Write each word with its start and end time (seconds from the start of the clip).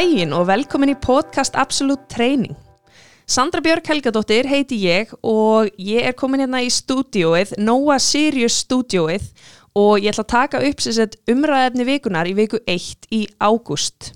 Daginn 0.00 0.30
og 0.32 0.46
velkomin 0.48 0.94
í 0.94 0.96
podcast 0.96 1.58
Absolute 1.60 2.06
Training. 2.08 2.54
Sandra 3.28 3.60
Björk 3.60 3.90
Helgadóttir 3.90 4.46
heiti 4.48 4.78
ég 4.80 5.10
og 5.20 5.68
ég 5.76 6.06
er 6.08 6.14
komin 6.16 6.40
hérna 6.40 6.62
í 6.64 6.70
stúdióið, 6.72 7.52
Noah 7.60 8.00
Sirius 8.00 8.62
stúdióið 8.62 9.26
og 9.76 10.00
ég 10.00 10.14
ætla 10.14 10.24
að 10.24 10.30
taka 10.32 10.62
upp 10.70 10.80
sér 10.80 11.18
umræðefni 11.28 11.84
vikunar 11.84 12.30
í 12.30 12.32
viku 12.38 12.62
1 12.64 13.10
í 13.12 13.26
ágúst. 13.44 14.14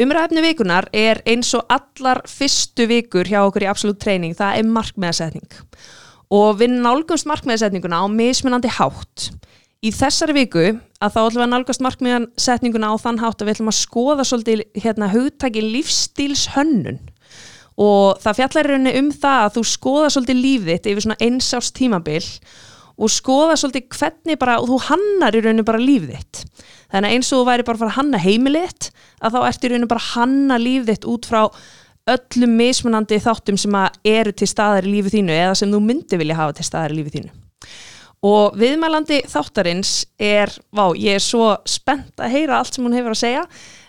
Umræðefni 0.00 0.46
vikunar 0.46 0.88
er 0.96 1.20
eins 1.28 1.52
og 1.60 1.68
allar 1.68 2.22
fyrstu 2.24 2.88
vikur 2.88 3.28
hjá 3.28 3.42
okkur 3.42 3.66
í 3.66 3.70
Absolute 3.74 4.00
Training, 4.00 4.32
það 4.38 4.62
er 4.62 4.72
markmiðasetning. 4.78 5.60
Og 6.32 6.56
við 6.62 6.78
nálgumst 6.78 7.28
markmiðasetninguna 7.28 8.00
á 8.00 8.08
mismunandi 8.08 8.72
hátt. 8.80 9.28
Í 9.82 9.90
þessari 9.90 10.34
viku 10.36 10.60
að 11.02 11.10
þá 11.10 11.16
ætlum 11.18 11.40
við 11.40 11.42
að 11.42 11.48
nálgast 11.50 11.82
markmiðansetninguna 11.82 12.90
á 12.94 13.02
þann 13.02 13.16
hátt 13.18 13.40
að 13.40 13.48
við 13.48 13.56
ætlum 13.56 13.70
að 13.72 13.80
skoða 13.80 14.26
svolítið 14.28 14.60
hérna 14.84 15.08
hugtæki 15.10 15.64
lífstílshönnun 15.72 17.00
og 17.82 18.20
það 18.22 18.38
fjallar 18.38 18.68
í 18.68 18.70
rauninni 18.70 18.92
um 19.00 19.08
það 19.24 19.40
að 19.40 19.56
þú 19.56 19.64
skoða 19.72 20.12
svolítið 20.14 20.40
lífðitt 20.44 20.86
yfir 20.92 21.06
svona 21.06 21.18
einsást 21.26 21.74
tímabil 21.80 22.22
og 22.94 23.10
skoða 23.10 23.58
svolítið 23.58 23.98
hvernig 23.98 24.38
bara, 24.38 24.56
og 24.62 24.70
þú 24.70 24.80
hannar 24.86 25.34
í 25.34 25.42
rauninni 25.42 25.66
bara 25.66 25.82
lífðitt. 25.82 26.44
Þannig 26.92 27.10
að 27.10 27.18
eins 27.18 27.32
og 27.32 27.42
þú 27.42 27.50
væri 27.50 27.66
bara 27.66 27.80
að 27.80 27.82
fara 27.82 27.90
að 27.90 27.98
hanna 27.98 28.22
heimilitt 28.22 28.90
að 29.18 29.34
þá 29.34 29.42
ertu 29.50 29.66
í 29.66 29.74
rauninni 29.74 29.90
bara 29.96 30.06
að 30.06 30.10
hanna 30.14 30.62
lífðitt 30.62 31.10
út 31.10 31.26
frá 31.26 31.42
öllum 32.12 32.58
mismunandi 32.62 33.18
þáttum 33.26 33.58
sem 33.58 33.82
eru 34.14 34.30
til 34.30 34.46
staðar 34.46 34.86
í 34.86 34.94
lífið 34.94 35.18
þínu 35.18 35.40
eða 35.42 35.58
sem 35.58 35.74
þú 35.74 35.82
myndi 35.90 36.22
vilja 36.22 36.38
hafa 36.38 36.60
til 36.60 36.70
staðar 36.70 36.94
í 36.94 37.02
lífið 37.02 37.18
þínu. 37.18 37.40
Og 38.22 38.54
viðmælandi 38.54 39.24
þáttarins 39.26 40.04
er, 40.22 40.52
vá, 40.70 40.92
ég 40.94 41.18
er 41.18 41.22
svo 41.22 41.56
spennt 41.66 42.20
að 42.22 42.36
heyra 42.36 42.60
allt 42.60 42.76
sem 42.76 42.84
hún 42.86 42.94
hefur 42.94 43.16
að 43.16 43.22
segja, 43.24 43.40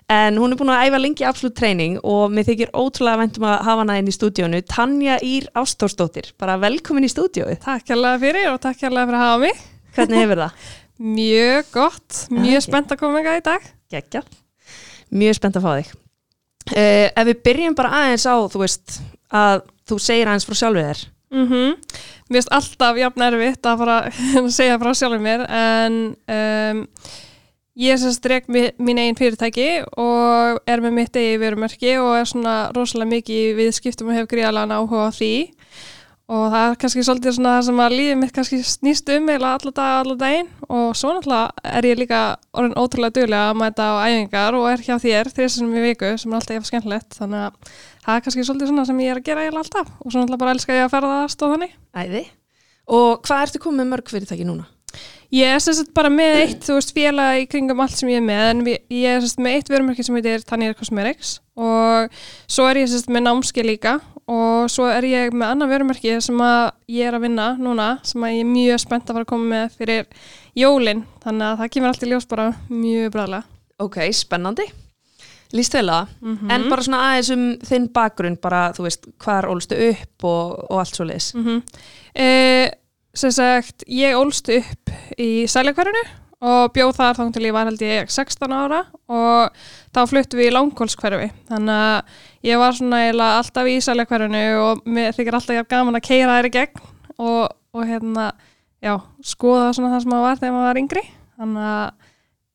en 0.09 0.39
hún 0.41 0.55
er 0.55 0.57
búin 0.59 0.71
að 0.73 0.87
æfa 0.87 1.01
lengi 1.01 1.27
absolutt 1.27 1.55
treyning 1.59 1.99
og 2.01 2.33
mér 2.33 2.47
þykir 2.47 2.73
ótrúlega 2.73 3.21
vendum 3.21 3.45
að 3.47 3.61
hafa 3.67 3.83
hana 3.83 3.99
inn 4.01 4.09
í 4.09 4.15
stúdíónu. 4.15 4.63
Tanja 4.69 5.19
Ír 5.21 5.45
Ástórsdóttir, 5.57 6.31
bara 6.41 6.57
velkomin 6.61 7.05
í 7.05 7.11
stúdíóið. 7.13 7.61
Takk 7.63 7.93
hérlega 7.93 8.21
fyrir 8.25 8.49
og 8.49 8.59
takk 8.65 8.81
hérlega 8.87 9.11
fyrir 9.11 9.19
að 9.19 9.25
hafa 9.27 9.43
mig. 9.45 9.63
Hvernig 9.93 10.23
hefur 10.23 10.43
það? 10.43 10.67
mjög 11.21 11.71
gott, 11.77 12.21
mjög 12.33 12.57
okay. 12.57 12.67
spennt 12.67 12.93
að 12.97 13.03
koma 13.05 13.23
í 13.23 13.45
dag. 13.45 13.71
Gekja, 13.93 14.25
mjög 15.13 15.37
spennt 15.37 15.61
að 15.61 15.67
fá 15.67 15.73
þig. 15.77 15.95
Uh, 16.73 17.07
ef 17.11 17.25
við 17.29 17.41
byrjum 17.45 17.77
bara 17.77 17.97
aðeins 18.01 18.25
á, 18.25 18.35
þú 18.49 18.65
veist, 18.65 19.01
að 19.29 19.65
þú 19.89 20.01
segir 20.01 20.31
aðeins 20.31 20.49
frá 20.49 20.57
sjálfið 20.57 20.89
þér. 20.89 21.09
Mm 21.33 21.47
-hmm. 21.47 21.75
Mér 22.29 22.39
finnst 22.39 22.53
alltaf 22.53 22.97
jafn 22.97 23.21
erfitt 23.21 23.65
að 23.65 23.77
fara 23.77 23.97
að 24.05 24.49
segja 24.57 24.79
frá 24.79 24.93
sjálfur 24.93 25.19
mér 25.19 25.45
en 25.49 26.15
um, 26.27 26.87
ég 27.75 27.93
er 27.93 27.97
sérst 27.97 28.23
dreg 28.23 28.45
mín 28.77 28.99
einn 29.01 29.17
fyrirtæki 29.17 29.83
og 29.97 30.61
er 30.67 30.81
með 30.81 30.91
mitt 30.91 31.15
eigi 31.15 31.39
verumerki 31.41 31.97
og 31.97 32.19
er 32.19 32.25
svona 32.29 32.71
rosalega 32.75 33.09
mikið 33.09 33.55
við 33.57 33.71
skiptum 33.73 34.11
og 34.11 34.13
hef 34.13 34.29
gríðalega 34.29 34.77
áhuga 34.77 35.09
á 35.09 35.11
því 35.11 35.33
og 36.31 36.43
það 36.53 36.66
er 36.66 36.77
kannski 36.81 37.03
svolítið 37.03 37.35
svona 37.35 37.53
það 37.57 37.66
sem 37.67 37.81
að 37.83 37.95
lífið 37.97 38.19
mitt 38.19 38.33
kannski 38.35 38.59
snýst 38.67 39.09
um 39.16 39.31
eða 39.33 39.49
alltaf 39.57 39.75
dag, 39.75 39.95
alltaf 40.02 40.19
daginn. 40.21 40.52
Og 40.69 40.85
svo 40.95 41.11
náttúrulega 41.11 41.73
er 41.79 41.88
ég 41.89 41.99
líka 41.99 42.21
orðin 42.56 42.78
ótrúlega 42.79 43.17
duglega 43.17 43.50
að 43.50 43.59
mæta 43.59 43.89
á 43.91 43.94
æfingar 44.07 44.59
og 44.59 44.67
er 44.72 44.85
hjá 44.85 44.95
þér 45.03 45.31
þrjusum 45.35 45.73
í 45.75 45.84
viku 45.89 46.13
sem 46.22 46.31
er 46.31 46.39
alltaf 46.39 46.56
ég 46.56 46.69
skemmtilegt. 46.69 47.17
Þannig 47.19 47.47
að 47.47 47.73
það 48.06 48.16
er 48.16 48.23
kannski 48.28 48.47
svolítið 48.47 48.72
svona 48.72 48.88
sem 48.88 49.03
ég 49.03 49.11
er 49.11 49.19
að 49.19 49.28
gera 49.28 49.44
eiginlega 49.44 49.66
alltaf. 49.66 49.91
Og 50.00 50.07
svo 50.07 50.22
náttúrulega 50.22 50.45
bara 50.45 50.56
elskar 50.56 50.79
ég 50.79 50.88
að 50.88 50.95
ferða 50.95 51.17
það 51.17 51.34
stóð 51.35 51.57
þannig. 51.57 51.75
Æði, 51.94 52.23
og 53.00 53.28
hvað 53.28 53.45
ertu 53.47 53.63
komið 53.63 53.91
mörg 53.91 54.11
fyrirtæki 54.11 54.47
núna? 54.47 54.69
Ég 55.34 55.50
er 55.50 55.61
sérst 55.63 55.90
bara 55.97 56.11
með 56.13 56.35
eitt, 56.44 56.59
þú 56.61 56.75
veist, 56.78 56.91
félag 56.94 57.40
í 57.41 57.45
kringum 57.50 57.79
allt 57.81 57.95
sem 57.97 58.11
ég 58.11 58.19
er 58.22 58.25
með, 58.28 58.41
en 58.51 58.59
ég 58.69 59.16
er 59.16 59.23
sérst 59.23 59.40
með 59.41 59.55
eitt 59.57 59.72
vörumarki 59.73 60.05
sem 60.05 60.17
heitir 60.19 60.44
Tanir 60.45 60.75
Cosmetics. 60.78 61.40
Og 61.57 62.13
svo 62.45 62.67
er 62.69 62.84
ég 62.84 62.91
sérst 62.91 63.09
með 63.09 63.25
námski 63.25 63.66
líka 63.66 63.95
og 64.33 64.69
svo 64.71 64.88
er 64.89 65.05
ég 65.07 65.33
með 65.35 65.53
annan 65.53 65.69
vörumarki 65.71 66.13
sem 66.23 66.39
að 66.44 66.61
ég 66.91 67.09
er 67.09 67.17
að 67.17 67.25
vinna 67.27 67.47
núna, 67.59 67.89
sem 68.07 68.23
að 68.23 68.35
ég 68.35 68.45
er 68.45 68.51
mjög 68.51 68.83
spennt 68.83 69.09
að 69.09 69.17
fara 69.17 69.27
að 69.27 69.31
koma 69.33 69.49
með 69.51 69.75
fyrir 69.79 70.29
jólinn, 70.57 71.03
þannig 71.23 71.47
að 71.47 71.59
það 71.61 71.73
kemur 71.75 71.91
allt 71.91 72.05
í 72.05 72.09
ljós 72.11 72.29
bara 72.29 72.47
mjög 72.69 73.11
bræðilega. 73.13 73.43
Ok, 73.83 73.99
spennandi. 74.16 74.67
Lýst 75.53 75.75
vel 75.77 75.89
að, 75.93 76.07
mm 76.22 76.38
-hmm. 76.38 76.53
en 76.55 76.69
bara 76.69 76.83
svona 76.83 77.01
aðeins 77.09 77.29
um 77.29 77.43
þinn 77.61 77.88
bakgrunn, 77.93 78.38
bara 78.41 78.72
þú 78.73 78.88
veist, 78.88 79.05
hvað 79.22 79.38
er 79.38 79.49
ólstu 79.49 79.75
upp 79.89 80.23
og, 80.23 80.72
og 80.72 80.79
allt 80.79 80.95
svo 80.95 81.05
leiðis? 81.05 81.33
Mm 81.35 81.45
-hmm. 81.45 81.61
eh, 82.16 82.72
sem 83.13 83.31
sagt, 83.31 83.83
ég 83.88 84.17
ólst 84.17 84.49
upp 84.49 84.89
í 85.17 85.45
Sælækverðinu 85.47 86.22
og 86.43 86.73
bjóð 86.75 86.95
þar 86.97 87.19
þá 87.19 87.23
til 87.35 87.45
ég 87.47 87.55
var 87.55 87.69
held 87.69 87.83
ég 87.85 88.09
16 88.11 88.55
ára 88.55 88.81
og 89.07 89.61
þá 89.95 90.01
fluttu 90.11 90.39
við 90.39 90.49
í 90.49 90.55
langkólskverfi 90.57 91.29
þannig 91.51 91.83
að 91.87 92.17
ég 92.49 92.59
var 92.59 92.75
svona 92.75 93.03
alltaf 93.29 93.69
í 93.71 93.77
Sælækverðinu 93.83 94.43
og 94.59 94.83
mér 94.83 95.15
þykir 95.15 95.39
alltaf 95.39 95.69
gaman 95.71 95.99
að 95.99 96.07
keira 96.09 96.39
þær 96.39 96.49
í 96.49 96.53
gegn 96.57 96.89
og, 97.17 97.53
og 97.73 97.85
hérna, 97.87 98.31
já, 98.83 98.97
skoða 99.25 99.71
svona 99.75 99.93
það 99.93 100.03
sem 100.03 100.13
maður 100.13 100.27
var 100.27 100.41
þegar 100.41 100.55
maður 100.55 100.69
var 100.69 100.81
yngri. 100.81 101.03
Þannig 101.39 101.67
að, 101.69 102.11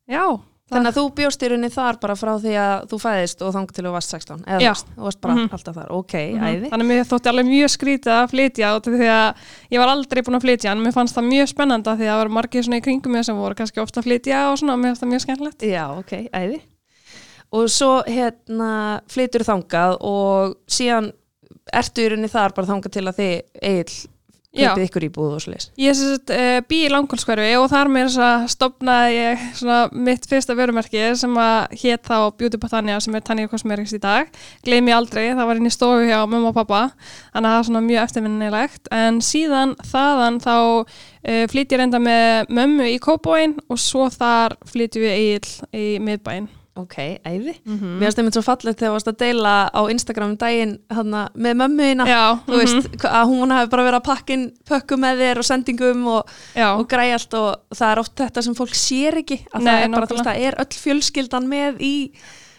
já 0.08 0.24
Þannig 0.68 0.90
að 0.90 0.96
þú 0.98 1.02
bjóst 1.16 1.42
í 1.42 1.48
rauninni 1.48 1.70
þar 1.72 1.98
bara 2.02 2.14
frá 2.18 2.30
því 2.42 2.54
að 2.60 2.82
þú 2.90 2.98
fæðist 3.00 3.44
og 3.44 3.52
þang 3.54 3.70
til 3.72 3.84
þú 3.86 3.92
varst 3.94 4.14
16 4.14 4.42
eða 4.44 4.58
Já. 4.60 4.72
þú 4.76 5.06
varst 5.06 5.20
bara 5.22 5.34
mm 5.34 5.38
-hmm. 5.40 5.52
alltaf 5.56 5.74
þar, 5.78 5.90
ok, 5.90 6.14
mm 6.14 6.38
-hmm. 6.38 6.48
æði 6.48 6.70
Þannig 6.70 6.84
að 6.84 6.90
mér 6.90 7.08
þótti 7.08 7.28
alveg 7.28 7.46
mjög 7.46 7.70
skrítið 7.72 8.12
að 8.12 8.30
flytja 8.32 8.74
og 8.74 8.82
því 8.82 9.08
að 9.08 9.34
ég 9.70 9.78
var 9.80 9.88
aldrei 9.88 10.22
búin 10.22 10.36
að 10.36 10.44
flytja 10.44 10.72
en 10.72 10.82
mér 10.82 10.92
fannst 10.92 11.16
það 11.16 11.24
mjög 11.24 11.48
spennanda 11.48 11.96
því 11.96 12.04
að 12.04 12.12
það 12.12 12.18
var 12.18 12.28
margir 12.28 12.62
svona 12.62 12.76
í 12.76 12.84
kringum 12.84 13.12
mér 13.12 13.24
sem 13.24 13.36
voru 13.36 13.54
kannski 13.54 13.80
ofta 13.80 14.00
að 14.00 14.04
flytja 14.04 14.50
og 14.50 14.58
svona 14.58 14.76
mér 14.76 14.88
fannst 14.92 15.02
það 15.02 15.12
mjög 15.12 15.20
skemmtilegt 15.20 15.62
Já, 15.62 15.84
ok, 15.98 16.12
æði 16.32 16.60
Og 17.50 17.70
svo 17.70 18.02
hérna 18.04 19.00
flytur 19.08 19.40
þangað 19.40 19.96
og 20.04 20.56
síðan 20.68 21.12
ertu 21.72 22.02
í 22.02 22.08
rauninni 22.08 22.28
þar 22.28 22.52
bara 22.52 22.66
þangað 22.66 22.92
til 22.92 23.06
að 23.08 23.16
þið 23.16 23.42
eigil 23.62 24.08
kaupið 24.56 24.84
ykkur 24.86 25.06
íbúð 25.08 25.34
og 25.36 25.42
sliðis 25.44 25.68
Ég 25.78 25.92
er 25.92 25.96
sérst 25.98 26.32
uh, 26.32 26.38
eh, 26.38 26.60
bí 26.68 26.80
í 26.86 26.90
langkólskverfi 26.92 27.50
og 27.60 27.68
þar 27.72 27.90
að 28.24 28.46
stopnaði 28.52 29.16
ég 29.16 29.44
svona, 29.58 29.78
mitt 29.92 30.28
fyrsta 30.28 30.56
vörumerki 30.58 31.04
sem 31.20 31.36
að 31.38 31.76
hétt 31.82 32.08
þá 32.08 32.16
Beauty 32.38 32.60
Botania 32.60 32.98
sem 33.04 33.14
er 33.14 33.24
Tanja 33.26 33.48
Cosmetics 33.50 33.94
í 33.96 34.00
dag. 34.02 34.30
Gleymi 34.64 34.94
aldrei, 34.94 35.28
það 35.34 35.50
var 35.50 35.60
inn 35.60 35.68
í 35.68 35.74
stofu 35.74 36.06
hjá 36.08 36.22
mamma 36.24 36.52
og 36.52 36.56
pappa, 36.56 36.82
þannig 37.34 37.48
að 37.48 37.54
það 37.54 37.58
er 37.60 37.68
svona 37.70 37.84
mjög 37.86 38.04
eftirminnilegt. 38.04 38.92
En 38.94 39.20
síðan 39.24 39.74
þaðan 39.92 40.40
þá 40.44 40.54
uh, 40.58 41.02
eh, 41.22 41.44
flytt 41.50 41.74
ég 41.74 41.82
reynda 41.82 42.02
með 42.02 42.54
mömmu 42.60 42.92
í 42.94 43.00
Kóbóin 43.02 43.58
og 43.68 43.82
svo 43.82 44.08
þar 44.12 44.56
flytti 44.68 45.04
við 45.04 45.18
eigil 45.18 45.76
í 45.76 45.90
miðbæin 46.02 46.48
Ok, 46.78 46.94
æði. 47.26 47.54
Mm 47.64 47.78
-hmm. 47.78 47.94
Mér 47.98 48.06
finnst 48.06 48.18
það 48.18 48.34
svo 48.36 48.42
fallið 48.46 48.76
þegar 48.78 48.88
þú 48.88 48.94
varst 48.94 49.08
að 49.10 49.18
deila 49.18 49.54
á 49.74 49.80
Instagram 49.90 50.30
um 50.30 50.36
daginn 50.36 50.74
hana, 50.90 51.22
með 51.34 51.54
veist, 52.58 52.74
mm 52.74 52.80
-hmm. 52.80 53.08
að 53.18 53.24
hún 53.26 53.54
hefur 53.54 53.70
bara 53.70 53.86
verið 53.86 53.98
að 54.00 54.08
pakkin 54.10 54.52
pökku 54.68 54.96
með 54.96 55.14
þér 55.18 55.38
og 55.38 55.44
sendingum 55.44 56.06
og, 56.06 56.22
og 56.56 56.88
græja 56.88 57.14
allt 57.14 57.34
og 57.34 57.56
það 57.74 57.92
er 57.92 57.98
oft 57.98 58.14
þetta 58.14 58.42
sem 58.42 58.54
fólk 58.54 58.74
sér 58.74 59.18
ekki. 59.18 59.38
Að 59.52 59.62
Nei, 59.62 59.72
það 59.72 59.84
er 59.84 59.90
bara 59.90 60.06
þú 60.06 60.14
veist, 60.14 60.28
það 60.30 60.42
er 60.46 60.54
öll 60.58 60.76
fjölskyldan 60.84 61.48
með 61.48 61.80
í 61.80 62.12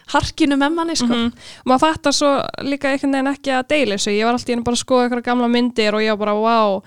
harkinu 0.09 0.55
með 0.57 0.71
manni, 0.73 0.95
sko. 0.95 1.05
Mm 1.05 1.13
-hmm. 1.13 1.33
Og 1.63 1.65
maður 1.65 1.79
fattar 1.79 2.13
svo 2.13 2.31
líka 2.61 2.89
einhvern 2.89 3.11
veginn 3.11 3.33
ekki 3.33 3.51
að 3.51 3.67
deila 3.69 3.95
þessu. 3.95 4.11
Ég 4.11 4.25
var 4.25 4.33
alltaf 4.33 4.63
bara 4.63 4.75
að 4.75 4.85
skoða 4.85 5.03
eitthvað 5.03 5.23
gamla 5.23 5.47
myndir 5.47 5.95
og 5.95 6.01
ég 6.01 6.09
var 6.09 6.17
bara, 6.17 6.33
wow, 6.33 6.83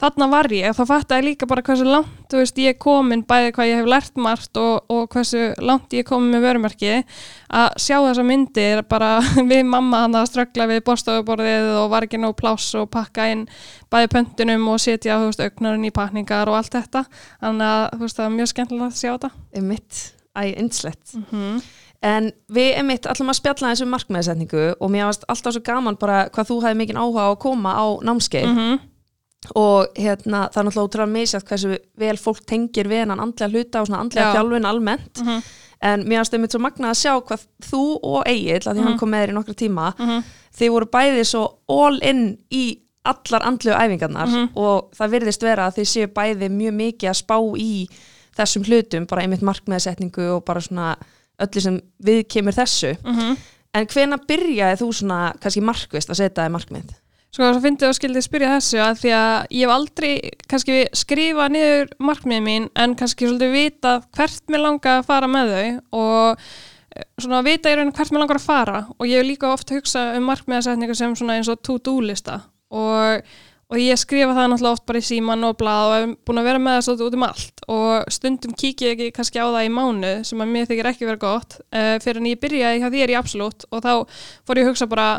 þarna 0.00 0.28
var 0.32 0.48
ég, 0.54 0.72
þá 0.76 0.82
fætti 0.88 1.18
ég 1.18 1.26
líka 1.26 1.48
bara 1.50 1.64
hversu 1.64 1.86
langt, 1.86 2.12
þú 2.30 2.40
veist, 2.40 2.60
ég 2.62 2.74
er 2.74 2.78
komin 2.80 3.24
bæði 3.28 3.52
hvað 3.56 3.70
ég 3.70 3.80
hef 3.80 3.90
lært 3.90 4.20
margt 4.20 4.60
og, 4.60 4.86
og 4.92 5.08
hversu 5.12 5.50
langt 5.60 5.92
ég 5.96 6.04
er 6.04 6.08
komin 6.08 6.32
með 6.34 6.46
vörumerki 6.46 6.92
að 6.96 7.68
sjá 7.82 7.96
þessa 7.98 8.24
myndir 8.26 8.84
bara 8.88 9.10
við 9.50 9.64
mamma 9.68 10.04
hann 10.06 10.16
að 10.18 10.30
ströggla 10.32 10.68
við 10.70 10.82
borstofuborðið 10.88 11.72
og 11.82 11.90
var 11.92 12.06
ekki 12.08 12.20
nóg 12.22 12.36
pláss 12.40 12.72
og 12.80 12.88
pakka 12.92 13.28
inn 13.32 13.44
bæði 13.92 14.12
pöntunum 14.14 14.70
og 14.72 14.80
setja, 14.80 15.18
þú 15.20 15.30
veist, 15.30 15.44
auknarinn 15.44 15.90
í 15.90 15.92
pakningar 15.94 16.50
og 16.50 16.60
allt 16.60 16.78
þetta, 16.78 17.04
þannig 17.42 17.68
að 17.68 17.84
þú 17.92 18.06
veist, 18.06 18.20
það 18.20 18.26
er 18.26 18.34
mjög 18.38 18.50
skemmtilegt 18.54 18.88
að 18.88 18.98
sjá 19.00 19.12
þetta. 19.12 19.30
Emitt, 19.60 20.02
æg, 20.38 20.50
einslegt. 20.62 21.14
Mm 21.14 21.24
-hmm. 21.30 21.62
En 22.00 22.30
við 22.48 22.78
emitt 22.80 23.06
allum 23.06 23.28
að 23.28 23.36
spjalla 23.36 23.72
þessu 23.74 23.86
markmiðsetningu 23.92 24.62
og 24.80 24.90
mér 24.90 25.10
varst 25.10 25.26
alltaf 25.28 25.52
svo 25.52 25.60
gaman 25.60 25.98
bara 26.00 26.30
hvað 26.32 26.48
þú 26.48 26.62
hefði 26.62 26.78
mikinn 26.78 26.96
áhuga 26.96 27.26
á 27.28 27.30
að 27.34 27.42
koma 27.42 27.74
á 27.76 27.86
námskeið 28.00 28.46
mm 28.46 28.56
-hmm 28.56 28.89
og 29.56 29.96
hérna, 29.96 30.44
það 30.52 30.60
er 30.60 30.66
náttúrulega 30.66 30.88
útrúlega 30.88 31.12
misjátt 31.14 31.48
hversu 31.48 31.78
vel 31.98 32.16
fólk 32.20 32.42
tengir 32.48 32.90
við 32.90 33.04
hennan 33.04 33.22
andlega 33.24 33.50
hluta 33.50 33.80
og 33.80 33.88
svona 33.88 34.02
andlega 34.04 34.34
þjálfin 34.34 34.68
almennt 34.68 35.22
mm 35.22 35.28
-hmm. 35.28 35.48
en 35.80 36.04
mér 36.04 36.20
finnst 36.20 36.34
það 36.34 36.40
mitt 36.40 36.52
svo 36.52 36.60
magna 36.60 36.90
að 36.90 37.00
sjá 37.00 37.12
hvað 37.20 37.46
þú 37.70 37.84
og 38.02 38.28
Egil, 38.28 38.56
að 38.56 38.62
því 38.62 38.70
mm 38.72 38.78
-hmm. 38.78 38.88
hann 38.88 38.98
kom 38.98 39.10
með 39.10 39.22
þér 39.22 39.30
í 39.30 39.38
nokkra 39.38 39.54
tíma 39.54 39.94
mm 39.98 40.06
-hmm. 40.06 40.22
þið 40.58 40.70
voru 40.70 40.86
bæðið 40.86 41.24
svo 41.24 41.42
all 41.68 41.98
in 42.02 42.38
í 42.50 42.78
allar 43.04 43.42
andlegu 43.42 43.76
æfingarnar 43.76 44.28
mhm. 44.28 44.48
og 44.54 44.90
það 44.92 45.10
virðist 45.10 45.42
vera 45.42 45.66
að 45.66 45.76
þið 45.78 45.84
séu 45.84 46.06
bæðið 46.06 46.50
mjög 46.50 46.74
mikið 46.74 47.10
að 47.10 47.16
spá 47.16 47.36
í 47.56 47.88
þessum 48.36 48.64
hlutum, 48.64 49.06
bara 49.06 49.22
einmitt 49.22 49.42
markmiðsetningu 49.42 50.26
og 50.36 50.44
bara 50.44 50.60
svona 50.60 50.96
öllu 51.40 51.60
sem 51.60 51.80
við 51.98 52.28
kemur 52.28 52.52
þessu 52.52 52.96
mhm. 53.04 53.36
en 53.74 53.86
hvena 53.86 54.18
byrjaði 54.28 54.80
þú 54.82 54.92
svona 54.92 55.32
kannski 55.40 55.60
markvist 55.64 56.10
að 56.10 56.16
setja 56.16 56.44
þið 56.44 56.50
markmið? 56.50 56.92
Sko 57.30 57.44
þess 57.44 57.60
að 57.60 57.62
fyndi 57.62 57.86
og 57.86 57.94
skildi 57.94 58.20
spyrja 58.24 58.54
þessu 58.56 58.78
að 58.82 58.96
því 59.04 59.10
að 59.14 59.34
ég 59.54 59.60
hef 59.62 59.72
aldrei 59.72 60.14
kannski 60.50 60.78
skrifa 60.98 61.44
niður 61.52 61.92
markmiðið 62.02 62.42
mín 62.42 62.66
en 62.74 62.96
kannski 62.98 63.28
svolítið 63.28 63.54
vita 63.54 63.92
hvert 64.18 64.50
mér 64.50 64.64
langa 64.64 64.96
að 64.96 65.06
fara 65.06 65.28
með 65.30 65.52
þau 65.54 66.00
og 66.00 66.42
eh, 66.96 67.06
svona 67.22 67.38
að 67.38 67.52
vita 67.52 67.70
í 67.70 67.78
rauninu 67.78 67.94
hvert 67.94 68.10
mér 68.10 68.24
langar 68.24 68.40
að 68.42 68.48
fara. 68.48 68.82
Og 68.98 69.06
ég 69.06 69.22
hef 69.22 69.30
líka 69.30 69.52
ofta 69.54 69.78
hugsað 69.78 70.18
um 70.18 70.26
markmiðasetningu 70.26 70.98
sem 70.98 71.14
svona 71.14 71.38
eins 71.38 71.52
og 71.54 71.62
to-do 71.62 71.96
lista 72.02 72.40
og, 72.74 73.32
og 73.70 73.78
ég 73.78 74.02
skrifa 74.02 74.34
það 74.34 74.50
náttúrulega 74.50 74.80
oft 74.80 74.90
bara 74.90 75.06
í 75.06 75.10
síman 75.12 75.46
og 75.46 75.56
blað 75.62 75.86
og 75.86 75.98
hef 76.00 76.18
búin 76.26 76.42
að 76.42 76.50
vera 76.50 76.66
með 76.66 76.78
það 76.80 76.86
svolítið 76.88 77.08
út 77.12 77.20
um 77.20 77.30
allt. 77.30 77.66
Og 77.70 78.14
stundum 78.18 78.58
kík 78.58 78.88
ég 78.88 78.96
ekki 78.96 79.12
kannski 79.14 79.38
á 79.38 79.46
það 79.46 79.68
í 79.70 79.74
mánu 79.78 80.16
sem 80.26 80.42
að 80.42 80.56
mér 80.56 80.72
þykir 80.72 80.94
ekki 80.96 81.06
vera 81.06 81.26
gott 81.30 81.60
uh, 81.62 81.94
fyrir 82.02 82.24
en 82.24 82.32
ég 82.34 82.42
byrjaði 82.42 82.82
hjá 82.82 82.90
þér 82.90 83.14
í 83.14 83.22
Absolutt. 83.22 83.70
Og 83.70 83.86
þá 83.86 83.92
fór 84.42 84.58
ég 84.58 84.66
að 84.66 84.74
hugsa 84.74 84.90
bara 84.90 85.12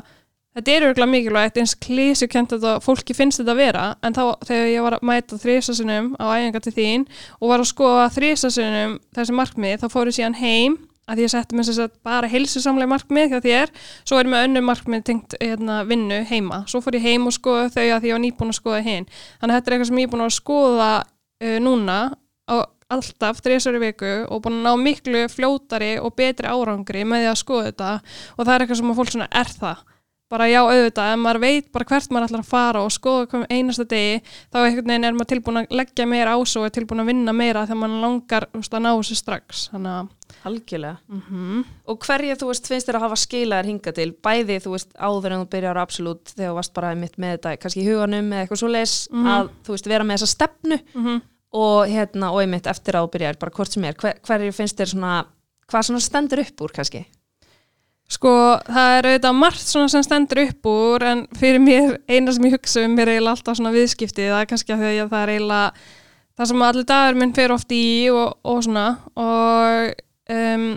þetta 0.56 0.74
er 0.74 0.86
örgulega 0.90 1.12
mikilvægt 1.12 1.60
eins 1.62 1.74
klísjukent 1.80 2.56
að 2.58 2.70
fólki 2.84 3.16
finnst 3.16 3.42
þetta 3.42 3.56
að 3.56 3.62
vera 3.62 3.88
en 4.04 4.16
þá 4.18 4.24
þegar 4.48 4.72
ég 4.72 4.86
var 4.86 4.98
að 4.98 5.08
mæta 5.08 5.42
þrísasunum 5.42 6.14
á 6.20 6.26
æfinga 6.36 6.64
til 6.66 6.76
þín 6.76 7.10
og 7.40 7.52
var 7.54 7.64
að 7.64 7.72
skoða 7.72 8.08
þrísasunum 8.18 8.98
þessi 9.16 9.38
markmið 9.38 9.84
þá 9.84 9.88
fór 9.94 10.12
ég 10.12 10.18
síðan 10.20 10.40
heim 10.42 10.80
að 11.12 11.24
ég 11.26 11.32
setti 11.32 11.58
mér 11.58 11.92
bara 12.06 12.30
heilsusamlega 12.30 12.90
markmið 12.92 13.34
hjá 13.34 13.40
þér, 13.44 13.72
svo 14.08 14.20
er 14.22 14.30
með 14.32 14.46
önnu 14.48 14.64
markmið 14.66 15.06
tengt 15.08 15.36
hérna, 15.42 15.82
vinnu 15.88 16.22
heima. 16.30 16.62
Svo 16.72 16.82
fór 16.84 16.98
ég 17.00 17.08
heim 17.08 17.28
og 17.28 17.36
skoða 17.36 17.72
þau 17.74 17.88
að 17.98 18.08
ég 18.08 18.16
var 18.16 18.24
nýbúin 18.24 18.54
að 18.54 18.60
skoða 18.60 18.84
hinn 18.86 19.08
þannig 19.42 19.56
að 19.56 19.58
þetta 19.58 19.72
er 19.72 19.76
eitthvað 19.76 19.90
sem 19.90 20.02
ég 20.02 20.08
er 20.08 20.14
búin 20.14 20.26
að 20.26 20.36
skoða 20.38 20.92
uh, 21.02 21.58
núna 21.66 21.98
á 22.48 22.56
alltaf 22.92 23.40
þrjusari 23.40 23.80
viku 23.82 24.12
og 24.28 24.44
búin 24.44 24.60
að 24.60 24.68
ná 24.68 24.84
miklu 24.86 25.24
fljótari 25.32 25.94
og 26.00 26.16
betri 26.16 26.52
árangri 26.52 27.06
með 27.08 27.26
því 27.26 27.32
að 27.32 27.40
skoða 27.40 27.70
þetta. 27.70 27.94
Og 28.38 28.44
það 28.44 28.54
er 28.54 28.66
eitthvað 28.66 28.82
sem 28.82 28.92
að 28.92 29.02
fólk 29.02 29.16
svona 29.16 29.32
er 29.42 29.56
það 29.62 29.86
bara 30.32 30.48
já 30.48 30.62
auðvitað, 30.64 31.10
ef 31.14 31.20
maður 31.20 31.40
veit 31.44 31.68
bara 31.76 31.86
hvert 31.92 32.12
maður 32.16 32.28
ætlar 32.30 32.44
að 32.46 32.50
fara 32.52 32.82
og 32.86 32.94
skoða 32.96 33.28
hvað 33.32 33.46
einasta 33.52 33.86
degi 33.92 34.22
þá 34.54 34.58
einhvern 34.62 34.88
veginn 34.94 35.08
er 35.10 35.18
maður 35.18 35.30
tilbúin 35.34 35.60
að 35.62 35.76
leggja 35.82 36.08
meira 36.08 36.34
á 36.34 36.40
svo 36.48 36.64
og 36.64 36.70
er 36.70 36.76
tilbúin 36.80 37.04
að 37.04 37.10
vinna 37.12 37.34
meira 37.36 37.66
þegar 37.68 37.82
maður 37.84 38.02
langar 38.06 38.48
veist, 38.56 38.74
að 38.74 38.84
ná 38.86 38.92
þessu 38.96 39.18
strax 39.20 39.68
Algjörlega. 40.48 40.98
mm 41.08 41.22
-hmm. 41.30 41.64
Og 41.86 42.00
hverja 42.00 42.36
þú 42.40 42.48
veist 42.50 42.68
finnst 42.68 42.88
þér 42.88 42.96
að 42.98 43.02
hafa 43.06 43.16
skilaðar 43.16 43.66
hinga 43.66 43.92
til 43.94 44.12
bæði 44.24 44.56
þú 44.64 44.72
veist 44.72 44.90
áður 44.98 45.32
en 45.36 45.42
þú 45.46 45.50
byrjar 45.52 45.78
absolutt 45.78 46.34
þegar 46.36 46.52
þú 46.52 46.56
varst 46.56 46.74
bara 46.74 46.96
mitt 46.96 47.18
með 47.18 47.32
þetta 47.38 47.58
kannski 47.62 47.82
í 47.84 47.88
huganum 47.92 48.32
eða 48.34 48.42
eitthvað 48.48 48.58
svo 48.64 48.68
leis 48.72 49.08
Mhm. 49.12 49.28
að 49.28 49.50
þú 49.66 49.70
veist 49.76 49.88
vera 49.88 50.04
með 50.04 50.18
þessa 50.18 50.28
stefnu 50.28 50.80
og 51.54 51.88
hérna 51.88 52.32
og 52.32 52.42
einmitt 52.42 52.66
eftir 52.68 52.96
að 52.96 53.04
þú 53.06 53.12
byrjar 53.12 53.38
bara 53.40 53.52
hvort 53.52 53.72
sem 53.72 53.84
er, 53.84 53.94
hver, 53.94 54.14
hverju 54.24 54.52
finnst 54.54 54.78
þér 54.80 54.88
svona 54.96 55.26
hvað 55.70 55.84
svona 55.84 56.00
stendur 56.00 56.40
upp 56.40 56.62
úr 56.62 56.72
kannski? 56.74 57.06
Sko, 58.12 58.32
það 58.68 58.98
er 58.98 59.08
auðvitað 59.08 59.38
margt 59.40 59.64
sem 59.64 60.04
stendur 60.04 60.42
upp 60.44 60.68
úr 60.68 61.06
en 61.08 61.24
fyrir 61.40 61.62
mér, 61.64 61.96
eina 62.12 62.34
sem 62.36 62.48
ég 62.50 62.58
hugsa 62.58 62.84
um 62.84 62.98
er 63.00 63.14
eiginlega 63.14 63.38
alltaf 63.38 63.56
svona 63.56 63.72
viðskipti, 63.72 64.28
það 64.28 64.42
er 64.42 64.50
kannski 64.50 64.76
að 64.76 64.84
því 64.84 64.96
að 65.00 65.12
það 65.14 65.22
er 65.22 65.32
eiginlega 65.36 65.90
það 66.42 66.50
sem 66.52 66.66
allir 66.66 66.88
dagur 66.90 67.20
minn 67.22 67.34
fer 67.36 67.54
oft 67.56 67.74
í 67.76 67.86
og, 68.12 68.36
og 68.44 68.60
svona. 68.66 68.86
Og 69.20 69.94
um, 70.34 70.68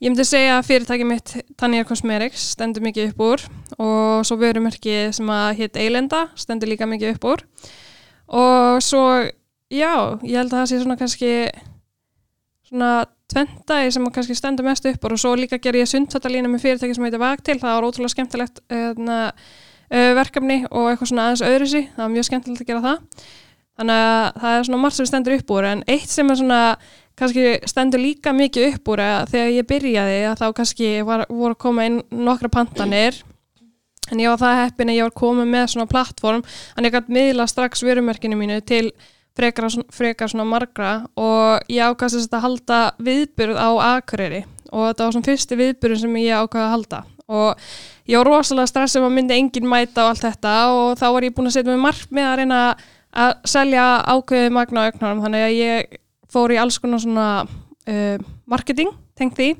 ég 0.00 0.08
myndi 0.08 0.26
segja 0.28 0.58
að 0.58 0.68
fyrirtæki 0.70 1.08
mitt 1.08 1.34
Tanja 1.60 1.86
Cosmetics 1.88 2.50
stendur 2.54 2.84
mikið 2.86 3.12
upp 3.12 3.24
úr. 3.26 3.46
Og 3.76 4.26
svo 4.28 4.38
vörumerki 4.40 5.10
sem 5.16 5.32
að 5.34 5.62
hétt 5.62 5.80
Eilenda 5.80 6.26
stendur 6.38 6.70
líka 6.70 6.88
mikið 6.90 7.16
upp 7.16 7.30
úr. 7.32 7.46
Og 8.40 8.80
svo, 8.86 9.04
já, 9.72 9.94
ég 10.22 10.38
held 10.38 10.52
að 10.52 10.58
það 10.60 10.68
sé 10.70 10.82
svona 10.82 11.00
kannski 11.00 11.32
svona 12.70 12.92
tventægi 13.30 13.92
sem 13.94 14.06
kannski 14.14 14.36
stendur 14.38 14.66
mest 14.66 14.86
upp 14.90 15.04
og 15.06 15.18
svo 15.20 15.34
líka 15.38 15.58
ger 15.62 15.78
ég 15.78 15.90
sundfattalínu 15.90 16.50
með 16.52 16.64
fyrirtæki 16.64 16.96
sem 16.96 17.06
heitir 17.06 17.22
Vagtil, 17.22 17.58
það 17.62 17.76
var 17.76 17.86
ótrúlega 17.88 18.14
skemmtilegt 18.14 18.62
öðna, 18.70 19.20
verkefni 19.90 20.58
og 20.70 20.90
eitthvað 20.90 21.12
svona 21.12 21.28
aðeins 21.28 21.44
öðru 21.46 21.70
sí, 21.70 21.84
það 21.94 22.04
var 22.04 22.12
mjög 22.16 22.28
skemmtilegt 22.28 22.64
að 22.64 22.72
gera 22.72 22.82
það. 22.86 23.30
Þannig 23.80 24.02
að 24.04 24.40
það 24.42 24.56
er 24.56 24.66
svona 24.68 24.80
margt 24.82 24.98
sem 24.98 25.08
stendur 25.08 25.36
upp 25.38 25.52
úr 25.56 25.66
en 25.70 25.82
eitt 25.88 26.10
sem 26.12 26.30
er 26.30 26.36
svona 26.36 26.60
kannski 27.20 27.44
stendur 27.68 28.02
líka 28.02 28.32
mikið 28.36 28.74
upp 28.74 28.90
úr 28.92 29.02
þegar 29.30 29.52
ég 29.54 29.68
byrjaði 29.68 30.18
að 30.28 30.40
þá 30.40 30.46
kannski 30.58 30.90
var, 31.06 31.24
voru 31.28 31.56
að 31.56 31.62
koma 31.64 31.86
inn 31.88 32.00
nokkra 32.12 32.50
pantanir. 32.52 33.22
En 34.10 34.20
ég 34.20 34.32
var 34.32 34.40
það 34.40 34.60
heppin 34.64 34.90
að 34.90 34.98
ég 34.98 35.06
var 35.06 35.16
komið 35.20 35.50
með 35.52 35.66
svona 35.72 35.88
plattform 35.90 36.44
en 36.76 36.86
ég 36.88 36.94
gæti 36.94 37.14
miðla 37.14 37.46
strax 37.48 37.84
vörumerkinu 37.86 38.38
mínu 38.38 38.58
til 38.66 38.90
frekar, 39.38 39.68
frekar 39.94 40.30
svona 40.30 40.46
margra 40.48 40.92
og 41.18 41.70
ég 41.70 41.86
ákvæmst 41.86 42.18
þess 42.18 42.34
að 42.34 42.44
halda 42.46 42.80
viðbyrð 43.02 43.60
á 43.60 43.70
Akureyri 43.94 44.42
og 44.70 44.90
þetta 44.90 45.06
var 45.06 45.16
svona 45.16 45.28
fyrsti 45.30 45.58
viðbyrðin 45.60 46.02
sem 46.04 46.20
ég 46.22 46.44
ákvæði 46.44 46.64
að 46.64 46.74
halda. 46.74 47.00
Og 47.30 47.64
ég 48.10 48.18
var 48.18 48.26
rosalega 48.26 48.70
stressið 48.70 49.06
að 49.06 49.14
myndi 49.14 49.36
engin 49.38 49.70
mæta 49.70 50.04
og 50.04 50.12
allt 50.12 50.24
þetta 50.26 50.54
og 50.74 50.98
þá 50.98 51.06
var 51.14 51.26
ég 51.26 51.34
búin 51.36 51.50
að 51.50 51.56
setja 51.56 51.70
mig 51.70 51.82
margt 51.82 52.14
með 52.14 52.28
að 52.28 52.36
reyna 52.40 52.60
að 53.10 53.32
selja 53.50 53.86
ákveðið 54.06 54.54
magna 54.54 54.86
á 54.86 54.86
auknarum 54.90 55.22
þannig 55.24 55.46
að 55.46 55.56
ég 55.58 55.96
fór 56.30 56.54
í 56.54 56.58
alls 56.62 56.78
konar 56.82 57.02
svona 57.02 57.28
uh, 57.46 58.16
marketing, 58.50 58.92
tengt 59.18 59.38
því 59.38 59.52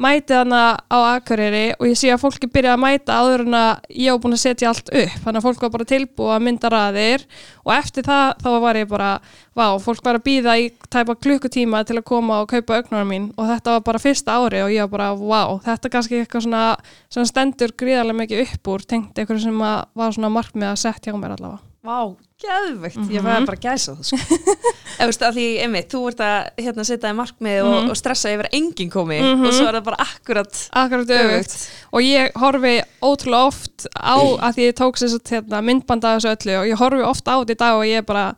mæti 0.00 0.32
þarna 0.32 0.60
á 0.88 0.98
Akureyri 1.12 1.64
og 1.76 1.84
ég 1.90 1.98
sé 2.00 2.08
að 2.12 2.22
fólki 2.22 2.48
byrja 2.52 2.74
að 2.76 2.80
mæta 2.80 3.18
áður 3.20 3.44
en 3.44 3.56
að 3.58 3.90
ég 3.92 4.08
hef 4.08 4.20
búin 4.22 4.36
að 4.36 4.42
setja 4.42 4.70
allt 4.70 4.88
upp. 4.88 5.16
Þannig 5.24 5.40
að 5.40 5.46
fólk 5.46 5.64
var 5.64 5.72
bara 5.74 5.88
tilbúið 5.90 6.32
að 6.32 6.44
mynda 6.46 6.70
raðir 6.72 7.26
og 7.62 7.72
eftir 7.76 8.06
það 8.08 8.24
þá 8.42 8.48
var 8.64 8.80
ég 8.80 8.88
bara 8.88 9.10
vá, 9.52 9.66
fólk 9.84 10.04
var 10.06 10.18
að 10.18 10.26
býða 10.28 10.56
í 10.62 10.70
tæpa 10.88 11.16
klukkutíma 11.20 11.84
til 11.88 11.98
að 12.00 12.06
koma 12.08 12.40
og 12.42 12.50
kaupa 12.54 12.80
augnarum 12.80 13.12
mín 13.12 13.28
og 13.36 13.50
þetta 13.52 13.76
var 13.76 13.86
bara 13.90 14.02
fyrsta 14.02 14.38
ári 14.40 14.64
og 14.64 14.72
ég 14.72 14.88
var 14.88 14.94
bara 14.96 15.10
vá, 15.18 15.42
þetta 15.68 15.88
er 15.88 15.94
kannski 15.96 16.22
eitthvað 16.22 16.46
svona 16.46 16.64
sem 17.12 17.28
stendur 17.28 17.76
gríðarlega 17.76 18.20
mikið 18.22 18.44
upp 18.46 18.72
úr 18.72 18.86
tengt 18.88 19.18
eitthvað 19.18 19.44
sem 19.44 19.60
var 19.60 20.16
svona 20.16 20.32
markmið 20.32 20.72
að 20.72 20.82
setja 20.86 21.12
hjá 21.12 21.20
mér 21.20 21.36
allavega. 21.36 21.60
Vá, 21.82 22.14
geðveikt, 22.42 22.96
mm 22.96 23.02
-hmm. 23.08 23.12
ég 23.14 23.20
Mhm. 23.22 23.24
var 23.24 23.46
bara 23.46 23.56
að 23.56 23.64
gæsa 23.66 23.92
það 23.96 24.04
sko. 24.04 24.16
Því, 25.32 25.46
einmitt, 25.62 25.88
þú 25.90 26.00
ert 26.08 26.20
að 26.20 26.48
hérna 26.58 26.84
setja 26.84 27.10
í 27.10 27.16
markmið 27.16 27.62
og, 27.64 27.82
Mhm. 27.82 27.90
og 27.90 27.96
stressa 27.96 28.28
yfir 28.30 28.46
að 28.48 28.54
enginn 28.58 28.90
komi 28.90 29.20
Mhm. 29.20 29.46
og 29.46 29.52
svo 29.52 29.66
er 29.68 29.74
það 29.74 29.84
bara 29.84 29.96
akkurat 29.98 30.68
Akkurat 30.72 31.08
öfugt 31.08 31.68
og 31.92 32.00
ég 32.02 32.32
horfi 32.36 32.82
ótrúlega 33.02 33.46
oft 33.46 33.86
á 33.96 34.16
að 34.48 34.54
ég 34.58 34.72
tók 34.74 34.96
sér 34.96 35.18
hérna, 35.24 35.62
myndband 35.62 36.04
af 36.04 36.20
þessu 36.22 36.36
öllu 36.36 36.58
og 36.60 36.66
ég 36.66 36.76
horfi 36.78 37.02
oft 37.04 37.24
á 37.28 37.34
þetta 37.40 37.50
í 37.54 37.56
dag 37.58 37.74
og 37.74 37.84
ég 37.84 37.96
er 37.98 38.02
bara 38.02 38.34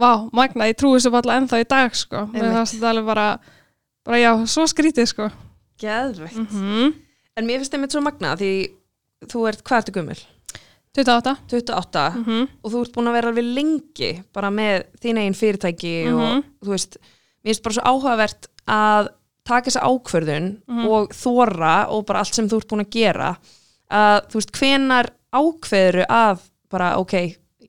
vá, 0.00 0.28
magna, 0.32 0.64
ég 0.66 0.74
trúi 0.76 0.98
þessu 0.98 1.12
alltaf 1.14 1.36
ennþá 1.36 1.60
í 1.60 1.68
dag 1.68 1.94
sko, 1.94 2.16
það 2.34 2.64
sem 2.66 2.80
það 2.80 2.90
alveg 2.90 3.06
bara 3.06 3.38
bara 4.04 4.16
já, 4.18 4.32
svo 4.46 4.66
skrítið 4.66 5.06
sko 5.06 5.30
geðveikt. 5.80 6.36
mm 6.36 6.46
-hmm. 6.50 6.94
En 7.36 7.46
mér 7.46 7.58
finnst 7.58 7.72
einmitt 7.74 7.92
svo 7.92 8.00
magna 8.02 8.36
því 8.36 8.68
þú 9.26 9.48
ert, 9.48 9.62
hvað 9.64 9.78
ertu 9.78 9.92
gummul? 9.92 10.18
28 10.96 11.36
28 11.48 12.10
mm 12.16 12.24
-hmm. 12.24 12.48
og 12.62 12.72
þú 12.72 12.80
ert 12.82 12.92
búin 12.96 13.08
að 13.08 13.12
vera 13.16 13.28
alveg 13.28 13.44
lengi 13.54 14.22
bara 14.32 14.50
með 14.50 14.82
þín 15.02 15.18
einn 15.18 15.34
fyrirtæki 15.34 15.94
og 16.12 16.20
Mhm. 16.20 16.42
þú 16.64 16.68
veist, 16.70 16.96
mér 17.44 17.54
finnst 17.54 17.62
bara 17.62 17.74
svo 17.74 17.82
áhugavert 17.84 18.46
að 18.68 19.08
taka 19.44 19.70
þessa 19.70 19.82
ákvörðun 19.88 20.56
Mhm. 20.68 20.86
og 20.86 21.08
þóra 21.12 21.88
og 21.88 22.06
bara 22.06 22.18
allt 22.20 22.34
sem 22.34 22.48
þú 22.48 22.56
ert 22.56 22.68
búin 22.68 22.84
að 22.86 22.90
gera 22.90 23.36
að 23.90 24.20
þú 24.28 24.34
veist, 24.34 24.52
hvenar 24.52 25.06
ákveðuru 25.32 26.04
að 26.08 26.38
bara, 26.70 26.96
ok, 26.98 27.12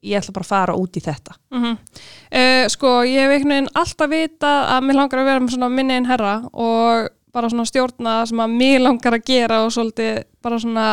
ég 0.03 0.17
ætla 0.19 0.33
bara 0.33 0.43
að 0.43 0.47
fara 0.47 0.73
út 0.75 0.97
í 0.97 1.01
þetta 1.01 1.31
Mm 1.51 1.77
uh, 2.33 2.67
sko, 2.67 3.03
ég 3.03 3.19
hef 3.21 3.31
einhvern 3.31 3.49
veginn 3.49 3.69
alltaf 3.75 4.09
vita 4.09 4.65
að 4.67 4.83
mér 4.83 4.95
langar 4.95 5.19
að 5.19 5.25
vera 5.25 5.39
með 5.39 5.49
svona 5.53 5.69
minni 5.69 5.93
einn 5.93 6.05
herra 6.05 6.43
og 6.53 7.09
bara 7.33 7.51
svona 7.51 7.67
stjórna 7.67 8.15
sem 8.29 8.41
að 8.43 8.57
mér 8.57 8.83
langar 8.85 9.17
að 9.17 9.27
gera 9.27 9.61
og 9.65 9.71
svolítið 9.75 10.23
bara 10.43 10.59
svona 10.61 10.87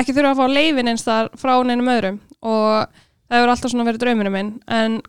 ekki 0.00 0.14
þurfa 0.16 0.34
að 0.34 0.42
fá 0.42 0.56
leifin 0.58 0.90
eins 0.92 1.06
þar 1.06 1.30
frá 1.40 1.54
neinum 1.66 1.94
öðrum. 1.94 2.20
Og 2.40 3.00
það 3.30 3.40
hefur 3.40 3.54
alltaf 3.54 3.74
svona 3.74 3.88
verið 3.88 4.04
drauminu 4.04 4.34
minn. 4.34 4.52
En 4.70 5.00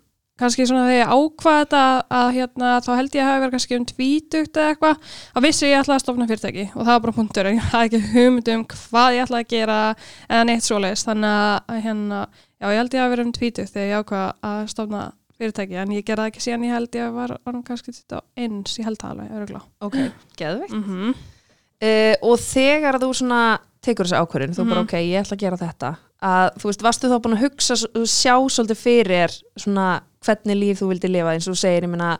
kannski 0.41 0.65
svona 0.65 0.87
þegar 0.89 1.01
ég 1.03 1.11
ákvað 1.13 1.59
þetta 1.59 1.81
að 2.17 2.29
hérna 2.37 2.75
þá 2.81 2.91
held 2.97 3.15
ég 3.15 3.23
að 3.23 3.29
hafa 3.29 3.41
verið 3.43 3.55
kannski 3.55 3.77
um 3.77 3.89
tvítugt 3.91 4.57
eða 4.57 4.71
eitthvað 4.73 5.11
að 5.35 5.45
vissi 5.45 5.67
ég 5.69 5.83
ætlaði 5.83 5.97
að 5.99 6.05
stofna 6.05 6.29
fyrirtæki. 6.31 6.69
Og 6.73 6.81
það 6.81 6.93
var 6.93 7.03
bara 7.05 7.17
punktur 7.19 7.51
ég 7.51 7.65
hafði 7.71 7.89
ekki 7.89 8.13
hugmynd 8.15 8.53
um 8.55 8.63
hvað 8.73 9.17
ég 9.17 9.27
ætlaði 9.27 9.45
að 9.45 9.51
gera 9.53 9.81
eða 10.29 10.47
neitt 10.49 10.65
svoleiðis. 10.65 11.05
Þannig 11.05 11.35
að 11.41 11.83
hérna 11.85 12.23
Já, 12.61 12.67
ég 12.69 12.77
held 12.77 12.93
ég 12.93 13.01
að 13.01 13.09
vera 13.09 13.23
um 13.25 13.29
tvítu 13.33 13.63
þegar 13.65 13.87
ég 13.89 14.01
ákvað 14.03 14.25
að 14.45 14.59
stofna 14.69 15.05
fyrirtæki 15.41 15.79
en 15.81 15.91
ég 15.97 16.05
gerði 16.07 16.21
það 16.23 16.31
ekki 16.31 16.43
síðan 16.45 16.65
ég 16.67 16.75
held 16.77 16.97
ég 17.01 17.13
var 17.17 17.33
orðin 17.45 17.65
kannski 17.67 17.95
þetta 17.97 18.21
eins, 18.37 18.77
ég 18.79 18.85
held 18.87 19.01
það 19.01 19.11
alveg, 19.15 19.33
öruglega. 19.39 19.63
ok, 19.81 19.97
geðveikt 20.37 20.73
Mm 20.77 20.83
-hmm. 20.87 21.15
uh, 21.81 22.15
og 22.29 22.39
þegar 22.39 22.99
þú 23.01 23.11
svona 23.17 23.41
tekur 23.81 24.05
þessi 24.05 24.21
ákvörðun, 24.21 24.53
þú 24.55 24.63
bara 24.69 24.81
Mhm. 24.81 24.87
ok, 24.87 24.93
ég 25.01 25.21
ætla 25.25 25.35
að 25.37 25.43
gera 25.45 25.57
þetta 25.57 25.95
að 26.21 26.47
þú 26.61 26.65
veist, 26.69 26.81
varstu 26.85 27.09
þá 27.09 27.17
búin 27.21 27.35
að 27.37 27.43
hugsa 27.49 27.75
sjá 28.05 28.35
svolítið 28.45 28.77
fyrir 28.77 29.31
svona 29.57 30.01
hvernig 30.21 30.57
líf 30.59 30.79
þú 30.81 30.87
vildi 30.93 31.09
lifa 31.09 31.33
eins 31.33 31.47
og 31.49 31.55
segir, 31.57 31.83
ég 31.83 31.89
meina 31.89 32.19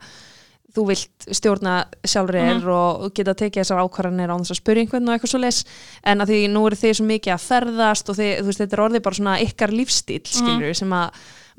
þú 0.73 0.85
vilt 0.87 1.27
stjórna 1.35 1.85
sjálfur 2.07 2.33
Mhm. 2.41 2.67
og, 2.67 3.01
og 3.03 3.13
geta 3.13 3.33
tekið 3.35 3.61
þessar 3.61 3.81
ákvarðanir 3.83 4.31
á 4.31 4.35
þess 4.39 4.51
að 4.55 4.61
spyrja 4.61 4.81
einhvern 4.85 5.09
og 5.09 5.13
eitthvað 5.19 5.29
svo 5.33 5.39
leis 5.39 5.65
en 6.03 6.17
að 6.21 6.27
því 6.31 6.49
nú 6.49 6.65
eru 6.65 6.75
þið 6.75 6.93
svo 6.95 7.05
mikið 7.05 7.33
að 7.35 7.45
ferðast 7.51 8.09
og 8.09 8.15
þið, 8.15 8.39
þú 8.39 8.45
veist, 8.47 8.59
þetta 8.61 8.73
er 8.77 8.83
orðið 8.89 9.01
bara 9.03 9.15
svona 9.15 9.39
ykkar 9.43 9.69
lífstíl, 9.69 10.23
skilur 10.25 10.73
sem 10.75 10.89
að 10.89 11.09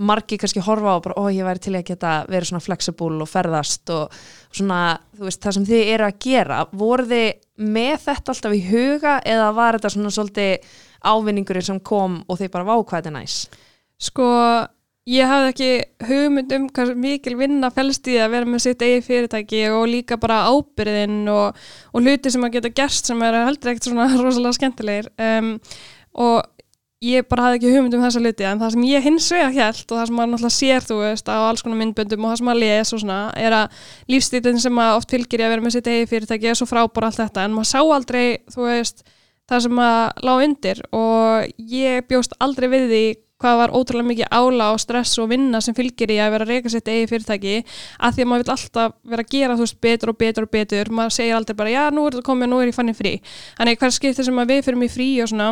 margi 0.03 0.39
kannski 0.41 0.63
horfa 0.67 0.97
á 0.97 1.05
bara, 1.05 1.19
ó, 1.19 1.25
ég 1.33 1.47
væri 1.47 1.63
til 1.63 1.75
að 1.79 1.87
geta 1.93 2.13
verið 2.31 2.51
svona 2.51 2.67
flexible 2.67 3.23
og 3.23 3.31
ferðast 3.31 3.93
og 3.95 4.23
svona, 4.51 4.81
þú 5.17 5.29
veist, 5.29 5.43
það 5.45 5.59
sem 5.59 5.67
þið 5.71 5.93
eru 5.95 6.09
að 6.09 6.21
gera. 6.27 6.63
Voru 6.73 7.09
þið 7.11 7.29
með 7.73 7.97
þetta 8.07 8.35
alltaf 8.35 8.57
í 8.57 8.63
huga 8.67 9.19
eða 9.29 9.51
var 9.57 9.79
þetta 9.79 9.93
svona 9.95 10.15
svolítið 10.15 10.73
ávinningurinn 11.03 11.67
sem 11.67 11.83
kom 11.85 12.23
og 12.27 12.39
þið 12.41 12.55
bara 12.55 12.69
vákvæði 12.69 13.13
næs 13.15 13.37
Sko, 14.03 14.27
ég 15.11 15.31
hafði 15.31 15.51
ekki 15.53 16.09
hugmynd 16.09 16.55
um 16.57 16.69
hvað 16.75 16.95
mikil 16.99 17.37
vinna 17.39 17.71
fælst 17.75 18.09
í 18.11 18.17
að 18.19 18.33
vera 18.35 18.51
með 18.51 18.65
sitt 18.65 18.83
eigi 18.83 19.05
fyrirtæki 19.07 19.63
og 19.71 19.87
líka 19.91 20.19
bara 20.23 20.43
ábyrðin 20.51 21.21
og, 21.31 21.59
og 21.93 22.03
hluti 22.03 22.33
sem 22.35 22.43
að 22.47 22.57
geta 22.57 22.73
gerst 22.83 23.11
sem 23.11 23.23
er 23.23 23.39
heldur 23.45 23.73
ekkert 23.73 23.91
svona 23.91 24.09
rosalega 24.25 24.59
skemmtilegir. 24.59 25.11
Um, 25.23 25.55
og 26.19 26.43
ég 27.03 27.27
bara 27.31 27.49
hafði 27.49 27.59
ekki 27.59 27.73
hugmynd 27.75 27.97
um 27.97 28.05
þessa 28.05 28.23
hluti 28.23 28.47
en 28.47 28.61
það 28.63 28.75
sem 28.75 28.85
ég 28.87 29.07
hins 29.07 29.31
vega 29.35 29.49
held 29.57 29.83
og 29.89 29.97
það 29.99 30.05
sem 30.09 30.19
maður 30.19 30.31
náttúrulega 30.33 30.57
sér 30.59 30.87
þú 30.87 30.99
veist 31.01 31.33
á 31.33 31.37
alls 31.39 31.65
konar 31.65 31.81
myndböndum 31.81 32.27
og 32.27 32.33
það 32.33 32.39
sem 32.41 32.49
maður 32.51 32.63
les 32.63 32.93
og 32.93 33.03
svona 33.03 33.19
er 33.43 33.57
að 33.59 33.81
lífstílinn 34.15 34.63
sem 34.63 34.77
maður 34.77 35.01
oft 35.01 35.17
fylgir 35.17 35.43
í 35.43 35.47
að 35.47 35.55
vera 35.55 35.65
með 35.67 35.77
sitt 35.77 35.91
eigi 35.91 36.11
fyrirtæki 36.13 36.53
er 36.53 36.61
svo 36.61 36.69
frábár 36.71 37.09
allt 37.09 37.19
þetta 37.19 37.47
en 37.47 37.57
maður 37.57 37.73
sá 37.73 37.81
aldrei 37.83 38.25
þú 38.55 38.69
veist 38.69 39.05
það 39.51 39.67
sem 39.67 39.77
maður 39.81 40.29
lág 40.29 40.47
undir 40.47 40.85
og 40.95 41.67
ég 41.75 42.09
bjóst 42.09 42.39
aldrei 42.39 42.71
við 42.71 42.89
því 42.93 43.05
hvað 43.43 43.59
var 43.59 43.75
ótrúlega 43.75 44.09
mikið 44.09 44.31
ála 44.31 44.69
og 44.75 44.81
stress 44.83 45.19
og 45.19 45.31
vinna 45.33 45.61
sem 45.65 45.75
fylgir 45.75 46.13
í 46.15 46.21
að 46.23 46.37
vera 46.37 46.47
að 46.47 46.53
reyka 46.55 46.73
sitt 46.73 46.91
eigi 46.91 47.09
fyrirtæki 47.11 47.57
að 47.99 48.15
því 48.15 48.25
að 48.25 48.31
maður 48.31 48.45
vil 48.45 48.55
alltaf 48.55 48.95
vera 49.15 49.27
að 49.27 49.35
gera 49.35 49.57
þú 49.59 49.67
veist 49.67 49.81
betur 49.83 50.13
og 50.13 50.19
betur 50.21 50.47
og 50.47 50.53
betur. 50.53 50.93
Maður 50.95 51.17
segir 51.19 51.39
aldrei 51.39 51.59
bara 51.59 51.75
já 51.75 51.83
nú 51.91 52.07
er 52.07 52.17
þetta 52.17 52.29
komið, 52.29 52.53
nú 52.53 52.63
er 52.63 52.71
ég 52.71 52.79
fannin 52.79 52.99
frí. 52.99 53.17
Þannig 53.59 53.83
hver 53.83 53.95
skiptir 53.99 54.29
sem 54.29 54.43
að 54.43 54.55
við 54.55 54.65
fyrir 54.69 54.83
mig 54.85 54.95
frí 54.95 55.09
og 55.25 55.33
svona 55.33 55.51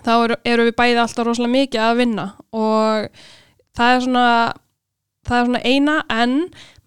þá 0.00 0.12
eru, 0.16 0.36
eru 0.48 0.66
við 0.68 0.76
bæði 0.78 1.00
alltaf 1.02 1.26
rosalega 1.28 1.56
mikið 1.56 1.84
að 1.84 1.98
vinna 2.00 2.26
og 2.56 3.24
það 3.76 3.96
er 3.96 4.04
svona 4.06 4.28
það 5.28 5.38
er 5.38 5.48
svona 5.48 5.64
eina 5.64 5.96
en 6.10 6.36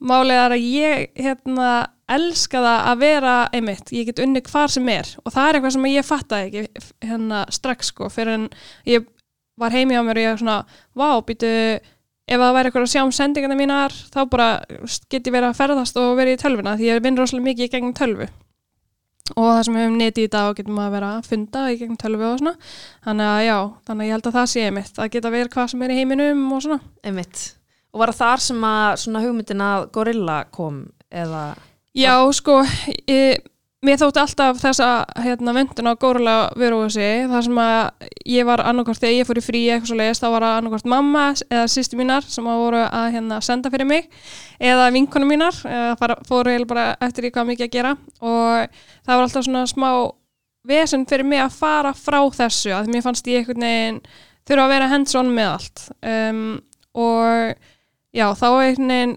málega 0.01 0.47
er 0.47 0.55
að 0.55 0.65
ég 0.65 1.25
hérna 1.25 1.69
elska 2.12 2.62
það 2.62 2.88
að 2.91 3.01
vera 3.01 3.33
einmitt, 3.55 3.91
ég 3.95 4.09
get 4.09 4.21
unni 4.21 4.43
hvar 4.45 4.69
sem 4.69 4.88
er 4.93 5.09
og 5.24 5.33
það 5.33 5.47
er 5.47 5.57
eitthvað 5.57 5.75
sem 5.75 5.89
ég 5.89 6.05
fattaði 6.05 6.50
ekki 6.50 6.85
hérna 7.07 7.41
strax 7.53 7.91
sko 7.93 8.09
fyrir 8.13 8.35
en 8.35 8.47
ég 8.89 9.07
var 9.57 9.74
heimi 9.74 9.97
á 9.97 10.03
mér 10.05 10.19
og 10.19 10.25
ég 10.27 10.41
svona 10.41 10.57
vá, 10.93 11.09
býtu, 11.25 11.50
ef 12.27 12.41
það 12.41 12.55
væri 12.57 12.69
eitthvað 12.69 12.85
að 12.85 12.93
sjá 12.93 13.03
um 13.05 13.13
sendingarna 13.15 13.57
mínar 13.57 13.95
þá 14.13 14.19
bara 14.29 14.50
get 15.09 15.25
ég 15.25 15.33
verið 15.33 15.50
að 15.50 15.59
ferðast 15.62 16.01
og 16.01 16.17
verið 16.19 16.38
í 16.38 16.41
tölvuna 16.43 16.75
því 16.77 16.91
ég 16.91 17.05
vinn 17.05 17.17
rosalega 17.17 17.50
mikið 17.50 17.69
í 17.69 17.74
gegnum 17.74 17.97
tölvu 17.97 18.29
og 19.34 19.46
það 19.50 19.62
sem 19.65 19.77
við 19.77 19.86
hefum 19.86 20.00
neti 20.00 20.25
í 20.25 20.32
dag 20.36 20.58
getum 20.60 20.82
að 20.84 20.96
vera 20.96 21.12
að 21.17 21.29
funda 21.32 21.65
í 21.72 21.77
gegnum 21.79 22.00
tölvu 22.01 22.27
og 22.29 22.41
svona. 22.41 22.55
Þannig 23.08 23.29
að 23.32 23.46
já, 23.48 23.58
þannig 23.88 24.03
að 24.03 24.10
ég 24.10 24.15
held 24.15 24.29
að 24.29 24.38
það 24.38 24.50
sé 24.51 24.65
einmitt. 24.67 25.00
Að 25.00 25.12
geta 25.15 25.32
verið 25.34 25.53
hvað 25.55 25.72
sem 25.72 25.86
er 25.86 25.94
í 25.94 26.00
heiminum 26.00 26.44
og 26.53 26.65
svona. 26.65 26.79
Einmitt. 27.05 27.46
Og 27.96 28.03
var 28.03 28.13
það 28.13 28.22
þar 28.22 28.46
sem 28.46 29.17
að 29.17 29.25
hugmyndin 29.25 29.65
að 29.65 29.88
gorilla 29.96 30.38
kom 30.53 30.84
eða 31.10 31.46
Já, 31.96 32.12
sko 32.36 32.58
ég, 33.08 33.46
mér 33.86 34.00
þótti 34.01 34.22
alltaf 34.22 34.60
þessa 34.62 34.88
hérna, 35.22 35.54
vöndun 35.56 35.89
á 35.89 35.94
górulega 36.00 36.48
veruðusi 36.60 37.08
þar 37.32 37.46
sem 37.46 37.60
að 37.62 38.10
ég 38.36 38.48
var 38.48 38.63
annarkort 38.65 39.01
þegar 39.01 39.15
ég 39.15 39.30
fór 39.30 39.39
í 39.39 39.44
frí 39.46 39.62
eitthvað 39.70 39.92
svo 39.92 39.98
leiðist, 40.00 40.24
þá 40.24 40.30
var 40.34 40.46
það 40.46 40.58
annarkort 40.60 40.89
mamma 40.96 41.24
eða 41.46 41.65
sýsti 41.72 42.00
mínar 42.00 42.27
sem 42.30 42.50
að 42.50 42.62
voru 42.63 42.84
að 42.86 43.08
hérna, 43.15 43.39
senda 43.46 43.72
fyrir 43.74 43.89
mig 43.89 44.10
eða 44.60 44.92
vinkonum 44.96 45.32
mínar 45.34 45.60
eða 45.70 46.20
fóru 46.27 46.54
heil 46.54 46.68
bara 46.70 46.86
eftir 47.06 47.30
í 47.30 47.34
hvað 47.36 47.50
mikið 47.51 47.68
að 47.68 47.74
gera. 47.75 47.96
Og 48.22 48.80
það 49.06 49.13
var 49.13 49.25
alltaf 49.25 49.48
svona 49.48 49.65
smá 49.70 49.89
vesen 50.65 51.06
fyrir 51.10 51.27
mig 51.27 51.44
að 51.44 51.60
fara 51.60 51.94
frá 51.98 52.22
þessu 52.34 52.74
að 52.75 52.89
mér 52.94 53.06
fannst 53.06 53.27
ég 53.30 53.44
einhvern 53.44 53.68
veginn 53.68 54.00
þurfa 54.46 54.65
að 54.65 54.74
vera 54.74 54.89
hands 54.94 55.20
on 55.20 55.30
með 55.36 55.51
allt. 55.51 55.86
Um, 56.06 56.42
og 56.96 57.54
já, 58.15 58.27
þá 58.34 58.48
einhvern 58.50 58.96
veginn 58.96 59.15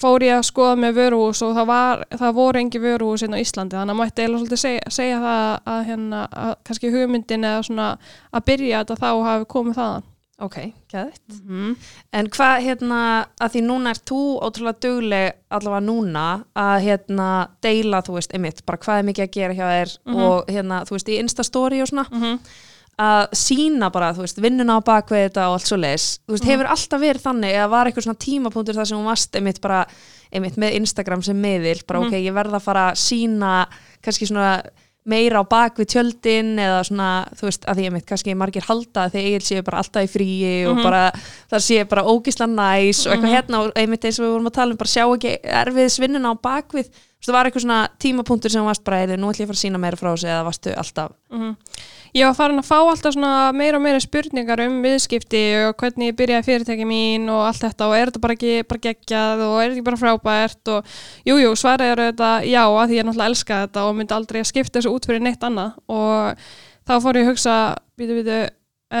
fór 0.00 0.24
ég 0.24 0.36
að 0.38 0.46
skoða 0.48 0.76
með 0.80 1.00
vöruhús 1.00 1.42
og 1.46 1.56
það, 1.56 1.66
var, 1.70 2.04
það 2.22 2.36
voru 2.38 2.60
engi 2.60 2.82
vöruhús 2.82 3.24
inn 3.26 3.36
á 3.36 3.42
Íslandi 3.42 3.78
þannig 3.78 3.94
að 3.94 4.00
mætti 4.00 4.22
eiginlega 4.22 4.42
svolítið 4.42 4.62
segja, 4.62 4.94
segja 4.96 5.18
það 5.24 5.42
að, 5.72 5.82
hérna, 5.90 6.22
að 6.44 6.54
kannski 6.68 6.94
hugmyndin 6.94 7.48
eða 7.50 7.66
svona 7.68 7.90
að 8.30 8.46
byrja 8.50 8.80
þetta 8.80 8.98
þá 9.02 9.10
hafi 9.28 9.50
komið 9.56 9.78
þaðan. 9.80 10.08
Ok, 10.40 10.56
gæðitt. 10.88 11.26
Mm 11.28 11.40
-hmm. 11.48 11.72
En 12.16 12.28
hvað 12.32 12.62
hérna, 12.64 13.00
að 13.44 13.50
því 13.52 13.60
núna 13.66 13.90
er 13.90 13.98
þú 14.08 14.20
ótrúlega 14.40 14.80
dugleg 14.80 15.34
allavega 15.52 15.84
núna 15.84 16.24
að 16.56 16.76
hérna 16.86 17.28
deila, 17.60 18.00
þú 18.00 18.16
veist, 18.16 18.32
einmitt, 18.32 18.64
bara 18.64 18.80
hvað 18.80 18.98
er 18.98 19.08
mikið 19.10 19.26
að 19.26 19.34
gera 19.36 19.54
hjá 19.54 19.66
þér 19.68 19.90
mm 19.98 20.14
-hmm. 20.14 20.24
og 20.24 20.44
hérna, 20.48 20.82
þú 20.88 20.96
veist, 20.96 21.08
í 21.08 21.20
Instastory 21.20 21.82
og 21.82 21.88
svona, 21.88 22.06
mm 22.10 22.22
-hmm 22.22 22.38
að 23.00 23.22
sína 23.38 23.88
bara, 23.94 24.10
þú 24.16 24.24
veist, 24.26 24.40
vinnuna 24.42 24.76
á 24.76 24.80
bakvið 24.84 25.24
þetta 25.28 25.46
og 25.48 25.56
allt 25.56 25.70
svo 25.70 25.78
leis, 25.80 26.06
þú 26.26 26.34
veist, 26.34 26.44
mm. 26.44 26.50
hefur 26.52 26.70
alltaf 26.74 27.00
verið 27.00 27.24
þannig 27.24 27.56
eða 27.56 27.70
var 27.72 27.88
eitthvað 27.88 28.06
svona 28.08 28.24
tímapunktur 28.26 28.76
þar 28.76 28.90
sem 28.90 29.00
hún 29.00 29.08
varst 29.08 29.40
einmitt 29.40 29.62
bara, 29.64 29.80
einmitt 30.30 30.60
með 30.60 30.76
Instagram 30.82 31.24
sem 31.24 31.40
meðil, 31.40 31.78
bara 31.88 32.02
mm. 32.02 32.10
ok, 32.10 32.20
ég 32.20 32.36
verða 32.36 32.60
að 32.60 32.66
fara 32.66 32.86
að 32.90 33.00
sína 33.00 33.54
kannski 34.04 34.28
svona 34.28 34.52
meira 35.08 35.40
á 35.40 35.44
bakvið 35.48 35.88
tjöldin 35.94 36.58
eða 36.60 36.80
svona, 36.84 37.08
þú 37.38 37.46
veist, 37.48 37.64
að 37.64 37.78
því 37.78 37.86
einmitt 37.88 38.06
kannski 38.08 38.36
margir 38.36 38.66
halda 38.66 39.06
þegar 39.12 39.28
ég 39.30 39.46
séu 39.46 39.64
bara 39.64 39.80
alltaf 39.80 40.04
í 40.04 40.10
fríi 40.12 40.50
mm 40.50 40.66
-hmm. 40.66 40.70
og 40.70 40.82
bara 40.84 41.02
það 41.50 41.64
séu 41.66 41.84
bara 41.88 42.04
ógísla 42.04 42.46
næs 42.46 43.06
og 43.06 43.12
eitthvað 43.12 43.30
-hmm. 43.30 43.34
hérna 43.34 43.60
og 43.60 43.72
einmitt 43.74 44.04
eins 44.04 44.18
og 44.18 44.24
við 44.26 44.32
vorum 44.32 44.46
að 44.46 44.58
tala 44.58 44.70
um 44.72 44.76
bara 44.76 44.94
sjá 44.94 45.04
ekki 45.14 45.38
erfiðs 45.42 46.00
vinnuna 46.00 46.32
á 46.32 46.34
bakvið, 46.36 46.86
það 47.26 47.36
var 47.36 47.48
eitthvað 47.48 47.66
svona 47.66 47.80
tímapunktur 48.00 48.52
sem 48.52 48.64
varst 48.64 48.84
bara, 48.84 49.04
nú 49.16 49.30
ætlum 49.30 49.44
ég 49.44 49.48
að 49.48 49.52
fara 49.52 49.58
að 49.58 49.64
sína 49.64 49.82
meira 49.82 50.00
frá 50.00 50.12
sig 50.16 50.30
eða 50.30 50.46
varstu 50.48 50.76
alltaf 50.76 51.16
-hmm 51.30 51.56
ég 52.16 52.26
var 52.26 52.34
farin 52.34 52.60
að 52.60 52.66
fá 52.66 52.76
alltaf 52.80 53.16
meira 53.54 53.78
og 53.78 53.84
meira 53.84 54.00
spurningar 54.02 54.62
um 54.64 54.80
viðskipti 54.82 55.42
og 55.68 55.76
hvernig 55.80 56.10
ég 56.10 56.16
byrjaði 56.18 56.46
fyrirtæki 56.48 56.86
mín 56.88 57.28
og 57.30 57.44
allt 57.46 57.62
þetta 57.62 57.86
og 57.86 57.96
er 57.96 58.10
þetta 58.10 58.22
bara 58.24 58.36
ekki 58.36 58.54
bara 58.70 58.84
geggjað 58.86 59.44
og 59.46 59.54
er 59.60 59.68
þetta 59.68 59.76
ekki 59.76 59.86
bara 59.86 60.00
frábært 60.00 60.72
og 60.74 60.96
jújú, 61.28 61.44
jú, 61.44 61.52
svarið 61.60 61.94
eru 61.94 62.08
þetta 62.10 62.30
já 62.50 62.62
að 62.66 62.84
því 62.90 62.98
ég 62.98 63.08
náttúrulega 63.08 63.32
elska 63.32 63.60
þetta 63.64 63.86
og 63.86 63.98
myndi 63.98 64.16
aldrei 64.16 64.40
að 64.42 64.50
skipta 64.50 64.78
þessu 64.78 64.94
út 64.96 65.10
fyrir 65.10 65.24
neitt 65.26 65.46
annað 65.46 65.78
og 65.86 66.46
þá 66.88 66.94
fór 67.04 67.20
ég 67.20 67.28
að 67.28 67.30
hugsa, 67.30 67.58
býtu, 68.00 68.18
býtu 68.18 68.40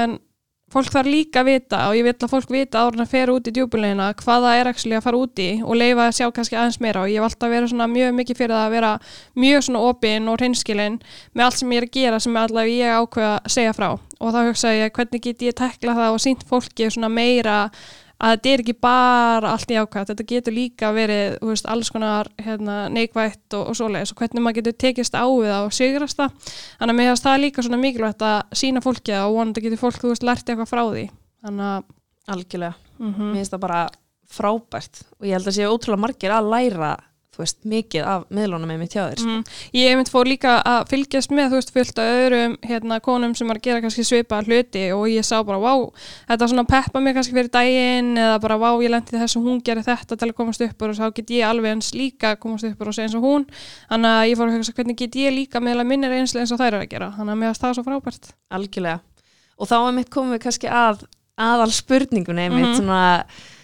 en 0.00 0.18
fólk 0.70 0.90
þarf 0.94 1.10
líka 1.10 1.42
að 1.42 1.48
vita 1.50 1.80
og 1.88 1.96
ég 1.98 2.06
vil 2.06 2.14
að 2.14 2.30
fólk 2.30 2.52
vita 2.54 2.82
ára 2.84 3.02
að 3.04 3.10
fera 3.10 3.34
út 3.34 3.48
í 3.50 3.54
djúbulegina 3.56 4.10
hvaða 4.20 4.52
er 4.58 4.70
ekki 4.70 4.92
að 4.96 5.04
fara 5.06 5.20
úti 5.20 5.48
og 5.64 5.78
leifa 5.80 6.06
að 6.06 6.16
sjá 6.18 6.26
kannski 6.36 6.58
aðeins 6.58 6.80
meira. 6.82 7.02
Og 7.02 7.10
ég 7.10 7.18
vil 7.18 7.28
alltaf 7.28 7.50
vera 7.50 7.88
mjög 7.90 8.14
mikið 8.20 8.40
fyrir 8.40 8.54
það 8.56 8.66
að 8.66 8.76
vera 8.76 8.92
mjög 9.44 9.64
svona 9.66 9.86
opinn 9.90 10.28
og 10.30 10.38
reynskilinn 10.40 11.00
með 11.34 11.46
allt 11.46 11.58
sem 11.60 11.72
ég 11.74 11.82
er 11.82 11.88
að 11.88 11.96
gera 11.98 12.20
sem 12.20 12.36
allavega 12.36 12.76
ég 12.76 13.00
ákveða 13.00 13.32
að 13.40 13.56
segja 13.56 13.74
frá. 13.74 13.88
Og 14.20 14.34
þá 14.34 14.40
hugsa 14.50 14.76
ég 14.76 14.94
hvernig 14.94 15.24
get 15.24 15.42
ég 15.48 15.58
tekla 15.58 15.96
það 15.98 16.14
og 16.14 16.22
sínt 16.22 16.46
fólki 16.46 16.90
meira 17.10 17.58
að 18.20 18.34
þetta 18.34 18.50
er 18.52 18.62
ekki 18.64 18.74
bara 18.84 19.52
allt 19.54 19.70
í 19.72 19.78
ákvæmt, 19.80 20.10
þetta 20.12 20.26
getur 20.32 20.56
líka 20.56 20.90
verið 20.96 21.38
veist, 21.40 21.68
alls 21.70 21.90
konar 21.90 22.28
hérna, 22.40 22.82
neikvægt 22.92 23.56
og, 23.56 23.70
og 23.72 23.78
svoleiðis 23.78 24.12
og 24.12 24.20
hvernig 24.20 24.44
maður 24.44 24.60
getur 24.60 24.76
tekist 24.84 25.16
á 25.16 25.24
við 25.24 25.48
það 25.50 25.68
og 25.68 25.72
sigrast 25.76 26.20
það. 26.20 26.52
Þannig 26.80 26.94
að 26.94 26.98
mér 27.00 27.10
finnst 27.10 27.28
það 27.28 27.40
líka 27.44 27.64
svona 27.66 27.80
mikilvægt 27.80 28.26
að 28.28 28.60
sína 28.62 28.84
fólki 28.84 29.16
og 29.16 29.38
vonandi 29.38 29.64
getur 29.64 29.80
fólk, 29.80 30.02
þú 30.02 30.12
veist, 30.12 30.28
lært 30.28 30.52
eitthvað 30.52 30.70
frá 30.70 30.84
því. 30.90 31.06
Þannig 31.40 31.70
að 31.70 31.88
Algjörlega, 32.30 32.74
mm 32.98 33.14
-hmm. 33.14 33.30
mér 33.32 33.40
finnst 33.40 33.52
það 33.54 33.60
bara 33.60 33.88
frábært 34.30 35.02
og 35.18 35.26
ég 35.26 35.34
held 35.34 35.48
að 35.48 35.56
sé 35.56 35.66
ótrúlega 35.66 36.04
margir 36.04 36.30
að 36.30 36.50
læra 36.52 36.90
þú 37.40 37.46
veist, 37.46 37.58
mikið 37.72 38.06
af 38.06 38.24
miðlunum 38.34 38.68
með 38.70 38.80
mitt 38.82 38.94
hjá 38.94 39.02
þér. 39.02 39.20
Sko. 39.20 39.34
Mm. 39.34 39.44
Ég 39.78 39.96
myndið 39.96 40.12
fór 40.14 40.28
líka 40.28 40.54
að 40.68 40.80
fylgjast 40.90 41.32
með, 41.32 41.46
þú 41.50 41.60
veist, 41.60 41.72
fullt 41.74 42.00
af 42.02 42.10
öðrum 42.20 42.56
hérna, 42.68 42.98
konum 43.04 43.34
sem 43.38 43.48
var 43.50 43.60
að 43.60 43.66
gera 43.66 43.82
kannski 43.84 44.04
svipa 44.06 44.40
hluti 44.44 44.84
og 44.96 45.04
ég 45.10 45.26
sá 45.26 45.36
bara, 45.46 45.60
vá, 45.62 45.74
þetta 46.28 46.50
svona 46.52 46.66
peppa 46.68 47.02
mig 47.02 47.16
kannski 47.16 47.36
fyrir 47.36 47.52
daginn 47.54 48.12
eða 48.20 48.40
bara, 48.44 48.58
vá, 48.60 48.70
ég 48.84 48.92
lendi 48.92 49.16
þess 49.16 49.38
að 49.38 49.46
hún 49.48 49.62
gerir 49.64 49.86
þetta 49.86 50.18
til 50.20 50.28
að 50.28 50.36
komast 50.40 50.64
upp 50.66 50.84
og 50.84 50.96
þá 50.98 51.06
get 51.16 51.32
ég 51.36 51.46
alveg 51.48 51.76
eins 51.76 51.92
líka 51.96 52.34
komast 52.40 52.68
upp 52.68 52.84
og 52.84 52.92
segja 52.96 53.08
eins 53.08 53.16
og 53.18 53.24
hún. 53.24 53.46
Þannig 53.90 54.18
að 54.18 54.26
ég 54.30 54.40
fór 54.40 54.50
að 54.50 54.58
hugsa 54.58 54.76
hvernig 54.76 55.00
get 55.00 55.20
ég 55.20 55.34
líka 55.36 55.62
að 55.62 55.86
minnir 55.88 56.16
einslega 56.16 56.44
eins 56.44 56.52
og 56.54 56.60
þær 56.60 56.74
eru 56.74 56.84
að 56.84 56.92
gera. 56.92 57.12
Þannig 57.16 57.36
að 57.36 57.40
mér 57.40 57.60
það 57.60 57.70
er 57.70 57.78
svo 57.78 57.86
frábært. 57.86 58.30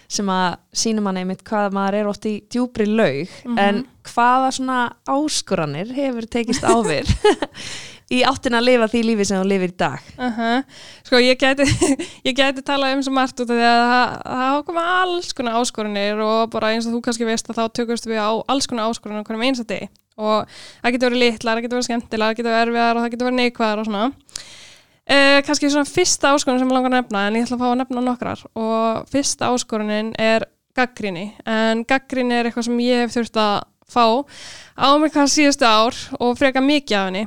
Sem 0.07 0.29
að 0.31 0.55
sínum 0.71 1.09
hann 1.09 1.17
einmitt 1.19 1.43
hvað 1.47 1.73
maður 1.75 1.99
er 1.99 2.07
oft 2.07 2.25
í 2.29 2.37
djúbri 2.47 2.85
laug 2.87 3.27
mm 3.27 3.51
-hmm. 3.51 3.59
en 3.59 3.85
hvaða 4.07 4.51
svona 4.55 4.79
áskoranir 5.03 5.91
hefur 5.93 6.27
tekist 6.31 6.63
áfyr 6.63 7.07
í 8.17 8.21
áttin 8.23 8.55
að 8.55 8.67
lifa 8.69 8.87
því 8.87 9.01
lífi 9.03 9.25
sem 9.27 9.41
þú 9.41 9.47
lifir 9.51 9.73
í 9.73 9.77
dag 9.77 9.99
uh 10.17 10.37
-huh. 10.37 10.63
Sko 11.03 11.19
ég 11.19 11.37
geti 11.37 11.63
ég 12.27 12.35
geti 12.35 12.61
talað 12.61 12.95
um 12.95 13.03
svo 13.03 13.11
margt 13.11 13.39
út 13.39 13.49
af 13.51 13.57
því 13.57 13.67
að 13.67 13.83
það 14.23 14.65
komið 14.65 14.83
alls 14.83 15.33
konar 15.33 15.59
áskoranir 15.59 16.19
og 16.23 16.49
bara 16.49 16.71
eins 16.71 16.87
og 16.87 16.93
þú 16.93 17.01
kannski 17.01 17.25
veist 17.25 17.49
að 17.49 17.57
þá 17.57 17.73
tökust 17.73 18.05
við 18.07 18.19
á 18.23 18.31
alls 18.47 18.67
konar 18.67 18.87
áskoranir 18.87 19.21
okkur 19.21 19.35
um 19.35 19.41
eins 19.41 19.59
að 19.59 19.67
deg 19.67 19.89
og 20.17 20.47
það 20.81 20.91
getur 20.91 21.09
verið 21.09 21.23
litlar, 21.23 21.55
það 21.55 21.63
getur 21.63 21.77
verið 21.77 21.89
skemmtilega, 21.89 22.29
það 22.29 22.37
getur 22.37 22.51
verið 22.51 22.67
erfiðar 22.67 22.95
og 22.95 23.01
það 23.01 23.11
getur 23.11 23.27
verið 23.27 23.41
neikvæðar 23.41 23.79
og 23.79 23.85
svona 23.85 24.11
Uh, 25.07 25.39
kannski 25.47 25.69
svona 25.71 25.87
fyrsta 25.87 26.33
áskorun 26.35 26.59
sem 26.59 26.67
ég 26.67 26.75
langar 26.75 26.91
að 26.91 26.97
nefna 26.97 27.23
en 27.27 27.37
ég 27.39 27.45
ætla 27.45 27.55
að 27.55 27.61
fá 27.63 27.67
að 27.69 27.79
nefna 27.79 28.03
nokkrar. 28.03 28.45
Og 28.59 29.09
fyrsta 29.13 29.51
áskorunin 29.53 30.11
er 30.19 30.43
gaggrinni 30.77 31.29
en 31.47 31.83
gaggrinni 31.87 32.35
er 32.35 32.49
eitthvað 32.49 32.67
sem 32.67 32.81
ég 32.83 33.05
hef 33.05 33.15
þurft 33.15 33.39
að 33.41 33.55
fá 33.87 34.03
á 34.75 34.87
mig 34.99 35.13
hvað 35.15 35.31
síðustu 35.31 35.67
ár 35.67 35.95
og 36.19 36.35
freka 36.39 36.63
mikið 36.63 36.97
af 36.99 37.07
henni. 37.07 37.23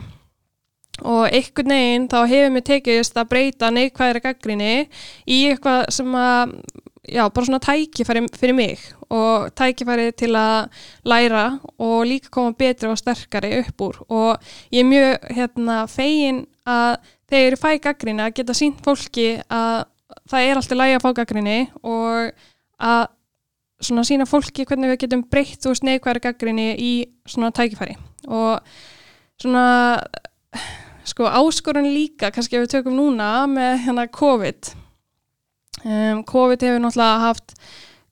Og 1.00 1.22
einhvern 1.32 1.72
veginn 1.72 2.08
þá 2.12 2.18
hefur 2.28 2.52
mér 2.52 2.66
tekist 2.68 3.16
að 3.16 3.30
breyta 3.32 3.72
neikvæðri 3.72 4.24
gaggrinni 4.26 4.72
í 5.24 5.38
eitthvað 5.48 5.88
sem 5.96 6.14
að 6.20 6.52
já, 7.08 7.24
bara 7.32 7.46
svona 7.46 7.62
tækifæri 7.64 8.26
fyrir 8.36 8.56
mig. 8.56 8.84
Og 9.10 9.48
tækifæri 9.56 10.12
til 10.12 10.34
að 10.36 10.68
læra 11.08 11.46
og 11.78 12.04
líka 12.06 12.30
koma 12.30 12.52
betri 12.52 12.90
og 12.90 13.00
sterkari 13.00 13.54
upp 13.62 13.86
úr. 13.88 14.02
Og 14.08 14.52
ég 14.68 14.84
er 14.84 14.90
mjög 14.92 15.32
hérna 15.36 15.80
fegin 15.88 16.44
að 16.68 17.00
ég 17.38 17.58
fæ 17.60 17.70
gaggrína 17.82 18.28
að 18.28 18.36
geta 18.40 18.56
sínt 18.56 18.80
fólki 18.84 19.32
að 19.46 19.84
það 20.30 20.46
er 20.46 20.58
alltaf 20.58 20.78
lægi 20.78 20.96
að 20.96 21.04
fá 21.04 21.10
gaggrinni 21.20 21.58
og 21.86 22.30
að 22.80 23.02
svona 23.80 24.04
sína 24.04 24.26
fólki 24.28 24.66
hvernig 24.68 24.92
við 24.92 25.02
getum 25.04 25.22
breytt 25.30 25.66
úr 25.68 25.78
neikværi 25.86 26.22
gaggrinni 26.24 26.68
í 26.76 26.92
svona 27.28 27.52
tækifæri. 27.56 27.96
Og 28.28 28.60
svona 29.40 30.00
sko 31.08 31.28
áskorun 31.30 31.88
líka 31.94 32.30
kannski 32.34 32.58
ef 32.58 32.66
við 32.66 32.74
tökum 32.76 32.98
núna 32.98 33.46
með 33.50 33.84
hérna 33.86 34.06
COVID. 34.12 34.72
Um, 35.80 36.24
COVID 36.28 36.66
hefur 36.66 36.82
náttúrulega 36.82 37.22
haft 37.24 37.54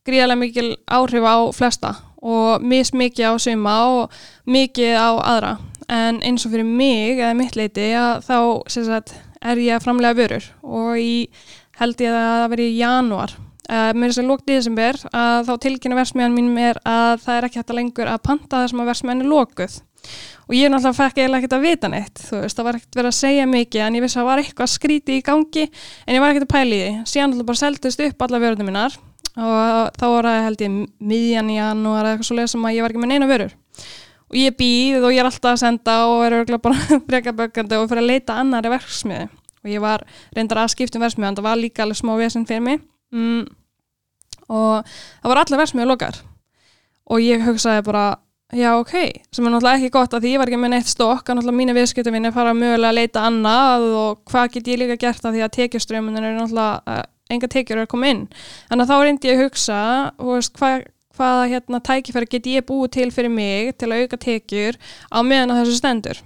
gríðarlega 0.08 0.40
mikil 0.40 0.68
áhrif 0.88 1.26
á 1.26 1.36
flesta 1.52 1.90
og 2.24 2.64
mis 2.64 2.94
mikið 2.96 3.28
á 3.28 3.32
suma 3.38 3.74
og 3.92 4.14
mikið 4.48 4.96
á 4.96 5.10
aðra 5.20 5.52
en 5.88 6.20
eins 6.26 6.46
og 6.46 6.52
fyrir 6.54 6.68
mig 6.68 7.18
eða 7.18 7.34
mitt 7.38 7.58
leiti 7.58 7.90
þá 8.24 8.38
sagt, 8.68 9.14
er 9.40 9.60
ég 9.62 9.76
að 9.76 9.84
framlega 9.86 10.18
vörur. 10.18 10.48
Og 10.62 10.96
ég 11.00 11.50
held 11.78 12.00
ég 12.02 12.14
að 12.14 12.30
það 12.42 12.48
veri 12.54 12.70
í 12.70 12.80
janúar. 12.80 13.36
Uh, 13.68 13.90
með 13.92 14.08
þess 14.08 14.22
að 14.22 14.30
lókt 14.30 14.48
í 14.48 14.54
þessum 14.56 14.76
ber 14.78 14.96
að 15.12 15.42
þá 15.44 15.50
tilkynna 15.60 15.96
versmiðan 15.98 16.32
mínum 16.32 16.54
er 16.62 16.78
að 16.88 17.18
það 17.26 17.34
er 17.34 17.46
ekki 17.48 17.60
hægt 17.60 17.72
að 17.74 17.76
lengur 17.76 18.08
að 18.08 18.22
panta 18.24 18.62
þessum 18.62 18.80
að 18.80 18.88
versmiðan 18.88 19.20
er 19.20 19.28
lókuð 19.28 19.74
og 20.48 20.54
ég 20.56 20.70
náttúrulega 20.72 20.96
fekk 20.96 21.18
eiginlega 21.18 21.42
ekkert 21.42 21.56
að 21.58 21.66
vita 21.66 21.90
neitt 21.92 22.22
þú 22.22 22.40
veist, 22.40 22.56
það 22.56 22.68
var 22.68 22.78
ekkert 22.78 22.98
verið 22.98 23.10
að 23.10 23.18
segja 23.18 23.46
mikið 23.50 23.84
en 23.84 23.98
ég 23.98 24.04
vissi 24.04 24.16
að 24.16 24.22
það 24.22 24.30
var 24.30 24.42
eitthvað 24.42 24.72
skríti 24.72 25.18
í 25.18 25.24
gangi 25.26 25.64
en 25.68 26.16
ég 26.16 26.24
var 26.24 26.32
ekkert 26.32 26.48
að 26.48 26.54
pæli 26.54 26.78
því, 26.80 26.90
síðan 27.12 27.28
náttúrulega 27.28 27.50
bara 27.50 27.60
seldist 27.60 28.04
upp 28.06 28.24
alla 28.24 28.40
vörðum 28.46 28.70
minnar 28.70 28.98
og 29.36 29.92
þá 30.00 30.06
var 30.14 30.30
það 30.30 30.44
held 30.46 30.64
ég 30.64 30.78
miðjan 31.12 31.52
í 31.52 31.58
janúar 31.58 32.00
eða 32.06 32.14
eitthvað 32.14 32.30
svo 32.30 32.38
leið 32.38 32.52
sem 32.54 32.68
að 32.70 32.78
ég 32.78 32.86
var 32.86 32.94
ekki 32.94 33.04
með 33.04 33.12
neina 33.12 33.30
vörur 33.30 33.54
og 34.28 34.36
ég 34.38 34.56
býð 34.58 35.02
og 35.02 35.14
ég 35.14 35.22
er 35.22 35.28
alltaf 35.28 35.54
að 35.54 35.62
senda 35.62 35.96
og 36.10 36.22
er 36.26 36.38
örgulega 36.40 36.64
bara 36.64 36.98
breyka 37.08 37.34
bökandi 37.36 37.78
og 37.78 37.88
fyrir 37.90 38.04
að 38.04 38.10
leita 38.12 38.38
annari 38.42 38.72
verksmiði 38.72 39.28
og 39.58 39.72
ég 39.72 39.82
var 39.82 40.04
reyndar 40.36 40.62
að 40.62 40.72
skiptum 40.76 41.02
verksmiði 41.02 41.32
en 41.32 41.40
það 41.40 41.48
var 41.48 41.60
líka 41.60 41.84
alveg 41.84 41.98
smá 41.98 42.14
vesen 42.20 42.46
fyrir 42.48 42.64
mig. 42.64 42.80
Mm. 43.08 43.46
og 44.52 44.84
það 44.84 45.30
var 45.32 45.42
allir 45.42 45.62
verksmiði 45.62 45.88
lokar 45.88 46.18
og 47.08 47.22
ég 47.24 47.44
hugsaði 47.46 47.84
bara 47.86 48.06
já 48.52 48.70
ok, 48.76 48.94
sem 49.32 49.44
er 49.44 49.52
náttúrulega 49.52 49.80
ekki 49.80 49.92
gott 49.92 50.14
að 50.16 50.24
því 50.24 50.32
ég 50.32 50.40
var 50.40 50.50
ekki 50.50 50.60
með 50.60 50.74
neitt 50.74 50.88
stokk 50.88 51.28
að 51.28 51.38
náttúrulega 51.38 51.60
mínu 51.60 51.76
viðskiptavinni 51.76 52.32
fara 52.32 52.54
mögulega 52.56 52.92
að 52.92 52.98
leita 53.00 53.24
annað 53.28 53.86
og 53.96 54.22
hvað 54.28 54.52
get 54.54 54.70
ég 54.72 54.80
líka 54.82 54.96
gert 55.00 55.24
að 55.24 55.36
því 55.36 55.44
að 55.44 55.54
tekjaströmmunin 55.56 56.28
er 56.28 56.36
náttúrulega 56.36 56.98
enga 57.32 57.50
tekjur 57.52 57.82
að 57.82 57.90
koma 57.92 58.12
inn. 58.12 58.22
Að 58.72 58.84
þá 58.88 58.94
reyndi 59.02 59.30
ég 59.30 59.38
að 59.38 59.44
hugsa 59.46 59.80
veist, 60.20 60.54
hvað, 60.58 60.86
hvaða 61.18 61.44
hérna, 61.52 61.82
tækifæri 61.84 62.30
get 62.32 62.50
ég 62.54 62.66
búið 62.68 62.90
til 62.96 63.10
fyrir 63.14 63.34
mig 63.34 63.74
til 63.76 63.90
að 63.90 64.06
auka 64.06 64.22
tekjur 64.24 64.78
á 65.10 65.18
meðan 65.20 65.54
að 65.54 65.62
þessu 65.62 65.78
stendur. 65.82 66.20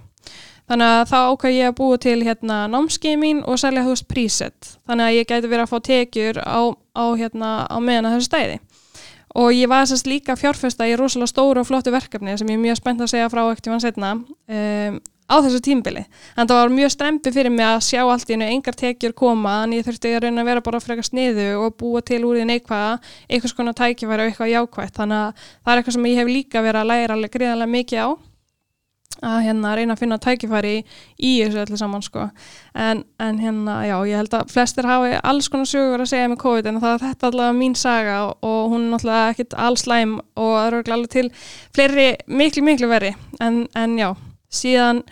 Þannig 0.63 0.91
að 0.95 1.09
þá 1.11 1.17
ákvað 1.19 1.55
ég 1.57 1.69
að 1.69 1.77
búið 1.81 1.97
til 2.05 2.19
hérna, 2.23 2.59
námskeið 2.71 3.17
mín 3.19 3.41
og 3.43 3.59
selja 3.59 3.83
þú 3.83 3.95
veist 3.95 4.07
prísett 4.07 4.69
þannig 4.87 5.09
að 5.09 5.17
ég 5.17 5.27
gæti 5.27 5.49
verið 5.51 5.65
að 5.65 5.73
fá 5.73 5.79
tekjur 5.89 6.39
á, 6.39 6.61
á, 6.95 7.05
hérna, 7.19 7.49
á 7.67 7.77
meðan 7.83 8.07
að 8.07 8.15
þessu 8.15 8.29
stæði 8.29 8.59
og 9.33 9.53
ég 9.53 9.69
var 9.69 9.87
að 9.87 10.05
líka 10.09 10.35
fjárfesta 10.37 10.87
í 10.89 10.97
rosalega 10.99 11.31
stóru 11.31 11.63
og 11.63 11.69
flottu 11.69 11.93
verkefni 11.93 12.37
sem 12.37 12.49
ég 12.49 12.59
er 12.59 12.63
mjög 12.67 12.79
spennt 12.81 13.01
að 13.01 13.13
segja 13.15 13.31
frá 13.33 13.43
í 13.49 13.71
vann 13.71 13.81
setna 13.81 14.13
um, 14.13 14.99
á 15.29 15.35
þessu 15.41 15.61
tímbili 15.63 16.03
en 16.35 16.47
það 16.47 16.59
var 16.59 16.73
mjög 16.73 16.91
strempi 16.93 17.31
fyrir 17.33 17.53
mig 17.53 17.65
að 17.65 17.85
sjá 17.87 18.01
allt 18.03 18.29
í 18.29 18.35
einu 18.35 18.49
engar 18.49 18.77
tekjur 18.77 19.15
koma 19.17 19.63
en 19.63 19.73
ég 19.77 19.85
þurfti 19.87 20.11
að 20.13 20.25
reyna 20.27 20.43
að 20.43 20.49
vera 20.51 20.65
bara 20.65 20.81
frekar 20.83 21.07
sniðu 21.07 21.47
og 21.63 21.77
búa 21.79 22.03
til 22.05 22.21
úr 22.27 22.37
því 22.39 22.49
neikvæða 22.51 22.91
eitthvað 23.29 23.53
svona 23.55 23.73
tækifæri 23.79 24.25
og 24.25 24.29
eitthvað 24.29 24.53
jákvægt 24.53 24.99
þannig 24.99 25.23
að 25.23 25.47
það 25.47 25.73
er 25.73 25.81
eitthvað 25.81 25.97
sem 25.97 26.09
ég 26.11 26.21
hef 26.21 26.31
líka 26.33 26.65
verið 26.65 26.83
að 26.83 26.91
læra 26.91 27.33
gríðarlega 27.37 27.75
mikið 27.77 28.03
á 28.03 28.09
að 29.23 29.39
hérna 29.45 29.73
reyna 29.77 29.95
að 29.95 30.01
finna 30.01 30.17
tækifæri 30.19 30.73
í 31.21 31.31
þessu 31.43 31.61
öllu 31.63 31.79
saman 31.79 32.03
sko. 32.03 32.27
En, 32.75 33.03
en 33.21 33.39
hérna 33.39 33.77
já 33.87 33.95
ég 34.09 34.19
held 34.19 34.35
að 34.35 34.51
flestir 34.51 34.87
hafi 34.89 35.15
alls 35.21 35.49
konar 35.53 35.69
sögur 35.69 36.03
að 36.03 36.11
segja 36.11 36.29
með 36.31 36.41
COVID 36.43 36.69
en 36.69 36.81
það 36.83 36.95
er 36.95 37.03
þetta 37.05 37.29
allavega 37.29 37.57
mín 37.59 37.77
saga 37.79 38.19
og 38.33 38.61
hún 38.73 38.87
er 38.87 38.93
náttúrulega 38.95 39.33
ekkit 39.33 39.57
alls 39.67 39.87
læm 39.87 40.17
og 40.19 40.53
það 40.57 40.67
eru 40.67 40.95
alveg 40.97 41.13
til 41.13 41.27
fleiri 41.75 42.07
miklu 42.27 42.65
miklu 42.67 42.91
veri 42.91 43.13
en, 43.39 43.65
en 43.75 43.99
já 43.99 44.09
síðan 44.53 45.03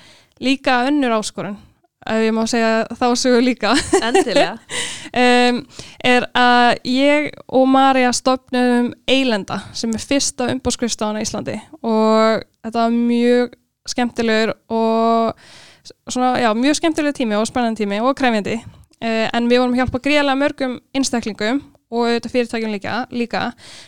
líka 0.42 0.82
önnur 0.90 1.20
áskorun 1.20 1.60
ef 2.02 2.24
ég 2.26 2.34
má 2.34 2.42
segja 2.50 2.86
þá 2.98 3.08
sögur 3.20 3.44
líka. 3.46 3.76
Um, 5.12 5.62
er 6.14 6.26
að 6.34 6.80
ég 6.90 7.30
og 7.46 7.68
Marja 7.70 8.10
stopnum 8.16 8.92
Eilenda 9.06 9.60
sem 9.78 9.94
er 9.94 10.02
fyrsta 10.02 10.50
umbóðskristána 10.50 11.22
í 11.22 11.28
Íslandi. 11.28 11.60
Og 11.86 12.42
þetta 12.66 12.88
var 12.88 12.96
mjög 12.96 13.58
skemmtilegur 13.90 14.56
og 14.70 15.34
svona, 16.08 16.36
já, 16.42 16.52
mjög 16.58 16.80
skemmtilegur 16.82 17.18
tími 17.18 17.40
og 17.40 17.48
spennandi 17.50 17.84
tími 17.84 18.02
og 18.02 18.16
kræfjandi 18.18 18.60
uh, 18.62 19.28
en 19.34 19.50
við 19.50 19.62
vorum 19.62 19.76
að 19.76 19.84
hjálpa 19.84 20.04
greiðlega 20.06 20.42
mörgum 20.44 20.80
einstaklingum 20.96 21.64
og 21.92 22.08
auðvitað 22.08 22.32
fyrirtækjum 22.32 22.72
líka, 22.72 22.94
líka. 23.12 23.42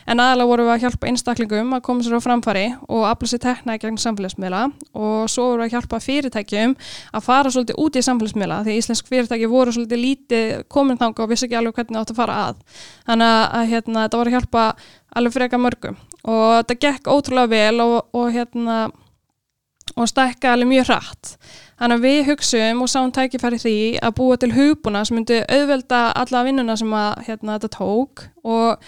En 0.09 0.19
aðalega 0.19 0.49
vorum 0.49 0.67
við 0.67 0.73
að 0.73 0.81
hjálpa 0.83 1.07
einstaklingum 1.07 1.75
að 1.77 1.83
koma 1.85 2.03
sér 2.03 2.17
á 2.19 2.25
framfari 2.25 2.63
og 2.91 3.05
afla 3.07 3.29
sér 3.31 3.41
tekna 3.45 3.77
gegn 3.79 3.99
samfélagsmiðla. 4.03 4.63
Og 4.91 5.31
svo 5.31 5.45
vorum 5.47 5.63
við 5.63 5.69
að 5.69 5.75
hjálpa 5.77 5.99
fyrirtækjum 6.03 6.73
að 7.15 7.25
fara 7.29 7.53
svolítið 7.53 7.79
út 7.79 7.99
í 7.99 8.03
samfélagsmiðla 8.03 8.57
því 8.65 8.75
íslensk 8.81 9.11
fyrirtæki 9.11 9.49
voru 9.51 9.75
svolítið 9.75 10.03
lítið 10.03 10.51
komin 10.67 10.99
þanga 10.99 11.23
og 11.23 11.31
vissi 11.31 11.47
ekki 11.47 11.59
alveg 11.61 11.79
hvernig 11.79 11.95
það 11.95 12.03
átt 12.03 12.13
að 12.13 12.19
fara 12.19 12.41
að. 12.49 12.59
Þannig 13.07 13.37
að 13.61 13.71
hérna, 13.71 14.03
þetta 14.03 14.19
voru 14.19 14.33
að 14.33 14.37
hjálpa 14.37 14.65
alveg 15.13 15.37
freka 15.37 15.61
mörgum. 15.63 15.97
Og 16.27 16.43
þetta 16.59 16.79
gekk 16.87 17.11
ótrúlega 17.13 17.53
vel 17.55 17.85
og, 17.87 17.97
og 18.11 18.29
hérna 18.35 18.81
og 19.95 20.09
stækka 20.09 20.53
alveg 20.53 20.69
mjög 20.69 20.89
hratt. 20.89 21.33
Þannig 21.79 21.99
að 21.99 22.05
við 22.07 22.19
hugsaum 22.29 22.81
og 22.83 22.91
sáum 22.91 23.11
tækifæri 23.13 23.59
því 23.61 23.75
að 24.03 24.15
búa 24.17 24.39
til 24.39 24.51
hugbúna 24.55 25.03
sem 25.05 25.17
myndi 25.19 25.39
auðvelda 25.43 26.01
alla 26.21 26.43
vinnuna 26.47 26.75
sem 26.79 26.93
að, 26.97 27.23
hérna, 27.27 27.57
þetta 27.57 27.71
tók. 27.77 28.25
Og 28.47 28.83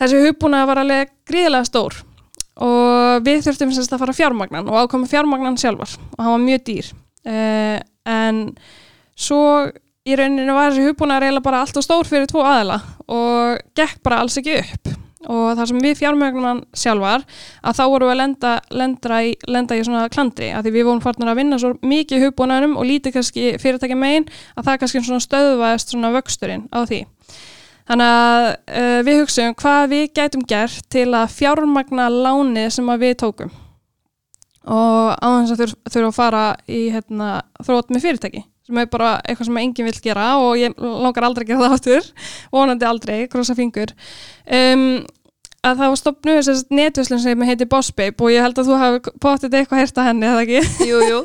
þessi 0.00 0.24
hugbúna 0.24 0.64
var 0.70 0.82
alveg 0.84 1.14
gríðilega 1.28 1.68
stór. 1.68 2.00
Og 2.64 3.24
við 3.26 3.42
þurftum 3.48 3.72
semst 3.74 3.94
að 3.94 4.04
fara 4.04 4.16
fjármagnan 4.16 4.68
og 4.70 4.84
ákoma 4.84 5.10
fjármagnan 5.10 5.58
sjálfar. 5.60 5.96
Og 6.14 6.20
hann 6.22 6.36
var 6.36 6.44
mjög 6.44 6.66
dýr. 6.70 6.90
Uh, 7.24 7.78
en 8.04 8.44
svo 9.16 9.40
í 10.04 10.16
rauninu 10.18 10.54
var 10.54 10.70
þessi 10.70 10.88
hugbúna 10.88 11.20
reyna 11.22 11.42
bara 11.44 11.64
allt 11.64 11.78
og 11.80 11.86
stór 11.86 12.08
fyrir 12.08 12.28
tvo 12.28 12.44
aðela 12.44 12.82
og 13.08 13.62
gekk 13.76 14.02
bara 14.04 14.20
alls 14.20 14.36
ekki 14.40 14.58
upp 14.60 14.92
og 15.30 15.56
þar 15.58 15.70
sem 15.70 15.80
við 15.82 15.96
fjármögnum 16.00 16.60
sjálfar 16.76 17.24
að 17.64 17.78
þá 17.78 17.82
vorum 17.92 18.08
við 18.10 18.14
að 18.14 18.20
lenda, 18.20 18.52
lenda, 18.70 19.18
í, 19.24 19.32
lenda 19.48 19.78
í 19.78 19.82
svona 19.86 20.04
klandri. 20.12 20.50
Að 20.54 20.68
því 20.68 20.74
við 20.76 20.86
vorum 20.88 21.02
farnar 21.04 21.32
að 21.32 21.40
vinna 21.40 21.58
svo 21.62 21.72
mikið 21.82 22.24
hugbúnaðurum 22.26 22.78
og 22.80 22.88
lítið 22.88 23.16
kannski 23.18 23.48
fyrirtækja 23.62 23.98
megin 23.98 24.28
að 24.54 24.68
það 24.68 24.78
kannski 24.84 25.04
svona 25.08 25.26
stöðvaðist 25.26 25.94
svona 25.94 26.12
vöxturinn 26.14 26.64
á 26.70 26.80
því. 26.84 27.02
Þannig 27.84 28.14
að 28.14 28.46
uh, 28.48 29.00
við 29.04 29.20
hugsaum 29.20 29.58
hvað 29.60 29.82
við 29.92 30.06
gætum 30.16 30.46
gert 30.48 30.88
til 30.92 31.10
að 31.12 31.36
fjármagna 31.36 32.08
láni 32.12 32.70
sem 32.72 32.88
að 32.88 33.04
við 33.04 33.18
tókum. 33.24 33.52
Og 34.64 35.12
á 35.20 35.28
þess 35.44 35.52
að 35.58 35.76
þurfa 35.92 36.08
að 36.08 36.16
fara 36.16 36.44
í 36.64 36.86
hérna, 36.94 37.30
þrótt 37.60 37.92
með 37.92 38.06
fyrirtæki 38.06 38.46
sem 38.64 38.80
er 38.80 38.88
bara 38.92 39.16
eitthvað 39.24 39.50
sem 39.50 39.58
enginn 39.60 39.88
vil 39.90 39.98
gera 40.04 40.28
og 40.40 40.54
ég 40.60 40.78
langar 40.78 41.26
aldrei 41.28 41.44
að 41.44 41.50
gera 41.52 41.66
það 41.66 41.76
áttur 41.76 42.08
vonandi 42.54 42.88
aldrei, 42.88 43.18
krossa 43.32 43.56
fingur. 43.58 43.92
Um, 44.44 45.04
að 45.64 45.80
það 45.80 45.92
var 45.92 46.00
stopnu 46.00 46.34
netvíslun 46.76 47.22
sem 47.22 47.44
heiti 47.48 47.68
Boss 47.68 47.92
Babe 47.96 48.24
og 48.24 48.32
ég 48.32 48.44
held 48.44 48.58
að 48.60 48.68
þú 48.68 48.78
hafi 48.80 49.14
bóttið 49.24 49.58
eitthvað 49.60 49.80
hérta 49.80 50.06
henni, 50.08 50.28
eða 50.28 50.44
ekki? 50.44 50.88
Jú, 50.90 51.00
jú. 51.08 51.20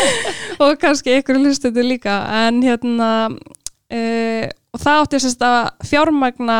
Og 0.62 0.76
kannski 0.78 1.16
ykkur 1.18 1.40
hlustuðu 1.40 1.82
líka 1.86 2.20
en 2.44 2.60
hérna 2.62 3.10
uh, 3.26 4.46
og 4.72 4.80
það 4.80 5.02
átti 5.02 5.20
sérst 5.22 5.44
að 5.44 5.60
fjármagna 5.88 6.58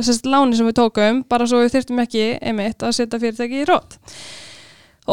sérst 0.00 0.28
láni 0.28 0.56
sem 0.56 0.68
við 0.68 0.78
tókum 0.78 1.22
bara 1.28 1.46
svo 1.48 1.62
við 1.62 1.74
þurftum 1.74 2.02
ekki 2.04 2.26
einmitt 2.40 2.84
að 2.84 2.96
setja 2.98 3.20
fyrirtæki 3.20 3.62
í 3.62 3.68
rót 3.68 3.96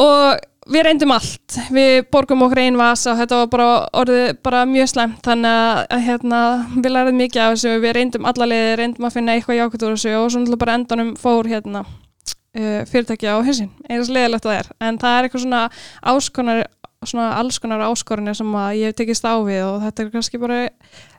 og 0.00 0.40
við 0.70 0.86
reyndum 0.86 1.12
allt, 1.14 1.58
við 1.74 2.04
borgum 2.12 2.44
okkur 2.46 2.62
einn 2.62 2.78
vasa 2.80 3.12
og 3.12 3.18
þetta 3.20 3.40
var 3.40 3.50
bara 3.52 3.66
orðið 4.00 4.30
bara 4.46 4.62
mjög 4.68 4.88
slemt 4.94 5.26
þannig 5.26 5.58
að 5.96 6.06
hérna, 6.06 6.40
við 6.76 6.94
lærðum 6.94 7.20
mikið 7.20 7.42
af 7.42 7.56
þessu, 7.56 7.74
við 7.84 7.96
reyndum 7.98 8.30
allalegið, 8.30 8.76
reyndum 8.80 9.08
að 9.08 9.18
finna 9.18 9.34
eitthvað 9.34 9.60
jákvæmt 9.60 9.84
úr 9.84 9.96
þessu 9.96 10.14
og 10.20 10.30
svona 10.34 10.60
bara 10.62 10.78
endanum 10.78 11.12
fór 11.20 11.50
hérna 11.50 11.84
uh, 11.84 12.80
fyrirtæki 12.90 13.28
á 13.28 13.36
hinsin, 13.44 13.70
eins 13.88 14.12
leðilegt 14.12 14.46
það 14.46 14.60
er. 14.62 14.72
En 14.80 15.00
það 15.02 15.18
er 15.18 15.28
eitthvað 15.28 15.44
svona 15.44 15.66
áskonar 16.14 16.64
svona 17.04 17.34
alls 17.38 17.58
konar 17.60 17.84
áskorunir 17.84 18.36
sem 18.36 18.56
að 18.56 18.78
ég 18.78 18.90
hef 18.90 18.98
tekist 18.98 19.26
á 19.28 19.36
við 19.44 19.60
og 19.66 19.82
þetta 19.84 20.02
er 20.02 20.10
kannski 20.14 20.40
bara 20.40 20.58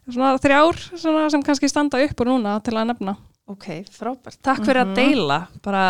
svona 0.08 0.34
þrjár 0.42 0.82
svona 0.96 1.30
sem 1.34 1.44
kannski 1.46 1.70
standa 1.70 2.02
upp 2.06 2.24
úr 2.24 2.32
núna 2.32 2.58
til 2.66 2.76
að 2.76 2.90
nefna. 2.92 3.16
Ok, 3.46 3.68
frábært, 3.94 4.40
takk 4.42 4.64
fyrir 4.66 4.82
mm 4.82 4.94
-hmm. 4.94 4.98
að 4.98 5.06
mhm. 5.06 5.16
deila. 5.16 5.40
Bara 5.62 5.86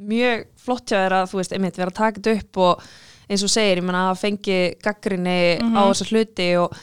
mjög 0.00 0.46
flott 0.56 0.88
hjá 0.88 0.98
þér 0.98 1.16
að 1.20 1.30
þú 1.30 1.40
veist, 1.40 1.52
einmitt 1.52 1.78
vera 1.80 1.96
þetta 1.96 2.34
upp 2.36 2.60
og 2.64 2.84
eins 3.30 3.44
og 3.46 3.52
segir, 3.52 3.80
ég 3.80 3.86
menna 3.86 4.08
að 4.10 4.22
fengi 4.24 4.58
gaggrinni 4.82 5.38
mm 5.60 5.68
-hmm. 5.68 5.78
á 5.78 5.82
mhm. 5.82 5.92
þessa 5.92 6.10
hluti 6.10 6.48
og 6.58 6.74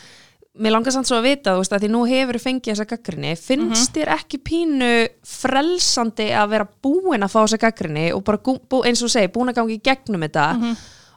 mér 0.57 0.73
langar 0.73 0.93
samt 0.93 1.07
svo 1.07 1.17
að 1.19 1.27
vita, 1.27 1.53
þú 1.53 1.61
veist, 1.61 1.73
að 1.73 1.83
því 1.83 1.89
nú 1.93 2.01
hefur 2.09 2.39
fengið 2.41 2.73
þessa 2.73 2.89
gaggrinni, 2.89 3.35
finnst 3.35 3.67
mm 3.67 3.73
-hmm. 3.73 3.95
þér 3.95 4.09
ekki 4.17 4.37
pínu 4.49 5.07
frelsandi 5.23 6.27
að 6.33 6.49
vera 6.49 6.67
búin 6.83 7.23
að 7.23 7.33
fá 7.33 7.39
þessa 7.45 7.57
gaggrinni 7.57 8.13
og 8.13 8.23
bara 8.23 8.37
bú, 8.37 8.83
eins 8.83 9.03
og 9.03 9.09
segir, 9.09 9.33
búin 9.33 9.49
að 9.49 9.55
gangi 9.55 9.81
gegnum 9.83 10.21
þetta 10.21 10.53
mm 10.53 10.61
-hmm. 10.61 10.75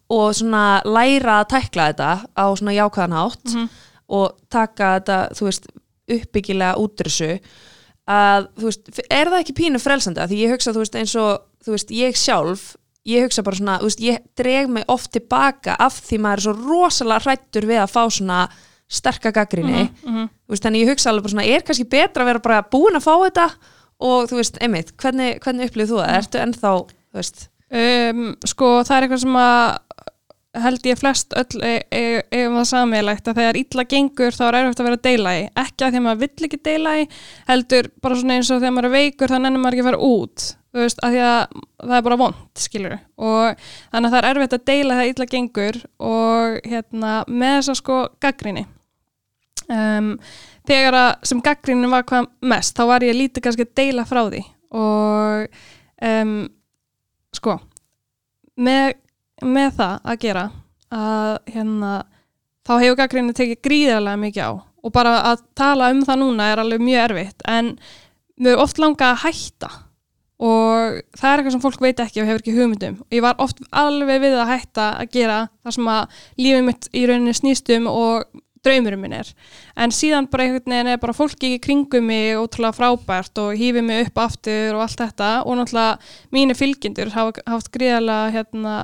og 0.09 0.35
svona 0.35 0.83
læra 0.85 1.41
að 1.41 1.49
tækla 1.49 1.93
þetta 1.93 2.11
á 2.37 2.47
svona 2.57 2.73
jákvæðan 2.73 3.19
hátt 3.19 3.55
mhm. 3.55 3.69
og 4.09 4.37
taka 4.51 4.99
þetta, 4.99 5.29
þú 5.35 5.45
veist 5.45 5.67
uppbyggilega 6.11 6.75
útrussu 6.77 7.41
að, 8.09 8.49
þú 8.59 8.65
veist, 8.65 9.01
er 9.11 9.27
það 9.27 9.41
ekki 9.41 9.61
pínu 9.61 9.79
frelsandi 9.79 10.21
að 10.21 10.29
því 10.31 10.37
ég 10.37 10.51
hugsa, 10.51 10.73
þú 10.73 10.83
veist, 10.83 10.95
eins 10.95 11.15
og 11.15 11.50
þú 11.65 11.75
veist, 11.75 11.93
ég 11.95 12.17
sjálf, 12.19 12.65
ég 13.09 13.27
hugsa 13.27 13.45
bara 13.47 13.57
svona 13.57 13.79
þú 13.81 13.91
veist, 13.91 14.03
ég 14.05 14.25
dreg 14.39 14.73
mig 14.73 14.85
oft 14.93 15.13
tilbaka 15.15 15.77
af 15.81 16.01
því 16.07 16.21
maður 16.21 16.43
er 16.43 16.47
svo 16.47 16.57
rosalega 16.59 17.25
hrættur 17.27 17.69
við 17.71 17.83
að 17.83 17.95
fá 17.95 18.03
svona 18.09 18.41
sterka 18.91 19.31
gaggrinni 19.31 19.85
mm 19.87 20.15
-hmm. 20.15 20.29
þú 20.47 20.55
veist, 20.55 20.65
þannig 20.65 20.83
ég 20.83 20.91
hugsa 20.91 21.11
alveg 21.11 21.23
bara 21.23 21.35
svona, 21.35 21.47
er 21.47 21.63
kannski 21.63 21.85
betra 21.85 22.23
að 22.23 22.27
vera 22.27 22.39
bara 22.39 22.63
búin 22.73 22.97
að 22.97 23.07
fá 23.07 23.15
þetta 23.25 23.47
og 24.01 24.29
þú 24.31 24.37
veist, 24.37 24.57
einmitt, 24.61 24.93
hvernig, 24.97 25.41
hvernig 25.41 25.67
upplýð 25.67 25.91
þú 25.91 25.97
það? 26.01 26.17
Ertu 26.17 26.39
ennþá, 26.39 26.73
þú 27.13 27.15
veist 27.15 27.49
um, 27.71 28.37
sko 28.47 28.71
það 28.87 28.97
er 28.97 29.07
eitthvað 29.07 29.23
sem 29.25 29.37
að 29.37 29.79
held 30.59 30.87
ég 30.89 30.99
flest 30.99 31.35
öll 31.39 31.63
e- 31.63 31.85
e- 31.95 32.23
það 32.31 32.65
sammeilegt 32.67 33.29
að 33.31 33.39
þegar 33.39 33.59
illa 33.61 33.85
gengur 33.93 34.35
þá 34.35 34.45
er 34.49 34.59
erfitt 34.61 34.81
að 34.81 34.89
vera 34.89 34.99
að 34.99 35.05
deila 35.07 35.35
í. 35.39 35.45
Ekki 35.63 35.85
að 35.85 35.93
því 35.93 36.01
að 36.01 36.07
maður 36.07 36.23
vill 36.25 36.49
ekki 36.49 36.63
deila 36.67 36.95
í 36.99 37.05
heldur 37.51 37.91
bara 38.03 38.19
svona 38.19 38.39
eins 38.39 38.51
og 38.51 38.63
þegar 38.63 38.75
maður 38.77 38.91
er 38.91 38.97
veikur 38.97 39.31
þá 39.31 39.39
nennir 39.39 39.63
maður 39.63 39.77
ekki 39.79 39.85
að 39.85 39.91
fara 39.91 40.11
út. 40.11 40.49
Þú 40.71 40.83
veist, 40.85 41.01
að 41.03 41.15
því 41.15 41.23
að 41.27 41.39
það 41.83 41.97
er 41.97 42.05
bara 42.07 42.19
vond, 42.21 42.43
skilur 42.63 42.99
og 43.19 43.63
þannig 43.91 44.07
að 44.07 44.13
það 44.13 44.21
er 44.21 44.29
erfitt 44.31 44.53
að 44.55 44.67
deila 44.71 44.99
þegar 44.99 45.15
illa 45.15 45.31
gengur 45.33 45.79
og 46.11 46.61
hérna 46.71 47.15
með 47.27 47.57
þess 47.57 47.73
að 47.73 47.81
sko 47.81 47.97
gaggrinni 48.23 48.67
um, 49.71 50.13
þegar 50.69 50.99
að 51.01 51.11
sem 51.31 51.43
gaggrinni 51.45 51.91
var 51.91 52.07
hvað 52.09 52.31
mest 52.53 52.79
þá 52.79 52.85
var 52.91 53.07
ég 53.07 53.19
lítið 53.19 53.47
kannski 53.47 53.67
að 53.67 53.75
deila 53.83 54.07
frá 54.09 54.23
því. 54.29 54.43
Og 54.79 55.61
um, 56.07 56.35
sko 57.35 57.57
með, 58.61 58.95
með 59.45 59.77
það 59.79 59.95
að 60.05 60.25
gera 60.25 60.47
að 60.91 61.37
hérna 61.55 61.93
þá 62.67 62.73
hefur 62.83 62.99
gaggrinni 62.99 63.37
tekið 63.37 63.63
gríðarlega 63.67 64.23
mikið 64.25 64.49
á. 64.51 64.53
Og 64.81 64.93
bara 64.95 65.15
að 65.31 65.45
tala 65.59 65.91
um 65.93 66.03
það 66.07 66.21
núna 66.23 66.51
er 66.51 66.63
alveg 66.63 66.83
mjög 66.83 67.07
erfitt 67.09 67.47
en 67.49 67.75
mér 68.41 68.57
er 68.57 68.65
oft 68.65 68.81
langa 68.81 69.13
að 69.13 69.25
hætta. 69.27 69.71
Og 70.41 71.01
það 71.21 71.31
er 71.31 71.41
eitthvað 71.41 71.55
sem 71.55 71.65
fólk 71.65 71.83
veit 71.85 71.99
ekki 72.01 72.23
og 72.23 72.31
hefur 72.31 72.41
ekki 72.41 72.55
hugmyndum 72.57 73.01
og 73.03 73.17
ég 73.17 73.25
var 73.25 73.43
oft 73.45 73.59
alveg 73.77 74.23
við 74.23 74.39
að 74.41 74.53
hætta 74.55 74.87
að 75.03 75.11
gera 75.19 75.41
það 75.61 75.75
sem 75.77 75.91
að 75.93 76.23
lífið 76.41 76.63
mitt 76.71 76.89
í 76.97 77.03
rauninni 77.11 77.35
snýstum 77.37 77.91
og 77.91 78.41
draumurum 78.65 79.05
minn 79.05 79.17
er. 79.17 79.29
En 79.77 79.93
síðan 79.95 80.29
bara 80.31 80.47
einhvern 80.47 80.73
veginn 80.73 80.93
er 80.93 81.01
bara 81.01 81.17
fólki 81.17 81.55
í 81.57 81.61
kringum 81.63 82.09
mig 82.09 82.37
ótrúlega 82.37 82.77
frábært 82.77 83.41
og 83.41 83.55
hýfið 83.57 83.87
mig 83.87 84.07
upp 84.07 84.21
aftur 84.25 84.77
og 84.77 84.85
allt 84.85 85.01
þetta. 85.01 85.31
Og 85.45 85.61
náttúrulega 85.61 86.35
mínu 86.35 86.57
fylgjendur 86.59 87.13
hafa 87.15 87.45
haft 87.49 87.73
gríðarlega 87.77 88.35
hérna, 88.37 88.75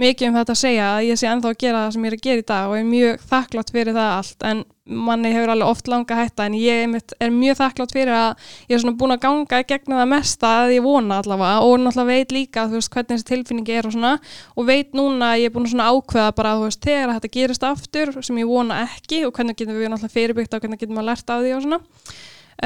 mikið 0.00 0.28
um 0.28 0.36
þetta 0.38 0.54
að 0.54 0.60
segja 0.60 0.90
að 0.94 1.06
ég 1.08 1.18
sé 1.20 1.28
ennþá 1.28 1.50
að 1.50 1.58
gera 1.60 1.80
það 1.84 1.94
sem 1.94 2.04
ég 2.04 2.10
er 2.10 2.16
að 2.16 2.26
gera 2.26 2.42
í 2.42 2.44
dag 2.50 2.68
og 2.70 2.76
er 2.78 2.84
mjög 2.88 3.24
þakklátt 3.30 3.72
fyrir 3.74 3.96
það 3.96 4.12
allt. 4.16 4.44
En 4.50 4.62
manni 4.90 5.32
hefur 5.34 5.52
alveg 5.52 5.70
oft 5.70 5.90
langa 5.90 6.14
að 6.16 6.20
hætta 6.24 6.46
en 6.48 6.56
ég 6.58 6.96
er 7.20 7.34
mjög 7.34 7.58
þakklátt 7.60 7.94
fyrir 7.94 8.12
að 8.16 8.46
ég 8.70 8.74
er 8.76 8.82
svona 8.82 8.98
búin 9.00 9.14
að 9.14 9.22
ganga 9.24 9.60
í 9.60 9.66
gegnum 9.70 10.00
það 10.00 10.12
mesta 10.12 10.52
að 10.62 10.74
ég 10.74 10.86
vona 10.86 11.18
allavega 11.20 11.66
og 11.66 11.74
náttúrulega 11.82 12.10
veit 12.10 12.34
líka 12.34 12.66
veist 12.72 12.92
hvernig 12.94 13.12
þessi 13.12 13.28
tilfinningi 13.28 13.76
er 13.76 13.86
og 13.86 13.94
svona 13.94 14.14
og 14.56 14.68
veit 14.70 14.96
núna 14.98 15.34
að 15.34 15.44
ég 15.44 15.50
er 15.50 15.54
búin 15.54 15.68
að 15.68 15.74
svona 15.76 15.90
ákveða 15.94 16.36
bara 16.40 16.56
þú 16.58 16.66
veist 16.66 16.88
þegar 16.88 17.14
þetta 17.16 17.32
gerist 17.36 17.68
aftur 17.70 18.14
sem 18.18 18.40
ég 18.42 18.50
vona 18.50 18.80
ekki 18.88 19.22
og 19.28 19.34
hvernig 19.36 19.60
getum 19.60 19.78
við 19.78 19.92
náttúrulega 19.92 20.16
fyrirbyggt 20.16 20.56
og 20.56 20.64
hvernig 20.64 20.82
getum 20.82 20.98
við 20.98 21.04
að 21.04 21.10
lerta 21.12 21.38
á 21.38 21.42
því 21.44 21.54
og 21.54 21.66
svona 21.66 21.80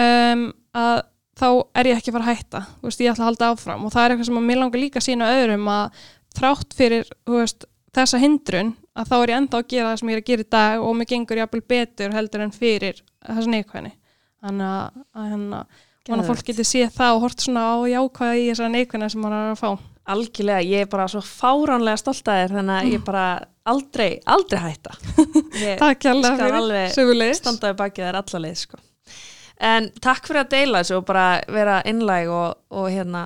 um, 0.00 0.46
að 0.80 1.02
þá 1.38 1.48
er 1.74 1.90
ég 1.90 1.98
ekki 1.98 2.12
að 2.12 2.16
fara 2.16 2.26
að 2.26 2.38
hætta. 2.38 2.60
Veist 2.84 3.00
ég 3.02 3.12
ætla 3.12 3.24
að 3.24 3.30
halda 3.32 3.48
áfram. 3.54 3.86
Og 3.86 3.94
það 3.94 4.04
er 4.04 4.14
eitthvað 4.14 4.28
sem 4.28 4.38
að 4.38 4.46
mér 4.48 4.60
langar 4.60 4.82
líka 4.82 5.00
að 5.00 5.06
sína 5.08 5.30
öðrum 5.34 5.70
að 5.72 6.04
þrátt 6.34 6.76
fyrir 6.76 7.08
veist, 7.30 7.66
þessa 7.94 8.20
hindrun 8.22 8.74
að 8.94 9.10
þá 9.10 9.16
er 9.16 9.32
ég 9.32 9.40
enda 9.40 9.60
að 9.60 9.72
gera 9.72 9.88
það 9.90 9.98
sem 10.00 10.10
ég 10.10 10.18
er 10.18 10.22
að 10.22 10.28
gera 10.30 10.44
í 10.44 10.52
dag 10.54 10.84
og 10.84 10.94
mér 10.98 11.10
gengur 11.10 11.40
jafnvel 11.40 11.64
betur 11.74 12.14
heldur 12.14 12.44
en 12.44 12.54
fyrir 12.54 13.00
þessa 13.24 13.50
neikvæðni. 13.54 13.92
Þannig 14.44 14.70
að, 14.70 15.02
að 15.14 15.28
hérna 15.32 15.64
að 16.12 16.28
fólk 16.28 16.44
getur 16.50 16.68
séð 16.68 16.92
það 16.94 17.16
og 17.16 17.24
hort 17.24 17.44
svona 17.44 17.64
á 17.64 17.74
jákvæða 17.88 18.38
í 18.38 18.46
þessa 18.50 18.70
neikvæðna 18.74 19.10
sem 19.12 19.24
maður 19.24 19.40
er 19.40 19.52
að 19.54 19.60
fá. 19.62 19.90
Algjörlega, 20.14 20.64
ég 20.68 20.84
er 20.84 20.88
bara 20.92 21.06
svo 21.08 21.22
fáránlega 21.24 21.96
stolt 22.02 22.26
að 22.28 22.40
þér 22.42 22.56
þannig 22.58 22.74
að 22.76 22.88
ég 22.92 23.04
bara 23.06 23.28
aldrei, 23.72 24.08
aldrei 24.28 24.58
hætta. 24.60 24.96
Ég 25.64 25.78
Takk 25.80 26.02
skal 26.04 26.20
fyrir, 26.26 26.56
alveg 26.58 26.90
sögulegis 26.92 27.40
standaði 27.40 27.78
bakið 27.78 28.04
þér 28.04 28.18
allarleið 28.20 28.58
sko. 28.60 28.80
en 29.64 29.86
takk 30.04 30.28
fyrir 30.28 30.42
að 30.42 30.50
deila 30.52 30.82
þessu 30.82 30.98
og 30.98 31.06
bara 31.08 31.24
vera 31.48 31.78
innlæg 31.88 32.28
og, 32.34 32.58
og 32.74 32.90
hérna 32.92 33.22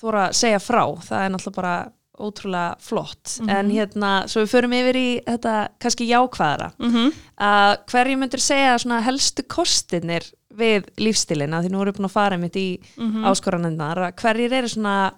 þóra 0.00 0.30
að 0.30 0.38
segja 0.40 0.62
frá. 0.62 0.82
Það 1.04 1.26
er 1.26 1.34
náttúrulega 1.34 1.58
bara 1.58 1.74
ótrúlega 2.20 2.76
flott 2.80 3.38
Mhm. 3.40 3.48
en 3.50 3.70
hérna, 3.70 4.10
svo 4.28 4.42
við 4.44 4.50
förum 4.52 4.72
yfir 4.76 4.96
í 5.00 5.22
þetta 5.26 5.68
kannski 5.80 6.08
jákvæðara 6.10 6.72
mm 6.78 6.90
-hmm. 6.92 7.12
að 7.40 7.76
hverju 7.90 8.16
myndir 8.18 8.40
segja 8.40 8.78
svona 8.78 9.00
helstu 9.02 9.42
kostinir 9.48 10.22
við 10.54 10.84
lífstilina 10.98 11.62
því 11.62 11.70
nú 11.70 11.80
erum 11.80 11.92
við 11.94 11.98
búin 11.98 12.10
að 12.10 12.16
fara 12.18 12.36
einmitt 12.36 12.56
í 12.56 12.78
Mhm. 12.98 13.24
áskoranennar 13.24 13.96
að 13.98 14.14
hverjir 14.14 14.52
eru 14.52 14.68
svona 14.68 15.12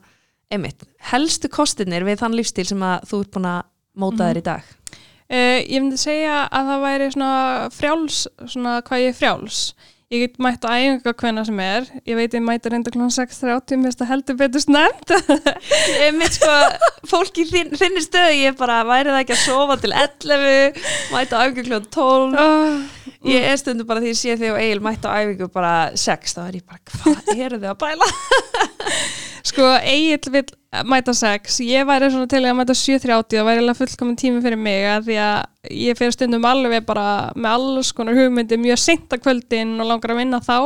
einmitt, 0.50 0.84
helstu 1.10 1.48
kostinir 1.48 2.04
við 2.04 2.18
þann 2.20 2.34
lífstil 2.36 2.64
sem 2.66 2.78
að 2.80 3.00
þú 3.08 3.20
ert 3.20 3.30
búin 3.32 3.46
að 3.46 3.62
móta 3.96 4.24
þér 4.30 4.36
í 4.36 4.42
dag 4.42 4.62
Uh, 5.30 5.64
ég 5.66 5.80
myndi 5.80 5.96
segja 5.96 6.48
að 6.52 6.66
það 6.68 6.82
væri 6.84 7.12
svona 7.12 7.70
frjáls, 7.72 8.26
svona 8.46 8.82
hvað 8.82 9.00
ég 9.08 9.14
frjáls. 9.16 9.72
Ég 10.12 10.20
get 10.20 10.34
mætt 10.42 10.66
á 10.68 10.76
æfinga 10.76 11.12
hvenna 11.16 11.42
sem 11.48 11.60
er. 11.64 11.86
Ég 12.04 12.18
veit 12.18 12.34
ég 12.36 12.42
mæti 12.44 12.70
reynda 12.70 12.92
kl. 12.92 13.06
6.30, 13.08 13.78
mér 13.80 13.88
finnst 13.88 14.02
það 14.02 14.10
heldur 14.10 14.36
betur 14.40 14.62
snert. 14.62 15.14
einmitt 16.04 16.36
sko, 16.36 16.50
fólk 17.08 17.40
í 17.40 17.46
þín, 17.48 17.72
þinni 17.78 18.02
stöðu 18.04 18.36
ég 18.42 18.58
bara 18.58 18.82
væri 18.88 19.12
það 19.14 19.22
ekki 19.22 19.36
að 19.36 19.42
sofa 19.46 19.78
til 19.80 19.94
11 19.96 20.82
mæta 21.14 21.40
á 21.40 21.42
æfingu 21.44 21.64
kljóð 21.68 21.88
12 21.96 22.42
oh, 22.44 22.76
ég 23.30 23.48
er 23.48 23.60
stundu 23.60 23.86
bara 23.88 24.04
því 24.04 24.12
ég 24.12 24.20
sé 24.20 24.36
þig 24.40 24.52
og 24.52 24.60
Egil 24.60 24.82
mæta 24.84 25.12
á 25.12 25.16
æfingu 25.22 25.48
bara 25.54 25.74
6 25.96 26.36
þá 26.36 26.42
er 26.44 26.58
ég 26.60 26.66
bara, 26.68 26.82
hvað 26.92 27.32
eru 27.48 27.62
þið 27.62 27.70
að 27.72 27.80
bæla? 27.84 28.10
sko, 29.50 29.70
Egil 29.80 30.34
vil 30.36 30.46
mæta 30.82 31.12
6. 31.14 31.60
Ég 31.62 31.86
væri 31.86 32.08
svona 32.10 32.26
til 32.30 32.40
að 32.42 32.56
mæta 32.58 32.74
7.30, 32.74 33.36
það 33.36 33.46
væri 33.46 33.62
alveg 33.62 33.78
fullkominn 33.78 34.16
tími 34.18 34.40
fyrir 34.42 34.58
mig 34.58 34.86
að 34.90 35.06
því 35.08 35.18
að 35.22 35.70
ég 35.84 35.98
fyrir 35.98 36.14
stundum 36.16 36.46
alveg 36.48 36.84
bara 36.88 37.06
með 37.38 37.50
alls 37.52 37.92
konar 37.94 38.18
hugmyndi 38.18 38.58
mjög 38.60 38.80
seint 38.82 39.14
að 39.14 39.22
kvöldin 39.24 39.76
og 39.78 39.88
langar 39.92 40.14
að 40.14 40.20
vinna 40.22 40.40
þá. 40.42 40.58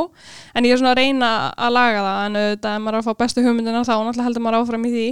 En 0.56 0.68
ég 0.68 0.74
er 0.74 0.80
svona 0.80 0.94
að 0.94 1.02
reyna 1.02 1.30
að 1.52 1.76
laga 1.76 2.06
það, 2.06 2.22
en 2.24 2.40
auðvitað 2.40 2.80
maður 2.86 2.98
er 2.98 3.02
að 3.02 3.08
fá 3.10 3.22
bestu 3.22 3.44
hugmyndina 3.44 3.84
þá, 3.84 3.94
náttúrulega 3.98 4.28
heldur 4.30 4.46
maður 4.46 4.58
áfram 4.62 4.88
í 4.88 4.94
því. 4.96 5.06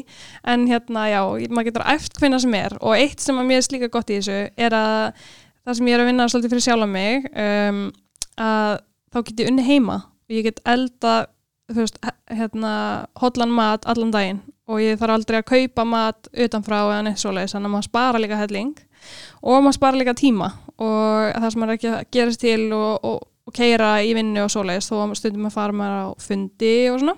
En 0.55 0.67
hérna, 0.73 1.07
já, 1.13 1.21
maður 1.51 1.71
getur 1.71 1.89
æft 1.95 2.21
hvenna 2.23 2.43
sem 2.43 2.59
er 2.63 2.77
og 2.81 2.97
eitt 2.97 3.23
sem 3.23 3.39
að 3.39 3.49
mér 3.53 3.63
er 3.63 3.69
slíka 3.69 3.93
gott 3.93 4.11
í 4.11 4.19
þessu 4.19 4.41
er 4.57 4.81
að 4.81 5.23
það 5.67 5.79
sem 5.79 5.89
ég 5.91 5.99
er 5.99 6.05
að 6.05 6.13
vinna 6.13 6.29
svolítið 6.31 6.57
fyrir 6.57 6.67
sjálf 6.71 6.91
mig, 6.91 7.31
um, 7.37 7.87
þá 8.37 9.19
get 9.23 9.41
ég 9.43 9.49
unni 9.51 9.65
heima 9.67 10.03
og 10.07 10.35
ég 10.35 10.47
get 10.47 10.61
elda 10.67 11.25
þú 11.71 11.81
veist, 11.83 11.99
hérna, 12.31 12.75
hotlan 13.19 13.55
mat 13.55 13.87
allan 13.91 14.13
daginn 14.15 14.45
og 14.67 14.83
ég 14.83 14.99
þarf 14.99 15.17
aldrei 15.17 15.39
að 15.41 15.49
kaupa 15.51 15.85
mat 15.87 16.29
utanfrá 16.33 16.81
eða 16.89 17.03
neitt 17.07 17.23
svoleiðis 17.23 17.55
þannig 17.55 17.71
að 17.71 17.75
maður 17.77 17.89
spara 17.91 18.23
líka 18.23 18.41
helling. 18.41 18.73
Og 19.47 19.63
maður 19.63 19.79
spara 19.79 20.01
líka 20.01 20.17
tíma. 20.19 20.51
Og 20.83 21.37
það 21.37 21.49
sem 21.53 21.63
maður 21.63 21.75
er 21.75 21.79
ekki 21.79 21.93
að 21.93 22.09
gerast 22.17 22.43
til 22.43 22.65
og, 22.75 23.07
og, 23.07 23.21
og 23.47 23.55
keira 23.55 23.93
í 24.03 24.11
vinnu 24.17 24.43
og 24.43 24.51
svoleiðis 24.53 24.91
þó 24.91 25.15
stundum 25.19 25.47
að 25.47 25.55
fara 25.55 25.77
maður 25.77 26.03
á 26.03 26.07
fundi 26.27 26.75
og 26.91 27.01
svona. 27.05 27.17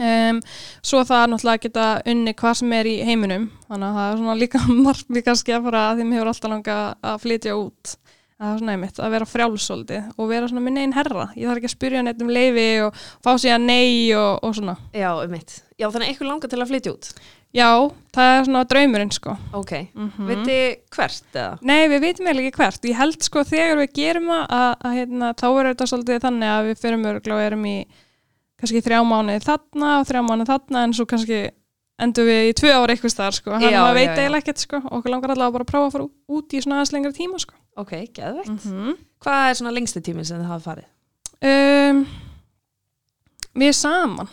Um, 0.00 0.38
svo 0.86 1.02
það 1.04 1.26
náttúrulega 1.28 1.58
að 1.58 1.64
geta 1.66 1.86
unni 2.08 2.32
hvað 2.36 2.54
sem 2.60 2.76
er 2.76 2.88
í 2.88 2.94
heiminum. 3.04 3.48
Þannig 3.68 3.88
að 3.88 3.98
það 3.98 4.12
er 4.12 4.20
svona 4.20 4.38
líka 4.40 4.62
margmi 4.86 5.24
kannski 5.26 5.56
að 5.56 5.66
fara 5.68 5.86
að 5.90 6.04
mér 6.04 6.20
hefur 6.20 6.32
alltaf 6.34 6.54
langa 6.54 6.78
að 7.00 7.20
flytja 7.24 7.56
út 7.58 7.96
það 8.40 8.52
er 8.52 8.62
svona 8.62 8.76
einmitt, 8.76 9.00
að 9.00 9.16
vera 9.16 9.28
frjálsóldi 9.28 9.98
og 10.16 10.30
vera 10.30 10.48
svona 10.48 10.64
minn 10.64 10.80
einn 10.80 10.96
herra 10.96 11.28
ég 11.36 11.44
þarf 11.44 11.60
ekki 11.60 11.70
að 11.70 11.74
spyrja 11.76 12.04
neitt 12.06 12.22
um 12.24 12.32
leifi 12.32 12.68
og 12.86 13.02
fá 13.20 13.34
sig 13.36 13.52
að 13.52 13.66
nei 13.66 14.14
og, 14.16 14.40
og 14.46 14.56
svona 14.56 14.78
já, 14.96 15.10
einmitt 15.20 15.60
já, 15.76 15.86
þannig 15.90 16.06
að 16.06 16.08
eitthvað 16.08 16.32
langar 16.32 16.52
til 16.52 16.60
að 16.60 16.72
flytja 16.72 16.94
út 16.94 17.10
já, 17.56 17.68
það 18.16 18.32
er 18.34 18.44
svona 18.48 18.64
draumurinn 18.72 19.12
sko 19.14 19.36
ok, 19.58 19.72
mm 19.92 20.10
-hmm. 20.16 20.30
viti 20.30 20.58
hvert 20.96 21.36
eða? 21.36 21.58
Nei, 21.62 21.88
við 21.88 22.00
veitum 22.06 22.26
eiginlega 22.26 22.48
ekki 22.48 22.62
hvert. 22.62 22.84
Ég 22.84 22.96
held 22.96 23.22
sko 23.22 23.44
þegar 23.44 23.80
við 23.82 23.92
gerum 23.94 24.28
það 24.30 24.44
að, 24.56 24.74
að 24.80 24.96
hérna, 24.98 25.32
þá 25.34 25.48
er 25.50 25.68
þetta 25.70 25.86
svolítið 25.86 26.22
þannig 26.24 26.48
að 26.48 26.66
við 26.68 26.82
fyrir 26.84 27.02
mörgla 27.04 27.34
og 27.34 27.42
erum 27.42 27.64
í 27.66 27.78
kannski 28.60 28.84
þrjá 28.84 29.00
mánuði 29.04 29.40
þarna 29.44 29.94
og 30.00 30.06
þrjá 30.06 30.22
mánuði 30.22 30.50
þarna 30.52 30.84
en 30.84 30.94
svo 30.94 31.06
kannski 31.06 31.40
endur 32.00 32.28
við 32.28 32.50
í 32.50 32.56
tvö 32.56 32.72
ára 32.72 32.94
eitthvað 32.94 33.14
staðar 33.14 33.36
sko. 33.36 33.56
Hann 33.56 33.74
Já, 33.74 33.82
veit 33.92 34.14
eiginlega 34.14 34.40
ekkert 34.40 34.62
sko. 34.64 34.80
Okkur 34.88 35.12
langar 35.12 35.34
allavega 35.34 35.58
bara 35.58 35.66
að 35.66 35.72
prófa 35.72 35.88
að 35.88 35.94
fara 35.96 36.08
út 36.38 36.54
í 36.54 36.62
svona 36.62 36.78
aðeins 36.78 36.94
lengra 36.94 37.12
tíma 37.16 37.40
sko. 37.42 37.56
Ok, 37.80 37.94
geðveikt 38.16 38.66
-hmm. 38.66 38.98
hvað 39.24 39.46
er 39.50 39.60
svona 39.60 39.76
lengsti 39.76 40.02
tíminn 40.04 40.28
sem 40.28 40.40
þið 40.40 40.52
hafa 40.52 40.66
farið? 40.70 40.88
um, 41.40 42.04
Við 43.60 43.72
saman. 43.74 44.28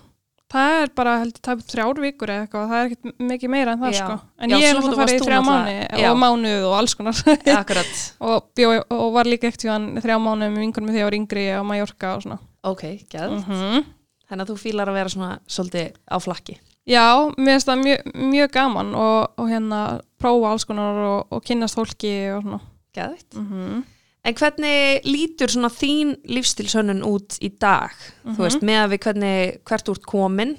Það 0.47 0.81
er 0.81 0.91
bara 0.95 1.13
heldur 1.19 1.41
tæp 1.43 1.63
þrjár 1.67 1.97
vikur 1.99 2.31
eða 2.31 2.43
eitthvað, 2.45 2.67
það 2.69 2.77
er 2.77 2.85
ekkert 2.85 3.23
mikið 3.29 3.49
meira 3.51 3.73
en 3.73 3.81
það 3.81 3.91
Já. 3.91 3.97
sko. 3.99 4.13
En 4.39 4.49
Já, 4.53 4.55
ég 4.61 4.69
er 4.69 4.77
varst 4.77 4.99
farið 4.99 5.17
í 5.17 5.23
þrjá 5.25 5.39
Já. 5.99 6.11
og 6.11 6.17
mánuð 6.21 6.67
og 6.69 6.75
alls 6.77 6.95
konar. 6.95 7.17
akkurat, 7.61 7.97
og, 8.23 8.45
bjó, 8.55 8.69
og 8.95 9.09
var 9.17 9.27
líka 9.27 9.49
ekkert 9.49 9.67
hann 9.73 9.89
þrjá 9.99 10.15
mánuði 10.23 10.53
með 10.53 10.63
vingunum 10.63 10.93
þegar 10.93 11.01
ég 11.01 11.09
var 11.09 11.17
yngri 11.19 11.43
á 11.51 11.61
Mallorca 11.67 12.13
og 12.15 12.23
svona 12.23 12.39
ok, 12.63 12.83
geðveikt 13.11 13.51
-hmm. 13.51 13.83
þannig 14.29 14.45
að 14.45 14.53
þú 14.53 14.57
fílar 14.61 14.91
að 14.91 14.97
vera 15.01 15.09
svona 15.09 15.39
svolítið 15.47 15.91
á 16.07 16.17
flakki 16.23 16.57
Já, 16.87 17.27
mér 17.35 17.57
finnst 17.57 17.67
það 17.67 17.83
mjög, 17.83 18.01
mjög 18.15 18.51
gaman 18.51 18.95
og, 18.95 19.31
og 19.35 19.49
hérna 19.51 19.99
prófa 20.15 20.51
alls 20.51 20.63
konar 20.63 20.95
og, 20.95 21.27
og 21.29 21.43
kynnast 21.43 21.75
fólki 21.75 22.31
og 22.31 22.43
svona 22.43 22.61
geðveikt 22.97 23.37
-hmm. 23.37 23.85
En 24.27 24.35
hvernig 24.35 25.05
lítur 25.07 25.51
svona 25.51 25.69
þín 25.71 26.17
lífstilsönnun 26.27 27.03
út 27.07 27.37
í 27.39 27.47
dag? 27.61 27.93
Þú 28.25 28.43
veist, 28.43 28.63
með 28.65 28.79
að 28.81 28.89
við 28.91 28.99
hvernig, 29.05 29.59
hvert 29.69 29.91
úr 29.93 30.01
komin 30.03 30.57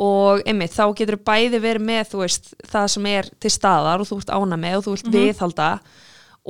og 0.00 0.42
einmitt, 0.48 0.74
þá 0.74 0.96
getur 0.98 1.20
bæði 1.22 1.60
verið 1.62 1.86
með, 1.86 2.08
þú 2.10 2.22
veist, 2.24 2.54
það 2.66 2.86
sem 2.94 3.06
er 3.06 3.28
til 3.38 3.52
staðar 3.52 4.02
og 4.02 4.08
þú 4.08 4.18
ert 4.22 4.32
ána 4.34 4.58
með 4.58 4.78
og 4.78 4.86
þú 4.86 4.94
vilt 4.96 5.12
viðhalda 5.14 5.68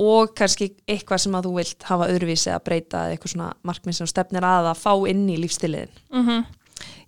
og 0.01 0.33
kannski 0.39 0.71
eitthvað 0.87 1.19
sem 1.25 1.35
að 1.35 1.49
þú 1.49 1.55
vilt 1.59 1.83
hafa 1.91 2.09
öðruvísi 2.09 2.53
að 2.55 2.65
breyta 2.65 3.03
eitthvað 3.11 3.35
svona 3.35 3.53
markmið 3.67 3.99
sem 3.99 4.07
stefnir 4.07 4.47
að 4.47 4.71
að 4.71 4.81
fá 4.81 4.93
inn 5.11 5.27
í 5.29 5.37
lífstiliðin. 5.43 5.93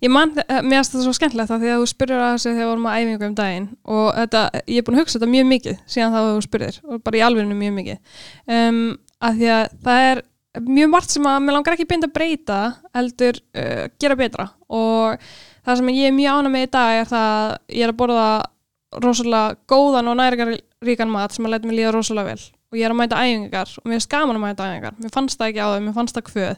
Ég 0.03 0.11
man, 0.11 0.33
eh, 0.43 0.59
mér 0.61 0.81
finnst 0.81 0.93
þetta 0.93 1.05
svo 1.05 1.15
skemmtilegt 1.17 1.53
að 1.53 1.63
því 1.63 1.71
að 1.71 1.81
þú 1.81 1.87
spurður 1.93 2.23
að 2.23 2.33
þessu 2.33 2.49
þegar 2.49 2.59
við 2.59 2.69
vorum 2.71 2.89
að 2.89 2.99
æfingu 2.99 3.27
um 3.29 3.37
daginn 3.39 3.67
og 3.85 4.07
þetta, 4.17 4.43
ég 4.67 4.77
er 4.77 4.85
búin 4.87 4.97
að 4.97 5.03
hugsa 5.03 5.19
þetta 5.19 5.31
mjög 5.33 5.49
mikið 5.53 5.79
síðan 5.95 6.13
þá 6.13 6.19
þú 6.27 6.43
spurðir 6.47 6.79
og 6.83 7.03
bara 7.03 7.19
í 7.19 7.23
alveginu 7.23 7.57
mjög 7.61 7.75
mikið. 7.79 8.21
Um, 8.57 8.81
að 9.23 9.39
því 9.39 9.51
að 9.55 9.75
það 9.87 10.07
er 10.11 10.23
mjög 10.67 10.89
margt 10.93 11.13
sem 11.15 11.29
að 11.29 11.39
mér 11.43 11.57
langar 11.57 11.77
ekki 11.77 11.89
beint 11.89 12.07
að 12.07 12.15
breyta 12.17 12.59
heldur 12.93 13.39
uh, 13.57 13.85
gera 14.01 14.17
betra 14.19 14.49
og 14.69 15.29
það 15.63 15.79
sem 15.79 15.93
ég 15.95 16.09
er 16.09 16.17
mjög 16.17 16.39
ána 16.39 16.51
með 16.53 16.67
í 16.67 16.73
dag 16.75 16.97
er 16.99 17.07
það 17.09 17.29
að 17.37 17.53
ég 17.73 17.85
er 17.87 17.93
að 17.93 18.01
borða 18.03 18.27
rosalega 19.03 19.55
góðan 19.71 20.11
og 20.11 20.19
næringaríkan 20.19 21.13
mat 21.13 21.33
sem 21.33 21.47
að 21.47 21.55
leta 21.55 21.69
mig 21.69 21.79
líða 21.79 21.95
rosalega 21.95 22.35
vel 22.35 22.43
og 22.43 22.77
ég 22.77 22.85
er 22.85 22.93
að 22.93 22.99
mæta 22.99 23.21
æfingar 23.21 23.71
og 23.79 23.87
mér 23.87 23.97
finnst 23.97 24.11
gaman 24.11 24.37
að 24.37 24.43
mæta 24.43 24.67
æfingar. 24.67 24.95
Mér 24.97 25.13
fannst 25.13 25.39
það 25.39 25.51
ekki 25.51 25.61
á 25.61 25.67
þau, 25.69 25.81
mér 25.85 25.95
fannst 25.97 26.17
það 26.17 26.27
kvöð 26.29 26.53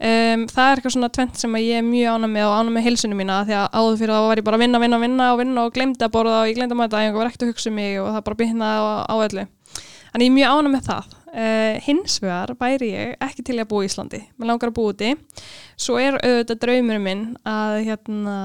um, 0.00 0.44
það 0.50 0.66
er 0.66 0.80
eitthvað 0.80 0.94
svona 0.96 1.12
tvent 1.16 1.40
sem 1.40 1.56
ég 1.60 1.80
er 1.80 1.86
mjög 1.86 2.16
ána 2.16 2.30
með 2.32 2.48
og 2.48 2.56
ána 2.58 2.74
með 2.74 2.86
heilsunum 2.88 3.20
mína 3.20 3.40
því 3.48 3.56
að 3.60 3.78
áður 3.78 4.00
fyrir 4.00 4.14
það 4.16 4.28
var 4.28 4.40
ég 4.40 4.48
bara 4.48 4.58
að 4.60 4.64
vinna, 4.64 4.82
vinna, 4.82 5.00
vinna 5.04 5.30
og 5.34 5.40
vinna 5.42 5.64
og 5.66 5.74
glemdi 5.76 6.06
að 6.06 6.14
borða 6.16 6.42
og 6.42 6.50
ég 6.50 6.58
glemdi 6.58 6.76
að 6.76 6.82
mæta 6.82 7.02
og 7.10 7.18
var 7.20 7.30
ekkert 7.30 7.46
að 7.46 7.52
hugsa 7.52 7.70
um 7.70 7.78
mig 7.80 7.96
og 8.00 8.12
það 8.14 8.26
bara 8.28 8.40
byrnaði 8.42 8.92
á, 9.06 9.14
öllu 9.20 9.46
Þannig 10.10 10.26
ég 10.26 10.32
er 10.32 10.34
mjög 10.34 10.52
ána 10.56 10.70
með 10.72 10.86
það. 10.88 11.12
Uh, 11.30 11.76
hins 11.86 12.16
vegar 12.18 12.52
væri 12.58 12.88
ég 12.90 13.20
ekki 13.22 13.44
til 13.46 13.58
að 13.62 13.68
búa 13.70 13.84
í 13.84 13.90
Íslandi. 13.90 14.18
Mér 14.34 14.50
langar 14.50 14.72
að 14.72 14.78
búa 14.80 14.90
úti. 14.90 15.10
Svo 15.78 16.00
er 16.02 16.16
auðvitað 16.18 16.62
draumurinn 16.64 17.04
minn 17.04 17.22
að 17.46 17.76
hérna, 17.86 18.38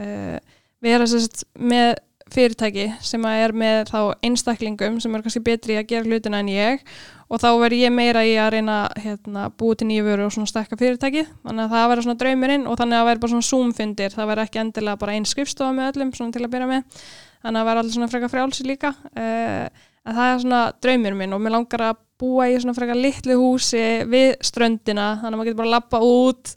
uh, 0.00 0.38
vera 0.80 1.08
sérst, 1.10 1.44
með 1.60 1.98
fyrirtæki 2.34 2.90
sem 3.04 3.24
að 3.26 3.44
er 3.44 3.54
með 3.62 3.80
þá 3.90 4.00
einstaklingum 4.26 5.00
sem 5.02 5.14
er 5.14 5.24
kannski 5.24 5.42
betri 5.44 5.78
að 5.80 5.88
gera 5.90 6.08
hlutina 6.08 6.40
en 6.42 6.50
ég 6.52 6.84
og 7.30 7.38
þá 7.38 7.48
verð 7.60 7.78
ég 7.78 7.92
meira 7.94 8.24
í 8.26 8.34
að 8.42 8.50
reyna 8.56 8.76
hérna, 8.98 9.46
búi 9.54 9.76
til 9.78 9.86
nýju 9.86 10.06
vöru 10.08 10.26
og 10.26 10.34
svona 10.34 10.50
stekka 10.50 10.78
fyrirtæki. 10.80 11.22
Þannig 11.46 11.66
að 11.66 11.74
það 11.76 11.88
verður 11.92 12.06
svona 12.08 12.20
draumurinn 12.24 12.66
og 12.66 12.78
þannig 12.80 12.96
að 12.96 13.00
það 13.00 13.08
verður 13.10 13.22
bara 13.22 13.34
svona 13.34 13.48
zoom-fundir, 13.50 14.14
það 14.16 14.30
verður 14.32 14.48
ekki 14.48 14.62
endilega 14.64 15.00
bara 15.04 15.14
einn 15.14 15.28
skrifstofa 15.30 15.76
með 15.76 15.92
öllum 15.92 16.10
svona 16.16 16.34
til 16.34 16.42
að 16.42 16.52
byrja 16.56 16.70
með. 16.72 17.04
Þannig 17.40 17.52
að 17.52 17.60
það 17.60 17.68
verður 17.70 17.82
allir 17.84 17.96
svona 17.96 18.10
freka 18.10 18.32
frjálsi 18.34 18.66
líka. 18.66 18.92
Uh, 19.14 19.86
en 20.02 20.18
það 20.18 20.32
er 20.32 20.42
svona 20.42 20.62
draumir 20.82 21.18
minn 21.20 21.36
og 21.36 21.44
mér 21.44 21.54
langar 21.54 21.86
að 21.86 22.02
búa 22.20 22.48
í 22.50 22.56
svona 22.60 22.76
frekar 22.76 22.98
litlu 23.00 23.36
húsi 23.40 23.84
við 24.10 24.34
ströndina, 24.44 25.12
þannig 25.20 25.32
að 25.32 25.38
maður 25.40 25.50
getur 25.50 25.60
bara 25.60 25.70
að 25.70 25.76
lappa 25.76 26.02
út 26.04 26.52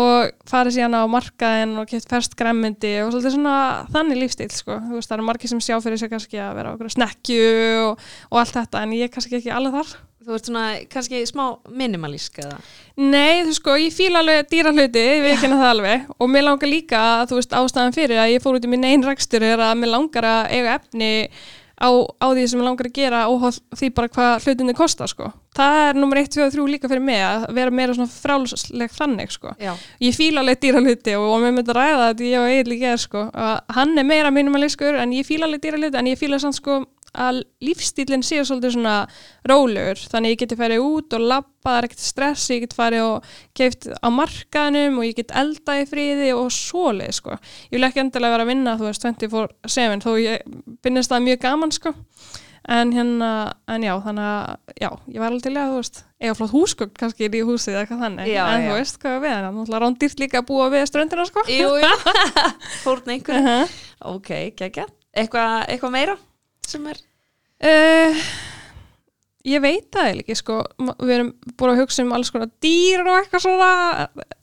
og 0.00 0.50
fara 0.50 0.74
síðan 0.74 0.98
á 0.98 1.02
markaðin 1.10 1.78
og 1.82 1.88
kæft 1.90 2.10
ferst 2.10 2.36
græmmindi 2.38 2.96
og 3.04 3.10
svolítið 3.12 3.36
svona 3.36 3.56
þannig 3.90 4.22
lífstíl 4.22 4.50
sko. 4.54 4.78
þú 4.86 5.00
veist 5.00 5.10
það 5.10 5.18
eru 5.18 5.30
margir 5.30 5.52
sem 5.52 5.64
sjá 5.64 5.76
fyrir 5.82 6.00
sig 6.00 6.12
kannski 6.12 6.40
að 6.42 6.54
vera 6.60 6.76
okkur 6.76 6.94
snekkju 6.94 7.50
og, 7.88 8.06
og 8.30 8.44
allt 8.44 8.56
þetta 8.60 8.84
en 8.84 8.94
ég 8.96 9.08
er 9.08 9.12
kannski 9.14 9.40
ekki 9.40 9.52
alveg 9.54 9.80
þar 9.80 9.98
Þú 10.20 10.34
ert 10.36 10.48
svona 10.50 10.62
kannski 10.92 11.18
smá 11.24 11.44
minimalísk 11.72 12.42
eða? 12.42 12.58
Nei, 13.00 13.40
þú 13.46 13.54
sko, 13.56 13.76
ég 13.80 13.94
fíla 13.96 14.20
alveg 14.20 14.50
dýra 14.50 14.72
hluti, 14.74 15.04
við 15.24 15.30
ekki 15.32 15.48
það 15.48 15.64
alveg 15.70 16.10
og 16.12 16.28
mér 16.28 16.44
langar 16.44 16.68
líka, 16.68 17.00
þú 17.30 17.38
veist, 17.38 17.56
ástæðan 17.56 17.96
fyrir 17.96 18.20
að 18.20 18.34
ég 18.34 18.44
fór 18.44 18.58
út 18.58 18.66
í 18.68 18.70
minn 18.70 18.84
einn 18.84 19.06
rækstur 19.06 19.46
er 19.48 19.62
að 19.64 19.78
mér 19.80 19.94
langar 19.94 20.28
að 20.28 20.52
eiga 20.52 20.74
efni 20.76 21.10
á, 21.80 21.90
á 22.20 22.26
því 22.30 22.44
sem 22.46 22.60
ég 22.60 22.66
langar 22.66 22.88
að 22.90 22.96
gera 22.98 23.22
og 23.32 23.46
því 23.76 23.88
bara 23.96 24.10
hvað 24.12 24.44
hlutinni 24.44 24.74
kostar 24.76 25.10
sko. 25.10 25.30
það 25.56 25.78
er 25.88 25.98
nummer 25.98 26.20
1, 26.20 26.30
2 26.36 26.44
og 26.44 26.52
3 26.54 26.66
líka 26.70 26.90
fyrir 26.90 27.02
mig 27.04 27.20
að 27.24 27.46
vera 27.56 27.74
meira 27.74 27.96
svona 27.96 28.12
frálsleg 28.12 28.92
þannig 28.94 29.32
sko. 29.34 29.54
Ég 30.00 30.16
fíla 30.16 30.44
alveg 30.44 30.60
dýra 30.62 30.84
hluti 30.84 31.16
og, 31.18 31.26
og 31.34 31.42
mér 31.42 31.56
myndi 31.56 31.72
að 31.72 31.80
ræða 31.80 32.06
þetta 32.10 32.28
ég 32.28 32.40
og 32.40 32.54
Egil 32.54 32.78
ger 32.84 33.00
sko. 33.00 33.26
hann 33.76 33.98
er 33.98 34.06
meira 34.06 34.30
minimaliskur 34.30 35.00
en 35.00 35.16
ég 35.16 35.26
fíla 35.26 35.48
alveg 35.48 35.64
dýra 35.64 35.80
hluti 35.80 35.98
en 35.98 36.12
ég 36.12 36.20
fíla 36.20 36.38
sann 36.38 36.56
sko 36.56 36.84
að 37.12 37.42
lífstílinn 37.64 38.24
séu 38.24 38.44
svolítið 38.46 38.76
svona 38.76 38.96
rólegur, 39.48 40.02
þannig 40.12 40.34
ég 40.34 40.42
geti 40.44 40.58
farið 40.60 40.84
út 40.84 41.16
og 41.16 41.24
lappa, 41.32 41.48
það 41.66 41.78
er 41.78 41.88
ekkert 41.88 42.04
stress, 42.04 42.50
ég 42.52 42.62
get 42.64 42.76
farið 42.76 43.06
og 43.06 43.32
keift 43.58 43.88
á 43.90 44.08
markaðnum 44.14 45.00
og 45.00 45.08
ég 45.08 45.16
get 45.18 45.34
elda 45.36 45.80
í 45.80 45.88
fríði 45.90 46.30
og 46.36 46.52
svoleið 46.54 47.16
sko. 47.18 47.40
Ég 47.70 47.78
vil 47.78 47.88
ekki 47.88 48.04
endilega 48.04 48.36
vera 48.36 48.46
að 48.46 48.52
vinna 48.52 48.76
þú 48.78 48.86
veist 48.90 49.08
24-7 49.08 49.98
þó 50.04 50.12
ég 50.20 50.54
finnist 50.84 51.12
það 51.12 51.26
mjög 51.26 51.42
gaman 51.48 51.74
sko. 51.74 51.96
En 52.70 52.92
hérna, 52.92 53.28
en 53.72 53.82
já, 53.82 53.94
þannig 54.04 54.26
að 54.28 54.74
já, 54.78 54.88
ég 55.08 55.22
var 55.22 55.30
alveg 55.30 55.44
til 55.46 55.54
að, 55.56 55.70
þú 55.70 55.78
veist 55.80 56.00
eiga 56.20 56.34
flott 56.36 56.52
húsgögn 56.52 56.92
kannski 57.00 57.26
í 57.26 57.40
húsið 57.48 57.72
eða 57.72 57.82
eitthvað 57.82 58.02
þannig. 58.04 58.28
Já, 58.30 58.42
en 58.44 58.60
já. 58.60 58.68
þú 58.68 58.76
veist 58.76 58.98
hvað 59.00 59.16
við 59.24 59.32
erum, 59.32 59.56
náttúrulega 59.56 59.82
rándýrt 59.86 60.20
líka 60.20 60.42
að 60.42 60.48
búa 60.52 60.66
við 60.70 60.84
ströndina 60.90 61.24
sko. 61.26 61.44
Jú, 61.48 61.70
jú, 61.80 61.92
fórn 62.84 63.14
einhver 63.16 63.40
uh 63.40 63.48
-huh. 63.48 63.78
Ok, 64.12 64.30
geggja. 64.60 64.86
Eitthvað 65.16 65.64
eitthva 65.72 65.90
meira 65.90 66.18
sem 66.70 66.86
er? 66.90 67.00
Uh, 67.60 68.20
ég 69.50 69.62
veit 69.64 69.88
það 69.92 70.20
ekki 70.22 70.36
sko, 70.38 70.60
við 71.00 71.14
erum 71.16 71.32
búin 71.58 71.74
að 71.74 71.82
hugsa 71.82 72.04
um 72.04 72.14
alls 72.16 72.32
konar 72.32 72.50
dýr 72.62 73.04
og 73.04 73.18
eitthvað 73.18 73.44
svona 73.46 73.70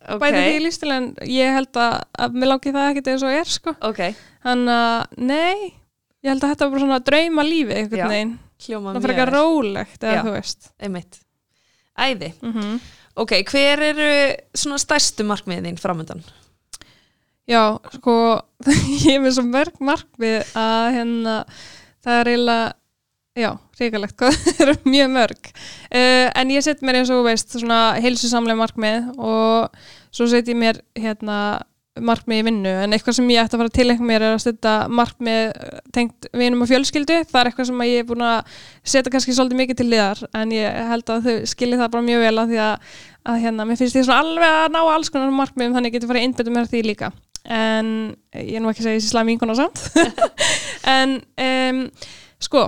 Ok, 0.08 0.22
bæði 0.22 0.44
því 0.44 0.56
í 0.56 0.63
lístil 0.63 0.92
en 0.96 1.08
ég 1.28 1.56
held 1.58 1.80
að, 1.82 1.96
að 2.24 2.38
mér 2.38 2.52
langi 2.54 2.74
það 2.76 2.90
ekkert 2.92 3.12
eins 3.13 3.26
og 3.28 3.38
er 3.38 3.52
sko. 3.52 3.74
Ok, 3.90 4.04
þannig 4.46 4.76
að 4.76 5.24
nei, 5.32 5.72
ég 6.24 6.32
held 6.32 6.44
að 6.44 6.54
þetta 6.54 6.68
var 6.68 6.76
bara 6.76 6.84
svona 6.86 7.00
drauma 7.10 7.48
lífi 7.48 7.74
Já. 7.74 7.80
einhvern 7.82 8.13
veginn, 8.13 8.36
það 8.68 9.02
fyrir 9.02 9.16
eitthvað 9.16 9.34
rólegt 9.36 9.98
Já. 9.98 10.10
eða 10.12 10.24
þú 10.28 10.36
veist. 10.38 10.72
Einmitt. 10.80 11.20
Æði. 11.98 12.32
Mm 12.46 12.80
Ok, 13.18 13.32
hver 13.50 13.82
eru 13.82 14.10
svona 14.54 14.78
stærstu 14.78 15.26
markmiðin 15.26 15.72
þín 15.72 15.80
framöndan? 15.82 16.20
Já, 17.50 17.80
sko 17.96 18.13
ég 19.08 19.16
er 19.16 19.24
með 19.24 19.40
svo 19.40 19.46
mörg 19.48 19.80
markmið 19.82 20.52
að 20.60 20.90
hérna 21.00 21.38
það 22.08 22.22
er 22.22 22.32
eiginlega 22.34 22.67
já, 23.38 23.52
ríkalegt 23.80 24.17
hvað 24.17 24.38
það 24.43 24.65
eru 24.65 24.76
mjög 24.89 25.13
mörg. 25.13 25.50
Uh, 25.91 26.28
en 26.32 26.54
ég 26.56 26.65
set 26.65 26.84
mér 26.86 27.02
eins 27.02 27.13
og 27.13 27.26
veist 27.28 27.58
svona 27.58 27.82
heilsusamlega 28.02 28.62
markmið 28.63 29.10
og 29.17 29.82
svo 30.15 30.30
set 30.32 30.50
ég 30.50 30.58
mér 30.58 30.82
hérna 30.98 31.39
markmið 31.98 32.41
í 32.41 32.46
vinnu. 32.46 32.72
En 32.84 32.93
eitthvað 32.93 33.17
sem 33.17 33.30
ég 33.34 33.41
ætti 33.41 33.58
að 33.58 33.63
fara 33.63 33.74
til 33.74 33.88
eitthvað 33.88 34.10
mér 34.12 34.26
er 34.26 34.36
að 34.36 34.43
setja 34.43 34.74
markmið 35.00 35.39
eh, 35.50 35.80
tengt 35.96 36.28
vinum 36.38 36.63
og 36.65 36.70
fjölskyldu. 36.70 37.20
Það 37.30 37.39
er 37.41 37.50
eitthvað 37.50 37.70
sem 37.72 37.84
að 37.84 37.91
ég 37.91 38.04
er 38.04 38.10
búin 38.10 38.26
að 38.28 38.60
setja 38.93 39.13
kannski 39.13 39.38
svolítið 39.38 39.62
mikið 39.63 39.80
til 39.82 39.88
liðar 39.93 40.24
en 40.38 40.54
ég 40.54 40.82
held 40.91 41.13
að 41.13 41.30
þau 41.30 41.50
skilji 41.54 41.80
það 41.80 41.93
bara 41.96 42.08
mjög 42.12 42.26
vel 42.28 42.36
að 42.43 42.54
því 42.54 42.62
að, 42.67 42.91
að 43.34 43.39
hérna, 43.46 43.67
mér 43.70 43.82
finnst 43.82 43.98
ég 43.98 44.08
svona 44.08 44.22
alveg 44.26 44.60
að 44.62 44.76
ná 44.76 44.82
alls 44.84 45.13
konar 45.13 45.34
markmiðum 45.41 45.78
þannig 45.78 45.91
ég 45.91 45.98
geti 45.98 46.12
farið 46.12 46.28
innbyttu 46.28 46.54
mér 46.54 46.70
því 46.72 46.84
líka 46.91 47.12
en 47.47 47.93
ég 48.36 48.57
er 48.57 48.63
nú 48.63 48.71
ekki 48.71 48.83
að 48.83 48.89
segja 48.89 48.99
þessi 48.99 49.13
slæmi 49.13 49.33
vinkona 49.33 49.57
samt. 49.57 49.86
En 50.88 51.17
um, 51.19 51.79
sko 52.39 52.62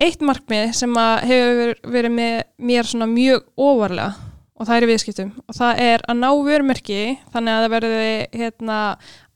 eitt 0.00 0.22
markmið 0.24 0.72
sem 0.78 0.96
hefur 1.28 1.74
verið 1.92 2.14
með 2.14 2.36
mér 2.70 2.88
svona 2.88 3.08
mjög 3.10 3.44
óvarlega 3.60 4.14
og 4.60 4.68
það 4.68 4.76
er 4.76 4.88
viðskiptum 4.90 5.30
og 5.44 5.56
það 5.56 5.82
er 5.84 6.04
að 6.08 6.18
ná 6.20 6.28
vörmerki 6.46 7.00
þannig 7.32 7.52
að 7.52 7.64
það 7.64 7.74
verði 7.74 8.14
hérna 8.40 8.78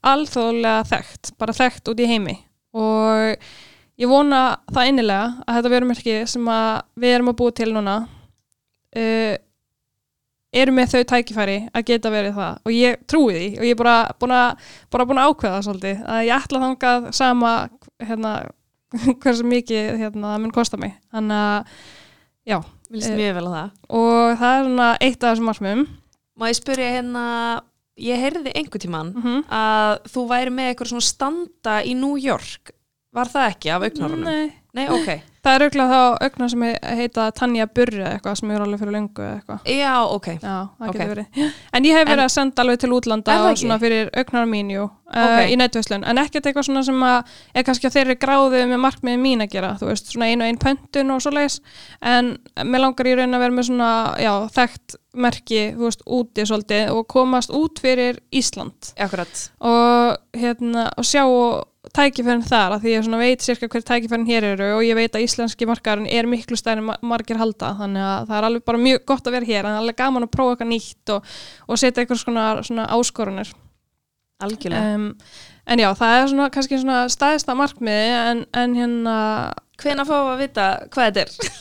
alþjóðlega 0.05 0.89
þekkt, 0.91 1.31
bara 1.41 1.55
þekkt 1.57 1.89
út 1.91 2.01
í 2.01 2.09
heimi. 2.09 2.35
Og 2.77 3.47
ég 4.01 4.11
vona 4.11 4.41
það 4.69 4.91
innilega 4.91 5.45
að 5.45 5.57
þetta 5.57 5.73
vörmerki 5.73 6.17
sem 6.29 6.51
við 7.01 7.15
erum 7.15 7.31
að 7.31 7.39
búa 7.41 7.55
til 7.57 7.71
núna 7.73 7.95
uh, 8.05 9.33
eru 10.61 10.73
með 10.75 10.93
þau 10.93 11.01
tækifæri 11.11 11.57
að 11.75 11.85
geta 11.89 12.11
verið 12.13 12.37
það. 12.37 12.61
Og 12.65 12.75
ég 12.75 13.03
trúi 13.09 13.33
því. 13.35 13.49
Og 13.59 13.67
ég 13.67 13.75
er 13.75 13.81
bara 13.81 13.97
búin 14.21 14.35
að, 14.35 14.69
bara 14.93 15.07
búin 15.09 15.21
að 15.21 15.31
ákveða 15.31 15.59
svolítið. 15.67 15.99
Að 16.13 16.23
ég 16.27 16.45
ætla 16.45 16.63
þangað 16.63 17.09
sama 17.17 17.51
hérna, 18.05 18.33
hversu 19.23 19.45
mikið 19.51 19.91
hérna, 20.01 20.33
það 20.33 20.41
mun 20.45 20.55
kosta 20.55 20.81
mig. 20.81 20.97
Þannig 21.15 21.43
að 21.43 21.77
já. 22.45 22.57
Að 22.95 23.39
það. 23.49 23.69
og 23.97 24.35
það 24.39 24.51
er 24.55 24.67
svona 24.67 24.89
eitt 25.01 25.23
af 25.23 25.31
þessum 25.31 25.49
markmiðum. 25.49 25.87
Má 26.35 26.45
ég 26.51 26.59
spyrja 26.59 26.91
hérna 26.99 27.23
Ég 27.95 28.19
heyrði 28.19 28.51
einhver 28.59 28.81
tíman 28.83 29.13
mm 29.15 29.21
-hmm. 29.23 29.43
að 29.55 29.91
þú 30.11 30.21
væri 30.27 30.51
með 30.51 30.65
eitthvað 30.67 30.89
svona 30.89 31.05
standa 31.07 31.75
í 31.79 31.93
New 31.95 32.17
York. 32.19 32.73
Var 33.15 33.31
það 33.31 33.47
ekki 33.53 33.71
af 33.71 33.85
augnarunum? 33.87 34.25
Nei, 34.27 34.51
Nei, 34.75 34.89
ok 34.91 35.34
það 35.45 35.55
er 35.55 35.65
auðvitað 35.65 35.93
þá 35.93 35.99
augnar 36.25 36.49
sem 36.55 36.63
he- 36.65 36.95
heita 36.99 37.27
Tanja 37.37 37.67
Burri 37.69 38.03
eitthvað 38.09 38.37
sem 38.41 38.51
er 38.55 38.65
alveg 38.65 38.81
fyrir 38.81 38.95
löngu 38.97 39.21
eða 39.23 39.35
eitthvað. 39.39 39.59
Já, 39.77 39.93
ok. 40.17 40.27
Já, 40.41 40.55
það 40.79 40.89
Ok. 40.89 40.97
getur 40.97 41.13
verið. 41.15 41.53
En 41.73 41.83
ég 41.85 41.93
hef 41.99 42.07
verið 42.09 42.19
En- 42.19 42.25
að 42.25 42.33
senda 42.35 42.63
alveg 42.65 42.79
til 42.79 42.89
útlanda 42.97 43.37
svona 43.55 43.79
fyrir 43.79 44.09
augnar 44.17 44.45
mín, 44.49 44.71
jú 44.73 44.83
uh, 44.89 45.21
Ok. 45.21 45.51
í 45.53 45.55
netverslun, 45.61 46.03
en 46.03 46.17
ekkert 46.17 46.45
eitthvað 46.49 46.65
svona 46.65 46.83
sem 46.83 46.99
að 47.05 47.23
er 47.55 47.63
kannski 47.63 47.87
að 47.87 47.93
þeirri 47.99 48.15
gráðu 48.19 48.63
með 48.67 48.79
markmiðin 48.81 49.21
mín 49.21 49.43
að 49.45 49.51
gera, 49.53 49.73
þú 49.79 49.87
veist, 49.91 50.09
svona 50.11 50.25
einu 50.31 50.41
og 50.43 50.49
einn 50.49 50.57
pöntun 50.57 51.11
og 51.13 51.21
svo 51.21 51.31
leis, 51.31 51.59
en 52.01 52.37
mér 52.65 52.81
langar 52.81 53.05
í 53.05 53.13
raun 53.15 53.37
að 53.37 53.43
vera 53.45 53.53
með 53.59 53.67
svona, 53.69 53.91
já, 54.19 54.33
þekkt 54.49 54.95
merki, 55.15 55.61
þú 55.77 55.85
veist, 55.85 56.01
úti 56.09 56.43
svolítið 56.49 56.89
og 56.91 57.07
komast 57.07 57.53
út 57.55 57.79
fyrir 57.79 58.17
Ísland. 58.33 58.91
Akkurat. 58.99 59.49
Og 59.61 60.17
hérna 60.35 60.89
og 60.97 61.05
sjá 61.05 61.23
og 61.23 61.63
tækifærin 61.95 62.43
þar 62.45 62.75
að 62.75 62.85
því 62.85 62.93
ég 62.95 63.09
veit 63.21 63.43
sérska 63.45 63.69
hver 63.71 63.85
tækifærin 63.87 64.27
hér 64.29 64.47
eru 64.53 64.69
og 64.77 64.83
ég 64.85 64.97
veit 64.97 65.15
að 65.15 65.25
íslenski 65.25 65.67
markaðurinn 65.69 66.09
er 66.11 66.27
miklu 66.29 66.57
ma- 66.83 66.97
margir 67.01 67.39
halda 67.39 67.73
þannig 67.79 68.05
að 68.05 68.27
það 68.29 68.37
er 68.39 68.47
alveg 68.49 68.65
bara 68.67 68.83
mjög 68.85 69.05
gott 69.05 69.27
að 69.27 69.37
vera 69.37 69.49
hér 69.49 69.61
en 69.63 69.69
það 69.71 69.77
er 69.77 69.83
alveg 69.83 69.99
gaman 70.01 70.27
að 70.27 70.33
prófa 70.35 70.55
eitthvað 70.55 70.71
nýtt 70.73 71.13
og, 71.15 71.29
og 71.67 71.79
setja 71.81 72.03
eitthvað 72.03 72.21
svona, 72.21 72.45
svona 72.67 72.87
áskorunir 72.97 73.53
algjörlega 74.43 74.95
um, 74.99 75.09
en 75.65 75.81
já, 75.81 75.89
það 75.97 76.15
er 76.19 76.31
svona 76.33 76.49
kannski 76.53 76.79
svona 76.81 76.99
stæðsta 77.09 77.55
markmiði 77.57 78.15
en, 78.19 78.45
en 78.53 78.75
hérna 78.79 79.15
Hvenær 79.81 80.07
fáum 80.07 80.29
við 80.29 80.33
að 80.35 80.41
vita 80.45 80.65
hvað 80.93 81.17
þetta 81.17 81.23
er? 81.25 81.55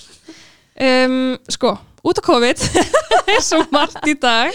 um, 1.08 1.16
sko, 1.50 1.72
út 2.04 2.18
af 2.20 2.26
COVID 2.26 2.64
er 3.34 3.40
svo 3.40 3.62
margt 3.72 4.04
í 4.10 4.14
dag. 4.20 4.52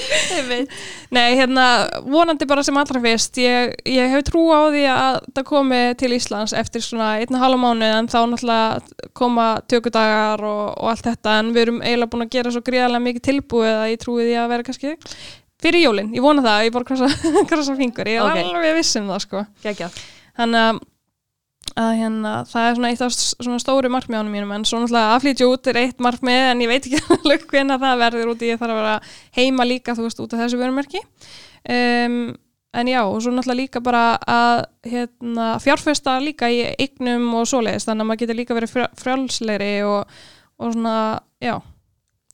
Nei, 1.10 1.26
hérna, 1.40 1.66
vonandi 2.06 2.46
bara 2.50 2.62
sem 2.66 2.78
allra 2.78 3.02
fyrst 3.02 3.40
ég, 3.42 3.74
ég 3.90 4.12
hef 4.14 4.28
trú 4.28 4.44
á 4.54 4.70
því 4.70 4.84
að 4.94 5.18
það 5.34 5.48
komi 5.50 5.80
til 6.00 6.12
Íslands 6.18 6.54
eftir 6.58 6.84
svona 6.86 7.16
einna 7.24 7.42
halva 7.42 7.58
mánuð 7.64 7.96
en 7.98 8.10
þá 8.12 8.20
náttúrulega 8.30 9.10
koma 9.18 9.48
tökudagar 9.72 10.44
og, 10.46 10.64
og 10.78 10.92
allt 10.94 11.10
þetta 11.10 11.40
en 11.42 11.52
við 11.56 11.66
erum 11.66 11.82
eiginlega 11.82 12.14
búin 12.14 12.28
að 12.28 12.34
gera 12.38 12.54
svo 12.54 12.62
gríðarlega 12.70 13.06
mikið 13.08 13.26
tilbúið 13.32 13.74
að 13.74 13.90
ég 13.96 14.04
trúi 14.06 14.28
því 14.28 14.38
að 14.44 14.52
vera 14.54 14.68
kannski 14.70 14.94
fyrir 15.60 15.84
jólinn, 15.88 16.14
ég 16.16 16.24
vona 16.24 16.46
það, 16.46 16.62
ég 16.70 16.78
bara 16.78 16.88
krossa, 16.88 17.10
krossa 17.50 17.76
fingur, 17.80 18.08
ég 18.08 18.22
er 18.22 18.30
Ok. 18.30 18.40
alveg 18.46 18.78
viss 18.78 18.96
um 19.02 19.10
það 19.12 19.26
sko. 19.26 19.44
Þannig 20.40 20.62
að 20.70 20.80
að 21.80 21.92
hérna, 22.00 22.34
það 22.50 22.66
er 22.68 22.76
svona 22.78 22.90
eitt 22.92 23.04
af 23.06 23.14
svona 23.16 23.62
stóru 23.64 23.92
markmiðanum 23.94 24.34
mínum 24.36 24.52
en 24.56 24.66
svo 24.68 24.82
náttúrulega 24.82 25.16
aðflýtja 25.16 25.48
út 25.48 25.70
er 25.72 25.80
eitt 25.84 26.04
markmið 26.04 26.42
en 26.50 26.64
ég 26.66 26.72
veit 26.72 26.90
ekki 26.90 27.40
hvenær 27.54 27.82
það 27.82 28.04
verður 28.04 28.32
út 28.34 28.44
í 28.44 28.52
ég 28.52 28.60
þarf 28.60 28.76
að 28.76 28.82
vera 28.82 28.96
heima 29.40 29.68
líka 29.68 29.96
þú 29.98 30.08
veist 30.08 30.22
út 30.24 30.36
af 30.36 30.44
þessu 30.44 30.60
vörumerki. 30.60 31.02
Um, 31.70 32.18
en 32.80 32.92
já 32.92 33.00
og 33.02 33.18
svo 33.24 33.34
náttúrulega 33.34 33.60
líka 33.62 33.84
bara 33.86 34.04
að 34.30 34.66
hérna, 34.92 35.48
fjárfesta 35.64 36.18
líka 36.24 36.52
í 36.52 36.62
eignum 36.76 37.30
og 37.40 37.48
svoleiðis 37.50 37.88
þannig 37.88 38.06
að 38.06 38.12
maður 38.12 38.24
getur 38.26 38.40
líka 38.42 38.58
verið 38.60 38.74
frjá- 38.76 38.92
frjálslegri 39.00 39.72
og, 39.88 40.20
og 40.60 40.76
svona 40.76 40.98
já. 41.42 41.56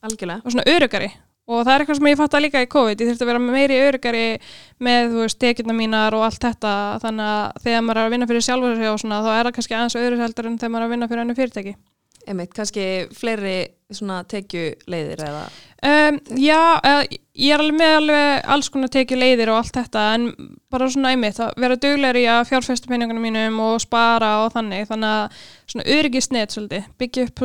Algjörlega. 0.05 0.41
og 0.45 0.53
svona 0.53 0.67
örugari 0.69 1.07
og 1.45 1.61
það 1.61 1.71
er 1.73 1.83
eitthvað 1.83 1.99
sem 1.99 2.09
ég 2.09 2.19
fatt 2.19 2.37
líka 2.41 2.63
í 2.63 2.69
COVID. 2.71 3.01
Ég 3.01 3.11
þurfti 3.11 3.25
að 3.25 3.31
vera 3.31 3.43
meiri 3.43 3.81
örugari 3.85 4.27
með 4.85 5.17
veist, 5.19 5.39
tekjurna 5.41 5.75
mínar 5.77 6.17
og 6.17 6.25
allt 6.25 6.41
þetta. 6.41 6.75
Þannig 7.03 7.33
að 7.33 7.65
þegar 7.65 7.83
maður 7.85 8.01
er 8.01 8.09
að 8.09 8.15
vinna 8.15 8.29
fyrir 8.31 8.47
sjálfur 8.47 8.79
sig 8.79 8.91
og 8.91 9.01
svona, 9.03 9.21
þá 9.25 9.31
er 9.33 9.43
það 9.43 9.57
kannski 9.59 9.77
aðeins 9.77 9.99
öðru 10.01 10.23
heldur 10.23 10.49
en 10.49 10.57
þegar 10.61 10.73
maður 10.73 10.85
er 10.85 10.89
að 10.89 10.95
vinna 10.95 11.11
fyrir 11.11 11.25
ennu 11.25 11.37
fyrirtæki. 11.37 11.75
Einmitt, 12.25 12.55
kannski 12.57 12.85
fleiri 13.13 13.55
svona 13.93 14.23
tekjuleiðir 14.25 15.21
eða? 15.27 15.43
Um, 15.85 16.17
Já, 16.41 16.57
ég 17.37 17.53
er 17.53 17.61
alveg 17.61 17.77
með 17.77 17.97
alveg 17.99 18.47
alls 18.55 18.69
konar 18.73 18.89
tekju 18.95 19.19
leiðir 19.19 19.51
og 19.53 19.59
allt 19.59 19.77
þetta 19.77 20.05
en 20.15 20.29
bara 20.73 20.89
svona 20.89 21.11
einmitt 21.13 21.37
að 21.43 21.53
vera 21.61 21.77
duglegri 21.77 22.25
í 22.25 22.29
að 22.33 22.47
fjárfesta 22.49 22.89
peningunum 22.89 23.27
mínum 23.27 23.59
og 23.67 23.77
spara 23.83 24.39
og 24.41 24.55
þannig, 24.55 24.87
þannig 24.89 25.11
að 25.11 25.43
svona 25.69 25.89
öryggisnet 25.99 26.55
svolítið, 26.55 26.87
byggja 26.97 27.27
upp 27.27 27.43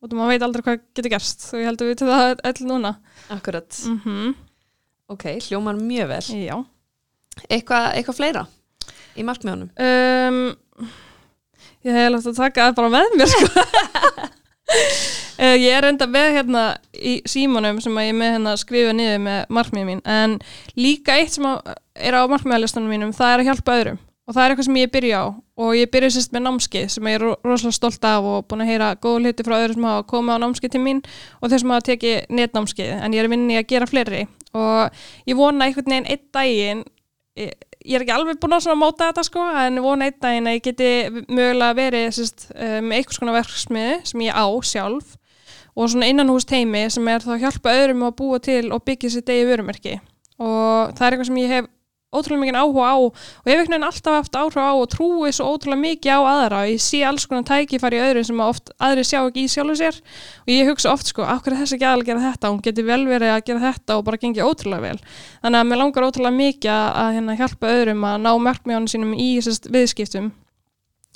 og 0.00 0.14
maður 0.16 0.32
veit 0.34 0.44
aldrei 0.46 0.62
hvað 0.66 0.78
getur 0.96 1.12
gerst 1.12 1.46
og 1.52 1.60
ég 1.60 1.68
held 1.68 1.82
að 1.84 1.90
við 1.90 1.98
til 2.00 2.08
það 2.10 2.44
öll 2.50 2.66
núna 2.70 2.94
Akkurat. 3.36 3.80
mm 3.90 4.30
Ok, 5.10 5.24
hljómar 5.48 5.74
mjög 5.74 6.06
vel. 6.12 6.22
Já 6.38 6.56
Eitthvað 7.50 7.86
eitthva 7.98 8.14
fleira 8.14 8.42
í 9.18 9.24
markmiðunum? 9.26 9.70
um, 9.74 10.38
Ég 11.82 11.96
hef 11.96 12.10
látt 12.14 12.28
að 12.30 12.36
taka 12.38 12.68
það 12.68 12.76
bara 12.78 12.92
með 12.94 13.16
mér 13.18 13.30
sko. 13.32 13.64
uh, 15.40 15.56
Ég 15.66 15.72
er 15.74 15.88
enda 15.90 16.06
með 16.06 16.28
hérna 16.36 16.62
í 16.94 17.16
símanum 17.28 17.80
sem 17.82 17.96
að 17.98 18.06
ég 18.10 18.16
með 18.20 18.32
hérna 18.36 18.54
skrifa 18.60 18.92
niður 18.94 19.18
með 19.24 19.40
markmiðum 19.58 19.90
mín 19.94 20.02
en 20.04 20.36
líka 20.78 21.16
eitt 21.18 21.34
sem 21.34 21.48
að 21.48 21.74
er 21.98 22.14
á 22.16 22.22
markmiðalistanum 22.30 22.92
mínum 22.92 23.12
það 23.16 23.32
er 23.34 23.42
að 23.42 23.50
hjálpa 23.50 23.76
öðrum 23.80 23.98
og 24.30 24.36
það 24.36 24.44
er 24.44 24.52
eitthvað 24.54 24.66
sem 24.68 24.78
ég 24.78 24.92
byrja 24.94 25.20
á. 25.20 25.26
Og 25.60 25.72
ég 25.74 25.90
byrja 25.90 26.10
sérst 26.14 26.30
með 26.34 26.44
námskeið 26.46 26.86
sem 26.94 27.08
ég 27.10 27.18
er 27.18 27.24
ro- 27.26 27.38
rosalega 27.42 27.76
stolt 27.76 28.06
af 28.06 28.28
og 28.30 28.44
búin 28.46 28.62
að 28.62 28.70
heyra 28.70 28.92
góða 29.02 29.24
hluti 29.24 29.46
frá 29.48 29.56
öðrum 29.58 29.80
sem 29.80 29.88
hafa 29.90 30.06
komið 30.12 30.38
á 30.38 30.42
námskeið 30.44 30.74
til 30.76 30.82
mín 30.84 31.00
og 31.40 31.50
þeir 31.50 31.62
sem 31.64 31.74
hafa 31.74 31.86
tekið 31.90 32.30
netnámskeið. 32.38 32.92
En 33.02 33.16
ég 33.16 33.26
er 33.26 33.34
í 33.34 33.58
að 33.58 33.66
gera 33.74 33.90
fleiri. 33.90 34.22
Og 34.54 35.02
ég 35.26 35.38
vona 35.38 35.66
einhvern 35.66 35.90
veginn 35.90 36.08
einn 36.14 36.24
daginn 36.32 36.84
ég, 37.38 37.52
ég 37.84 37.96
er 37.98 38.04
ekki 38.04 38.14
alveg 38.14 38.38
búin 38.42 38.54
að 38.58 38.78
móta 38.78 39.10
þetta 39.10 39.24
sko 39.26 39.46
en 39.64 39.82
vona 39.82 40.06
einn 40.08 40.20
daginn 40.22 40.46
að 40.50 40.56
ég 40.58 40.64
geti 40.68 40.90
mögulega 41.26 41.76
verið 41.78 42.06
sérst, 42.16 42.46
uh, 42.54 42.78
með 42.84 43.00
einhvers 43.00 43.20
konar 43.20 43.38
verksmiði 43.40 43.98
sem 44.10 44.24
ég 44.26 44.36
á 44.38 44.46
sjálf 44.66 45.16
og 45.78 45.90
svona 45.90 46.08
innanhús 46.10 46.46
teimi 46.48 46.86
sem 46.90 47.06
er 47.08 47.22
þá 47.22 47.34
að 47.36 47.44
hjálpa 47.44 47.74
öðrum 47.78 48.06
að 48.08 48.16
búa 48.18 48.40
til 48.42 48.72
og 48.74 48.82
byggja 48.84 49.12
sér 49.14 49.26
degi 49.28 49.46
vörumerki. 49.48 50.00
Og 50.40 50.90
það 50.98 51.04
er 51.06 51.14
eitthvað 51.14 51.28
sem 51.30 51.38
ég 51.40 51.54
hef 51.54 51.68
ótrúlega 52.10 52.42
mikið 52.42 52.58
áhuga 52.58 52.86
á 52.90 52.96
og 52.98 53.12
ég 53.46 53.52
hef 53.52 53.60
einhvern 53.60 53.70
veginn 53.70 53.86
alltaf 53.86 54.16
haft 54.16 54.38
áhuga 54.38 54.64
á 54.66 54.72
og 54.74 54.88
trúi 54.90 55.30
svo 55.30 55.46
ótrúlega 55.54 55.82
mikið 55.84 56.10
á 56.10 56.20
aðra. 56.26 56.62
Og 56.64 56.72
ég 56.72 56.82
sé 56.82 57.02
alls 57.06 57.26
konar 57.30 57.46
tækifæri 57.46 58.00
í 58.00 58.02
öðru 58.02 58.24
sem 58.26 58.42
að 58.42 58.50
oft 58.50 58.72
aðri 58.82 59.04
sjá 59.06 59.20
ekki 59.20 59.44
í 59.46 59.52
sjálfu 59.52 59.76
sér. 59.78 60.00
Og 60.42 60.50
ég 60.50 60.70
hugsa 60.70 60.90
oft 60.90 61.12
sko, 61.12 61.22
af 61.22 61.44
hverju 61.44 61.54
er 61.54 61.62
þessi 61.62 61.78
ekki 61.78 61.86
aðal 61.86 62.02
að 62.02 62.10
gera 62.10 62.24
þetta? 62.26 62.50
Hún 62.50 62.62
geti 62.66 62.86
vel 62.90 63.00
verið 63.06 63.34
að 63.36 63.44
gera 63.46 63.64
þetta 63.68 63.98
og 64.00 64.04
bara 64.10 64.20
gengið 64.24 64.50
ótrúlega 64.50 64.86
vel. 64.88 64.98
Þannig 65.44 65.62
að 65.62 65.70
mér 65.70 65.82
langar 65.84 66.08
ótrúlega 66.08 66.38
mikið 66.40 66.74
að, 66.74 67.14
hérna, 67.16 67.38
hjálpa 67.38 67.74
öðrum 67.76 68.06
að 68.10 68.20
ná 68.26 68.30
markmjónum 68.48 68.90
sínum 68.90 69.14
í 69.14 69.30
sérst, 69.44 69.70
viðskiptum 69.70 70.32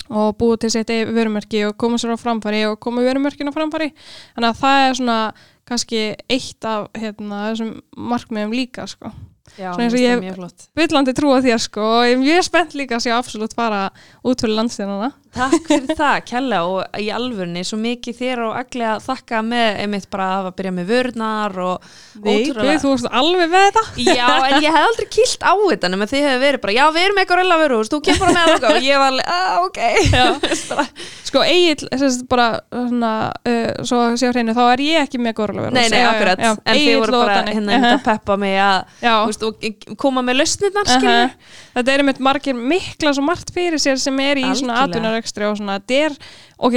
og 0.05 0.35
búið 0.37 0.65
til 0.65 0.83
eigið 0.83 1.13
vörumerki 1.15 1.63
og 1.65 1.77
koma 1.81 1.97
sér 1.97 2.13
á 2.13 2.17
framfæri 2.21 2.61
og 2.69 2.79
koma 2.79 3.01
vörumerkinu 3.01 3.49
á 3.49 3.57
framfæri. 3.57 3.91
Þannig 4.35 4.51
að 4.51 4.59
það 4.61 4.81
er 4.87 4.99
svona 4.99 5.19
kannski 5.65 6.01
eitt 6.29 6.67
af 6.69 6.91
hérna, 6.93 7.47
þessum 7.49 7.79
markmiðum 7.97 8.53
líka 8.53 8.85
sko. 8.89 9.09
Já, 9.55 9.71
Svona 9.71 9.85
eins 9.85 9.95
og 9.95 10.01
ég-. 10.03 10.65
Villandi 10.75 11.13
trúa 11.15 11.41
þér 11.45 11.61
sko 11.63 11.83
og 11.99 12.07
ég 12.09 12.15
er 12.17 12.21
mjög 12.21 12.47
spennt 12.49 12.75
líka 12.75 12.97
að 12.97 13.05
sé 13.05 13.13
absolutt 13.15 13.55
fara 13.55 13.87
út 14.25 14.41
fyrir 14.43 14.57
landstínana 14.59 15.11
Takk 15.35 15.67
fyrir 15.67 15.97
það, 15.97 16.17
Kjella, 16.29 16.59
og 16.69 16.99
í 17.01 17.09
alvörni 17.11 17.63
svo 17.67 17.79
mikið 17.81 18.17
þér 18.21 18.41
og 18.45 18.53
allir 18.61 18.87
að 18.93 19.03
þakka 19.09 19.41
með 19.45 19.81
einmitt 19.83 20.07
bara 20.13 20.27
að 20.39 20.49
byrja 20.59 20.73
með 20.77 20.91
vörnar 20.93 21.57
og 21.65 21.89
Við, 22.25 22.53
þú 22.55 22.93
veist 22.93 23.09
alveg 23.11 23.51
með 23.51 23.65
þetta. 23.65 23.83
Já, 24.05 24.27
en 24.47 24.63
ég 24.63 24.71
hef 24.71 24.87
aldrei 24.87 25.07
kýlt 25.11 25.43
á 25.43 25.53
þetta 25.59 25.91
nema 25.91 26.07
þið 26.09 26.25
hefur 26.25 26.43
verið 26.45 26.63
bara, 26.63 26.75
já, 26.77 26.83
við 26.95 27.07
erum 27.09 27.19
eitthvað 27.21 27.41
reyla 27.41 27.59
vöru, 27.59 27.79
þú 27.91 27.99
kemur 28.07 28.31
með 28.31 28.53
að 28.55 28.67
og 28.69 28.87
ég 28.87 29.01
var 29.01 29.11
alveg, 29.11 29.27
ah, 29.35 29.55
ok. 29.65 29.79
Sko 31.25 31.43
Egil, 31.43 31.89
þess 31.91 32.21
bara 32.31 32.47
svona, 32.71 33.11
uh, 33.43 33.83
svo 33.83 34.01
sé 34.15 34.29
á 34.29 34.31
hreinu, 34.31 34.55
þá 34.55 34.63
er 34.69 34.85
ég 34.85 35.07
ekki 35.09 35.19
með 35.19 35.35
góðrlega 35.41 35.73
Nei, 35.75 35.89
nei, 35.91 35.99
akkurat, 36.07 36.39
en 36.39 36.79
þið 36.79 36.99
voru 37.01 37.21
bara 37.25 37.41
hérna 37.49 37.75
uh 37.75 37.87
að 37.95 37.99
peppa 38.05 38.35
mig 38.39 38.55
að 38.59 39.03
Já, 39.03 39.13
veist, 39.27 39.43
koma 39.99 40.23
með 40.25 40.39
lausnirnar, 40.41 40.87
uh 40.87 40.95
skilur 40.95 41.35
þetta 41.75 41.91
er 41.91 42.03
einmitt 42.03 42.21
margir 42.23 42.55
mikla 42.55 43.11
svo 43.15 43.23
margt 43.25 43.51
fyrir 43.55 43.81
sér 43.81 43.99
sem 43.99 44.19
er 44.23 44.39
í 44.39 44.45
atvinnarekstri 45.25 45.47
og 45.49 45.57
svona, 45.59 45.79
þetta 45.79 45.97
er 46.05 46.15
ok, 46.57 46.75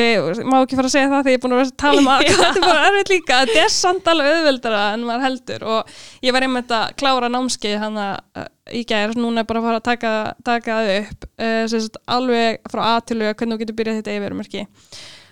má 0.49 0.59
ekki 0.63 0.79
fara 0.79 0.89
að 0.89 0.95
segja 0.95 1.11
það 1.11 1.23
þegar 1.23 1.33
ég 1.33 1.39
er 1.39 1.43
búin 1.43 1.55
að 1.55 1.61
vera 1.61 1.71
að 1.71 1.81
tala 1.83 2.01
um 2.03 2.09
að 2.13 2.25
þetta 2.29 2.49
er 2.49 2.65
bara 2.65 2.87
erfitt 2.89 3.13
líka, 3.13 3.41
þetta 3.45 3.65
er 3.65 3.75
samt 3.75 4.11
alveg 4.13 4.37
auðveldara 4.37 4.85
en 4.95 5.05
maður 5.07 5.27
heldur. 5.27 5.67
Og 5.69 5.93
ég 6.25 6.35
var 6.35 6.47
einmitt 6.47 6.75
að 6.75 6.95
klára 6.99 7.31
námskeið 7.33 7.79
hann 7.83 8.01
að 8.03 8.49
í 8.69 8.85
gær, 8.89 9.15
núna 9.17 9.43
er 9.43 9.49
bara 9.49 9.63
að 9.63 9.69
fara 9.69 9.81
að 9.81 9.87
taka, 9.89 10.15
taka 10.45 10.81
það 10.81 10.91
upp 10.99 11.29
uh, 11.41 12.01
alveg 12.19 12.59
frá 12.69 12.83
A 12.89 12.97
til 13.01 13.21
Ö, 13.23 13.33
hvernig 13.33 13.57
þú 13.57 13.63
getur 13.63 13.79
byrjað 13.79 14.03
þetta 14.03 14.17
yfirmerki 14.19 14.67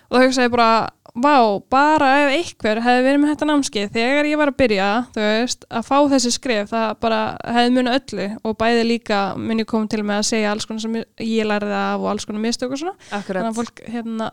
og 0.07 0.15
þá 0.15 0.23
hugsaði 0.23 0.51
bara, 0.53 0.71
vá, 1.15 1.35
bara 1.71 2.09
ef 2.23 2.31
einhver 2.35 2.81
hefði 2.85 3.03
verið 3.07 3.21
með 3.23 3.31
þetta 3.33 3.47
námskeið 3.49 3.91
þegar 3.95 4.29
ég 4.29 4.39
var 4.41 4.51
að 4.51 4.57
byrja, 4.61 4.87
þú 5.15 5.25
veist, 5.25 5.65
að 5.69 5.85
fá 5.87 5.97
þessi 6.13 6.31
skrif, 6.35 6.69
það 6.71 6.87
bara 7.03 7.19
hefði 7.57 7.73
munið 7.77 7.97
öllu 7.99 8.27
og 8.43 8.57
bæði 8.61 8.87
líka 8.91 9.19
mun 9.39 9.63
ég 9.63 9.69
kom 9.69 9.87
til 9.91 10.03
með 10.03 10.21
að 10.21 10.29
segja 10.31 10.51
alls 10.53 10.67
konar 10.69 10.83
sem 10.85 10.97
ég 11.23 11.47
lærði 11.49 11.77
af 11.79 11.99
og 12.03 12.09
alls 12.13 12.27
konar 12.29 12.43
mistök 12.43 12.73
og 12.75 12.81
svona, 12.83 12.95
þannig 13.09 13.21
Akkurat, 13.23 13.49
að 13.51 13.61
fólk, 13.61 13.83
hérna, 13.87 14.31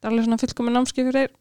það 0.00 0.08
er 0.08 0.12
alveg 0.12 0.28
svona 0.28 0.40
fullkomin 0.44 0.78
námskeið 0.78 1.10
fyrir 1.10 1.32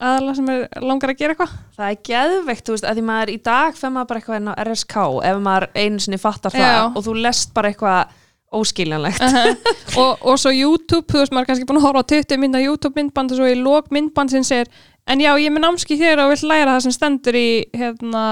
aðala 0.00 0.32
sem 0.38 0.46
er 0.48 0.62
langar 0.80 1.12
að 1.12 1.18
gera 1.20 1.34
eitthvað. 1.34 1.56
það 1.76 1.90
er 1.90 1.98
geðveikt, 2.08 2.64
þú 2.64 2.72
veist, 2.72 2.86
að 2.88 2.96
því 2.96 3.02
maður 3.10 3.32
í 3.34 3.38
dag 3.50 3.76
fer 3.76 3.92
maður 3.92 4.08
bara 4.08 4.22
eitthvað 4.22 4.40
inn 4.40 4.48
á 4.48 4.54
RSK 4.64 4.96
ef 5.28 5.40
maður 5.44 5.66
einu 5.76 6.00
sinni 6.00 6.20
fattar 6.22 6.54
það 6.56 6.72
Já. 6.72 6.80
og 6.88 7.04
þú 7.04 7.16
lest 7.20 7.52
bara 7.52 7.68
eitthvað 7.74 8.14
óskiljanlegt. 8.54 9.22
Og, 10.00 10.18
og 10.22 10.38
svo 10.38 10.52
YouTube, 10.54 11.06
þú 11.10 11.20
veist, 11.22 11.32
maður 11.34 11.42
er 11.44 11.48
kannski 11.50 11.66
búin 11.66 11.80
að 11.80 11.86
horfa 11.88 12.02
á 12.06 12.10
20 12.12 12.38
mynda 12.42 12.60
YouTube 12.62 12.98
myndband 12.98 13.32
og 13.34 13.40
svo 13.40 13.48
í 13.50 13.56
lók 13.58 13.90
myndband 13.94 14.30
sem 14.30 14.44
segir, 14.46 14.70
en 15.06 15.18
já, 15.20 15.30
ég 15.40 15.46
er 15.48 15.54
með 15.54 15.64
námski 15.64 15.96
hér 15.98 16.20
og 16.22 16.30
vill 16.34 16.48
læra 16.48 16.76
það 16.76 16.82
sem 16.86 16.92
stendur 16.94 17.34
í 17.34 17.46
hérna, 17.74 18.24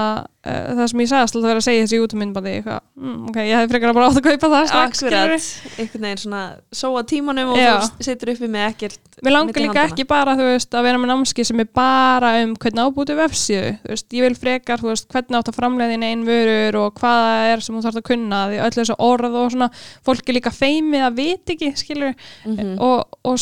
uh, 0.45 0.67
það 0.77 0.85
sem 0.91 0.99
ég 1.03 1.09
sagðast 1.11 1.35
alltaf 1.35 1.49
vera 1.49 1.59
að 1.59 1.65
segja 1.65 1.83
þessi 1.85 1.97
YouTube 1.99 2.19
myndbandi 2.21 2.53
eitthvað, 2.59 2.79
mm, 2.95 3.17
ok, 3.29 3.39
ég 3.43 3.57
hefði 3.57 3.71
frekar 3.73 3.89
að 3.91 3.97
bara 3.99 4.07
átt 4.09 4.19
að 4.21 4.27
kaupa 4.29 4.49
það 4.53 4.67
strax. 4.69 5.01
Akkurat, 5.03 5.49
einhvern 5.79 6.05
veginn 6.07 6.21
svona 6.23 6.43
sóa 6.71 7.03
tímanum 7.09 7.51
og 7.51 7.59
Já. 7.59 7.73
þú 7.99 8.07
setur 8.07 8.31
uppi 8.35 8.47
með 8.53 8.67
ekkert 8.69 8.99
Mér 9.19 9.35
langar 9.35 9.59
líka 9.59 9.67
handanna. 9.73 9.91
ekki 9.91 10.07
bara, 10.07 10.35
þú 10.39 10.45
veist, 10.47 10.71
að 10.79 10.85
vera 10.87 10.97
með 11.03 11.11
námski 11.11 11.43
sem 11.49 11.59
er 11.59 11.69
bara 11.75 12.29
um 12.45 12.55
hvernig 12.55 12.85
ábúti 12.87 13.17
vefsíðu, 13.19 13.73
þú 13.83 13.91
veist, 13.91 14.07
ég 14.15 14.23
vil 14.29 14.35
frekar, 14.39 14.79
þú 14.79 14.93
veist, 14.93 15.09
hvernig 15.11 15.35
átt 15.41 15.51
að 15.51 15.59
framleiða 15.59 15.91
þín 15.97 16.07
einn 16.07 16.23
vörur 16.29 16.79
og 16.85 16.93
hvað 17.01 17.19
það 17.25 17.51
er 17.51 17.59
sem 17.67 17.75
þú 17.75 17.83
þarfst 17.83 17.99
að 17.99 18.07
kunna, 18.13 18.39
því 18.53 18.61
öll 18.63 18.75
þessu 18.79 18.95
orð 19.09 19.35
og 19.43 19.51
svona, 19.51 19.69
fólk 20.07 20.29
er 20.31 20.39
líka 20.39 20.55
feimið 20.55 21.03
að 21.09 21.19
vita 21.19 21.53
ekki, 21.57 21.73
skilur, 21.83 22.15
Mhm. 22.45 22.77
og, 22.79 23.19
og 23.25 23.35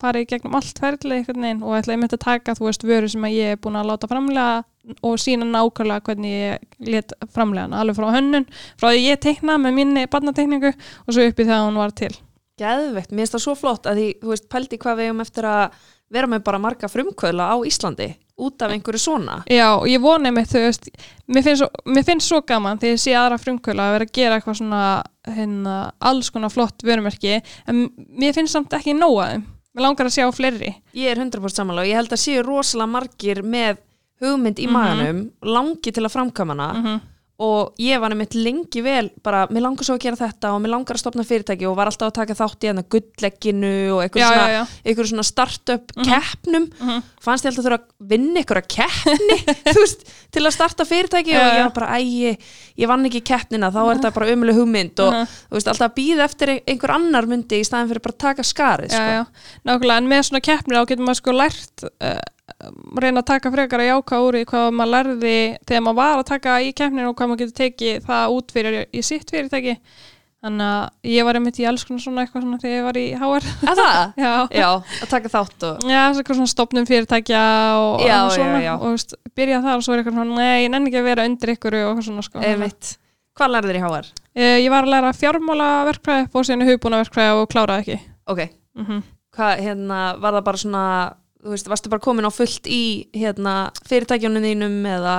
fara 0.00 0.22
í 0.22 0.26
gegnum 0.28 0.56
allt 0.58 0.80
ferðlega 0.80 1.20
einhvern 1.20 1.46
veginn 1.46 1.62
og 1.66 1.76
ætla 1.78 1.94
einmitt 1.96 2.16
að 2.16 2.24
taka, 2.24 2.56
þú 2.58 2.66
veist, 2.68 2.86
vöru 2.88 3.10
sem 3.12 3.26
ég 3.30 3.54
er 3.54 3.60
búin 3.60 3.78
að 3.80 3.90
láta 3.92 4.10
framlega 4.10 4.64
og 5.06 5.20
sína 5.20 5.46
nákvæmlega 5.46 6.06
hvernig 6.06 6.34
ég 6.34 6.88
let 6.88 7.14
framlega 7.34 7.68
hana, 7.68 7.82
alveg 7.82 7.98
frá 8.00 8.08
hönnun, 8.16 8.48
frá 8.80 8.90
því 8.90 9.04
ég 9.04 9.22
teikna 9.22 9.58
með 9.60 9.76
minni 9.76 10.08
barnateikningu 10.10 10.72
og 10.72 11.14
svo 11.14 11.28
upp 11.28 11.40
í 11.40 11.46
það 11.46 11.56
að 11.58 11.68
hún 11.68 11.80
var 11.82 11.94
til. 12.00 12.12
Geðvegt, 12.60 13.12
mér 13.12 13.24
finnst 13.24 13.36
það 13.36 13.44
svo 13.46 13.56
flott 13.56 13.86
að 13.88 14.00
því, 14.00 14.08
þú 14.20 14.32
veist, 14.34 14.48
pældi 14.52 14.80
hvað 14.80 14.98
við 15.00 15.14
um 15.14 15.22
eftir 15.24 15.48
að 15.48 15.78
vera 16.10 16.28
með 16.28 16.42
bara 16.48 16.60
marga 16.60 16.90
frumkvöðla 16.90 17.52
á 17.54 17.56
Íslandi 17.68 18.10
út 18.40 18.62
af 18.64 18.72
einhverju 18.72 19.00
svona. 19.00 19.42
Já, 19.52 19.68
ég 19.88 20.00
vona 20.02 20.32
með 20.32 20.50
þú 20.54 20.62
veist, 20.64 20.88
mér 21.28 21.44
finnst, 21.44 21.62
svo, 21.62 21.68
mér 21.92 22.06
finnst 22.08 22.30
svo 22.30 22.40
gaman 22.48 22.80
þegar 22.80 22.96
ég 22.96 23.02
sé 23.02 23.14
aðra 23.16 23.38
frumkvöla 23.40 23.86
að 23.86 23.96
vera 23.96 24.08
að 24.08 24.12
gera 24.16 24.38
eitthvað 24.38 24.58
svona, 24.62 24.82
hérna, 25.28 25.76
alls 26.10 26.32
konar 26.32 26.52
flott 26.52 26.84
vörumerki, 26.86 27.40
en 27.68 27.82
mér 28.20 28.36
finnst 28.36 28.56
samt 28.56 28.76
ekki 28.76 28.96
nóga 28.96 29.32
þeim. 29.34 29.48
Mér 29.74 29.82
langar 29.86 30.06
að 30.08 30.14
sjá 30.16 30.26
fleiri. 30.34 30.72
Ég 30.98 31.10
er 31.12 31.16
100% 31.22 31.54
samanlega 31.54 31.86
og 31.86 31.90
ég 31.92 31.98
held 32.00 32.10
að 32.16 32.22
séu 32.24 32.42
rosalega 32.42 32.90
margir 32.90 33.42
með 33.46 33.78
hugmynd 34.20 34.58
í 34.58 34.66
Mhm. 34.66 34.72
maganum, 34.72 35.20
langi 35.42 35.92
til 35.92 36.02
að 36.04 36.12
framkama 36.12 36.52
hana 36.56 36.72
Mm 36.74 36.84
-hmm. 36.86 37.00
Og 37.40 37.72
ég 37.80 37.96
var 38.02 38.12
nefnitt 38.12 38.34
lengi 38.36 38.82
vel 38.84 39.06
bara, 39.24 39.46
mér 39.48 39.62
langar 39.64 39.86
svo 39.86 39.94
að 39.96 40.02
gera 40.04 40.16
þetta 40.20 40.50
og 40.52 40.60
mér 40.60 40.74
langar 40.74 40.98
að 40.98 41.00
stopna 41.00 41.24
fyrirtæki 41.24 41.64
og 41.70 41.76
var 41.78 41.88
alltaf 41.88 42.10
að 42.10 42.16
taka 42.18 42.34
þátt 42.36 42.66
í 42.66 42.68
hérna 42.68 42.84
gulllegginu 42.92 43.70
og 43.94 44.02
einhverju 44.04 44.20
Já, 44.20 44.28
svona, 44.28 44.66
einhverju 44.84 45.10
svona 45.14 45.24
start-up 45.24 45.94
keppnum 46.04 46.66
Mhm. 46.80 47.02
fannst 47.24 47.44
ég 47.44 47.50
alltaf 47.52 47.64
þurfa 47.64 47.78
að 47.80 48.08
vinna 48.12 48.40
einhverja 48.42 48.66
keppni 48.76 49.38
veist, 49.80 50.04
til 50.32 50.42
að 50.44 50.52
starta 50.56 50.84
fyrirtæki 50.84 51.32
og 51.32 51.40
Já, 51.40 51.48
ég 51.48 51.58
já. 51.60 51.64
var 51.64 51.72
bara, 51.78 51.96
æ, 51.96 52.36
ég 52.80 52.88
vann 52.92 53.04
ekki 53.08 53.22
keppnina 53.24 53.70
þá 53.72 53.80
er 53.86 53.94
þetta 54.00 54.12
bara 54.18 54.30
ömuleg 54.34 54.56
hugmynd 54.60 55.00
og 55.00 55.12
Mhm. 55.14 55.26
veist, 55.56 55.68
alltaf 55.72 55.88
að 55.90 55.96
býða 55.96 56.24
eftir 56.28 56.54
einhver 56.66 56.90
annar 56.94 57.26
myndi 57.26 57.60
í 57.60 57.64
staðin 57.64 57.88
fyrir 57.88 58.04
bara 58.04 58.12
að 58.16 58.18
taka 58.26 58.42
skarið 58.42 58.90
já, 58.92 59.24
sko. 59.24 59.32
nákvæmlega, 59.64 59.96
en 59.96 60.08
með 60.12 60.22
svona 60.28 60.40
keppnir 60.44 60.76
á 60.76 60.84
getur 60.84 61.04
maður 61.08 61.20
sko 61.22 61.32
lært 61.32 61.84
uh, 62.00 62.20
reyna 63.00 63.22
að 63.22 63.28
taka 63.32 63.50
frekar 63.54 63.82
að 63.84 63.90
jáka 63.90 64.20
úr 64.26 64.38
í 64.40 64.44
hvað 64.50 64.70
maður 64.76 64.92
lærði 64.94 65.34
þegar 65.68 65.84
maður 65.86 65.98
var 66.00 66.20
að 66.22 66.28
taka 66.30 66.54
í 66.66 66.70
keppnir 66.76 67.08
og 67.10 67.16
hvað 67.18 67.30
maður 67.32 67.42
getur 67.44 67.58
tekið 67.64 68.06
það 68.08 68.36
út 68.38 68.54
fyrir 68.56 68.78
í 68.92 69.02
sitt 69.06 69.30
fyrirtæki. 69.32 69.76
Þannig 70.40 70.64
að 70.64 71.10
ég 71.12 71.26
var 71.28 71.36
einmitt 71.36 71.58
í 71.60 71.66
alls 71.68 71.82
konar 71.84 72.00
svona 72.00 72.22
eitthvað 72.24 72.44
svona 72.46 72.58
þegar 72.62 72.72
ég 72.78 72.84
var 72.86 72.96
í 72.96 73.02
HR 73.12 73.48
að 73.68 73.80
það? 73.82 73.98
já, 74.24 74.30
Já, 74.56 74.68
að 75.04 75.10
taka 75.10 75.32
þátt 75.34 75.66
og 75.68 75.82
já 75.84 76.00
svona 76.16 76.46
stopnum 76.48 76.86
fyrirtækja 76.88 77.42
og 77.76 78.00
Já, 78.00 78.14
eitthvað 78.14 78.32
svona. 78.38 78.54
já, 78.56 78.64
já. 78.64 78.72
og 78.78 78.86
þú 78.86 78.92
veist, 78.94 79.12
byrja 79.36 79.58
þar 79.66 79.76
og 79.76 79.84
svo 79.84 79.92
er 79.92 80.00
eitthvað 80.00 80.16
svona 80.16 80.38
nei, 80.40 80.62
ég 80.64 80.72
nenni 80.72 80.88
ekki 80.88 81.02
að 81.02 81.08
vera 81.10 81.26
undir 81.28 81.52
ykkur 81.52 81.76
og 81.76 81.84
eitthvað 81.90 82.08
svona 82.08 82.24
sko. 82.24 82.40
Einmitt. 82.40 82.92
Hvað 83.36 83.52
lærið 83.54 83.68
þér 83.70 83.78
í 83.78 83.84
HR? 83.84 84.08
uh, 84.40 84.56
ég 84.64 84.70
var 84.72 84.88
að 84.88 84.92
læra 84.94 85.12
fjármálaverkfræði 85.20 86.26
og 86.32 86.48
síðan 86.48 86.66
hugbúnaverkfræði 86.70 87.36
og 87.42 87.48
kláraði 87.52 87.84
ekki. 87.84 88.00
Ok, 88.32 88.42
mm 88.80 89.02
hvað, 89.36 89.60
hérna, 89.62 89.98
var 90.24 90.34
það 90.34 90.46
bara 90.48 90.58
svona 90.64 90.84
þú 91.40 91.54
veist, 91.54 91.68
varstu 91.70 91.92
bara 91.92 92.04
komin 92.04 92.28
á 92.28 92.32
fullt 92.32 92.68
í 92.70 92.82
hérna, 93.16 93.70
fyrirtækjunum 93.88 94.44
þínum 94.44 94.80
eða? 94.96 95.16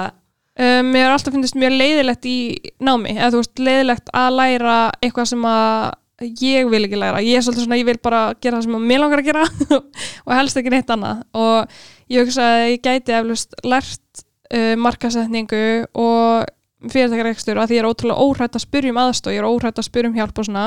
Um, 0.62 0.92
mér 0.92 1.08
har 1.08 1.16
alltaf 1.16 1.34
finnist 1.34 1.58
mjög 1.58 1.78
leiðilegt 1.80 2.28
í 2.28 2.38
námi, 2.84 3.16
eða 3.16 3.32
þú 3.34 3.42
veist, 3.42 3.64
leiðilegt 3.64 4.14
að 4.22 4.38
læra 4.38 4.78
eitthvað 5.00 5.30
sem 5.32 5.46
að 5.48 5.92
ég 6.42 6.70
vil 6.70 6.84
ekki 6.86 7.00
læra, 7.00 7.22
ég 7.26 7.40
er 7.40 7.46
svolítið 7.46 7.66
svona, 7.66 7.80
ég 7.80 7.88
vil 7.88 8.00
bara 8.04 8.22
gera 8.44 8.60
það 8.60 8.68
sem 8.68 8.78
að 8.78 8.88
mér 8.92 9.02
langar 9.02 9.22
að 9.24 9.30
gera 9.32 9.46
og 10.28 10.34
helst 10.38 10.60
ekki 10.60 10.74
neitt 10.74 10.94
annað. 10.94 11.24
Og 11.34 11.80
ég 12.14 12.26
hugsa 12.26 12.48
að 12.48 12.66
ég 12.74 12.84
gæti 12.86 13.16
eflust 13.18 13.56
lært 13.66 14.26
uh, 14.54 14.76
markasetningu 14.78 15.64
og 15.98 16.52
fyrirtækjarekstur 16.90 17.60
að 17.62 17.70
því 17.70 17.78
ég 17.78 17.84
er 17.84 17.88
ótrúlega 17.90 18.26
óhrætt 18.26 18.58
að 18.58 18.64
spyrja 18.66 18.94
um 18.94 19.00
aðstóð, 19.04 19.36
ég 19.36 19.44
er 19.44 19.48
óhrætt 19.48 19.82
að 19.82 19.88
spyrja 19.88 20.10
um 20.10 20.18
hjálp 20.18 20.42
og 20.42 20.48
svona 20.48 20.66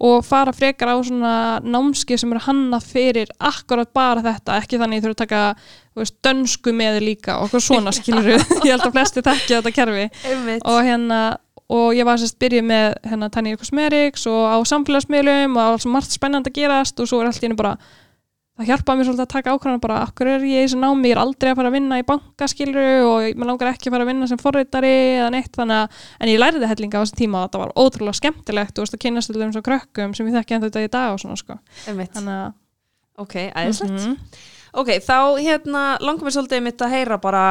og 0.00 0.24
fara 0.26 0.54
frekar 0.54 0.92
á 0.94 0.96
svona 1.02 1.34
námski 1.66 2.18
sem 2.20 2.30
eru 2.30 2.44
hannað 2.46 2.86
fyrir 2.92 3.32
akkurat 3.36 3.90
bara 3.96 4.22
þetta, 4.24 4.60
ekki 4.62 4.78
þannig 4.80 5.00
ég 5.00 5.06
þurfa 5.06 5.16
að 5.16 5.22
taka 5.24 5.42
veist, 5.98 6.16
dönsku 6.24 6.74
með 6.76 7.00
líka 7.04 7.40
og 7.40 7.48
okkur 7.48 7.66
svona 7.66 7.94
skilur 7.98 8.30
ég 8.30 8.68
held 8.70 8.86
að 8.86 8.94
flesti 8.94 9.24
tekja 9.26 9.60
þetta 9.60 9.74
kerfi. 9.74 10.06
Og 10.62 10.82
hérna 10.86 11.20
og 11.70 11.94
ég 11.94 12.06
var 12.06 12.18
sérst 12.18 12.38
byrjuð 12.42 12.66
með 12.66 12.86
hérna 13.06 13.30
Tanya 13.30 13.58
Cosmetics 13.58 14.26
og 14.30 14.42
á 14.50 14.58
samfélagsmiðlum 14.66 15.54
og 15.54 15.74
alls 15.76 15.86
margt 15.86 16.14
spennandi 16.14 16.50
að 16.50 16.58
gerast 16.58 16.98
og 16.98 17.10
svo 17.10 17.20
er 17.22 17.30
allt 17.30 17.42
í 17.42 17.46
henni 17.46 17.58
bara 17.58 17.76
það 18.60 18.68
hjálpaði 18.68 19.00
mér 19.00 19.06
svolítið 19.08 19.24
að 19.24 19.32
taka 19.32 19.54
ákvæðan 19.54 19.82
bara 19.82 19.98
akkur 20.04 20.28
er 20.28 20.44
ég 20.44 20.60
í 20.60 20.64
þessu 20.66 20.78
námi, 20.80 21.08
ég 21.08 21.14
er 21.16 21.20
aldrei 21.22 21.50
að 21.50 21.58
fara 21.60 21.70
að 21.70 21.76
vinna 21.78 21.98
í 22.00 22.06
banka 22.06 22.48
skiluru 22.50 22.86
og 23.08 23.26
mér 23.40 23.48
langar 23.48 23.70
ekki 23.72 23.88
að 23.88 23.94
fara 23.96 24.06
að 24.06 24.10
vinna 24.10 24.28
sem 24.30 24.40
forritari 24.40 24.92
eða 25.16 25.28
neitt 25.34 25.56
þannig 25.56 25.80
að 25.80 26.00
en 26.20 26.32
ég 26.32 26.40
læriði 26.42 26.70
hellinga 26.70 27.00
á 27.00 27.02
þessum 27.02 27.20
tíma 27.20 27.40
og 27.40 27.46
þetta 27.46 27.62
var 27.62 27.74
ótrúlega 27.80 28.18
skemmtilegt 28.20 28.80
og 28.80 28.90
að 28.90 29.02
kynast 29.06 29.32
til 29.32 29.40
þeim 29.40 29.54
svo 29.56 29.64
krökkum 29.64 30.16
sem 30.16 30.28
ég 30.28 30.36
þekki 30.36 30.56
ennþá 30.58 30.70
þetta 30.70 30.84
í 30.84 30.92
dag 30.96 31.14
og 31.14 31.22
svona 31.22 31.38
sko. 31.40 31.56
Að 31.88 32.00
ok, 33.24 33.36
æðislegt. 33.48 33.96
Mhm. 33.96 34.18
ok, 34.82 34.90
þá 35.04 35.18
hérna 35.40 35.84
langar 36.04 36.28
mér 36.28 36.36
svolítið 36.36 36.66
mitt 36.68 36.84
að 36.84 36.94
heyra 36.98 37.20
bara 37.20 37.46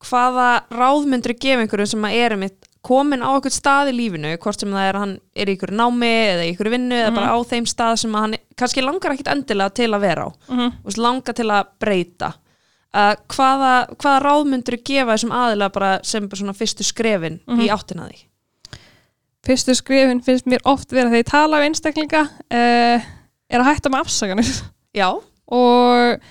hvaða 0.00 0.50
ráðmyndur 0.72 1.36
gefa 1.36 1.64
einhverju 1.64 1.92
sem 1.92 2.08
að 2.08 2.18
er 2.24 2.36
mitt 2.40 2.69
komin 2.86 3.24
á 3.24 3.28
okkur 3.34 3.52
stað 3.52 3.90
í 3.92 3.96
lífinu 3.98 4.32
hvort 4.40 4.62
sem 4.62 4.70
það 4.72 4.86
er 4.88 4.98
að 4.98 5.04
hann 5.04 5.16
er 5.36 5.50
í 5.50 5.56
ykkur 5.56 5.72
námi 5.76 6.10
eða 6.10 6.46
í 6.46 6.52
ykkur 6.54 6.70
vinnu 6.72 6.96
eða 6.96 7.10
bara 7.16 7.34
á 7.36 7.38
þeim 7.50 7.66
stað 7.68 7.96
sem 8.04 8.14
að 8.16 8.24
hann 8.26 8.38
kannski 8.56 8.84
langar 8.84 9.12
ekkit 9.12 9.32
endilega 9.34 9.74
til 9.76 9.90
að 9.90 10.06
vera 10.06 10.24
á. 10.24 10.30
Mhm. 10.48 10.72
og 10.84 10.96
langar 10.98 11.36
til 11.36 11.50
að 11.50 11.74
breyta. 11.80 12.32
Uh, 12.90 13.14
hvaða, 13.30 13.86
hvaða 14.02 14.22
ráðmyndur 14.24 14.80
gefa 14.82 15.14
þessum 15.14 15.30
aðilega 15.30 15.72
bara 15.72 15.90
sem 16.02 16.26
bara 16.26 16.40
svona 16.40 16.56
fyrstu 16.58 16.82
skrefin 16.82 17.36
í 17.62 17.68
áttina 17.70 18.08
því 18.08 18.24
fyrstu 19.46 19.74
skrifin 19.78 20.22
finnst 20.24 20.48
mér 20.50 20.62
oft 20.68 20.92
vera 20.92 21.08
þegar 21.08 21.22
ég 21.22 21.30
tala 21.30 21.60
við 21.60 21.70
einstaklinga 21.70 22.22
uh, 22.28 23.08
er 23.50 23.62
að 23.62 23.68
hætta 23.70 23.92
með 23.92 24.04
afsaganir 24.04 24.50
já, 25.00 25.08
og 25.50 26.26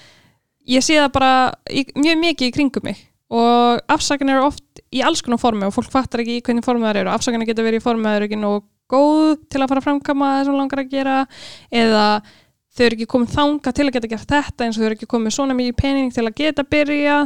ég 0.70 0.86
sé 0.86 1.00
það 1.00 1.14
bara 1.16 1.32
í, 1.72 1.86
mjög 1.98 2.20
mikið 2.26 2.52
í 2.52 2.56
kringum 2.56 2.90
mig 2.90 3.02
og 3.30 3.82
afsaganir 3.92 4.40
eru 4.40 4.50
oft 4.50 4.84
í 4.90 5.04
alls 5.06 5.22
konar 5.26 5.42
formi 5.42 5.68
og 5.68 5.76
fólk 5.76 5.92
fattar 5.94 6.24
ekki 6.24 6.40
í 6.40 6.44
hvernig 6.46 6.66
formi 6.66 6.88
það 6.88 7.02
eru. 7.04 7.14
Afsaganir 7.14 7.50
geta 7.50 7.66
verið 7.66 7.82
í 7.82 7.86
formi 7.86 8.08
að 8.08 8.12
það 8.12 8.20
eru 8.20 8.30
ekki 8.30 8.42
nógu 8.42 8.64
góð 8.90 9.36
til 9.52 9.62
að 9.62 9.70
fara 9.70 9.84
að 9.84 9.88
framkama 9.88 10.30
það 10.34 10.46
sem 10.48 10.58
langar 10.58 10.82
að 10.82 10.94
gera 10.96 11.18
eða 11.70 12.06
þau 12.74 12.84
eru 12.86 12.98
ekki 12.98 13.10
komið 13.12 13.36
þanga 13.36 13.74
til 13.76 13.86
að 13.86 13.94
geta 13.98 14.12
gert 14.14 14.34
þetta 14.34 14.66
eins 14.66 14.78
og 14.78 14.82
þau 14.82 14.88
eru 14.90 14.98
ekki 14.98 15.10
komið 15.14 15.36
svona 15.36 15.58
mikið 15.58 15.78
pening 15.78 16.14
til 16.16 16.26
að 16.26 16.38
geta 16.40 16.66
byrja 16.66 17.22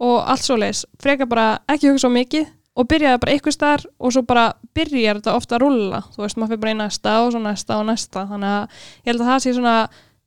og 0.00 0.16
allt 0.22 0.46
svo 0.46 0.56
leis 0.60 0.84
frekar 1.02 1.28
bara 1.30 1.46
ekki 1.70 1.90
hugsa 1.90 2.06
svo 2.06 2.12
mikið 2.14 2.46
og 2.78 2.88
byrjaði 2.90 3.20
bara 3.22 3.34
eitthvað 3.34 3.56
starf 3.56 3.88
og 3.98 4.14
svo 4.14 4.22
bara 4.26 4.46
byrjar 4.76 5.18
þetta 5.18 5.36
ofta 5.36 5.56
að 5.58 5.64
rulla 5.64 6.02
þú 6.14 6.24
veist, 6.24 6.38
maður 6.38 6.54
fyrir 6.54 6.62
bara 6.64 6.74
í 6.74 6.78
næsta 6.78 7.16
og 7.24 7.32
svo 7.34 7.42
næsta 7.42 7.78
og 7.80 7.88
næsta. 7.90 8.26
Þannig 8.30 8.52
að 8.56 8.84
ég 9.02 9.10
held 9.10 9.24
að 9.24 9.30
það 9.32 9.42
sé 9.44 9.54
svona 9.56 9.76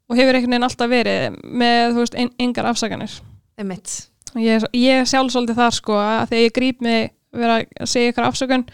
og 0.03 0.17
hefur 0.19 0.37
einhvern 0.37 0.55
veginn 0.55 0.67
alltaf 0.67 0.91
verið 0.91 1.37
með, 1.43 1.83
þú 1.93 2.03
veist, 2.03 2.17
ein, 2.19 2.33
engar 2.43 2.67
og 2.69 4.12
ég, 4.41 4.65
ég 4.77 5.09
sjálf 5.09 5.33
svolítið 5.33 5.59
þar 5.59 5.77
sko 5.77 5.99
að 5.99 6.23
þegar 6.31 6.43
ég 6.43 6.55
gríp 6.55 6.81
mig 6.85 7.11
vera 7.33 7.59
að 7.63 7.89
segja 7.89 8.13
ykkur 8.13 8.27
afsökun 8.27 8.65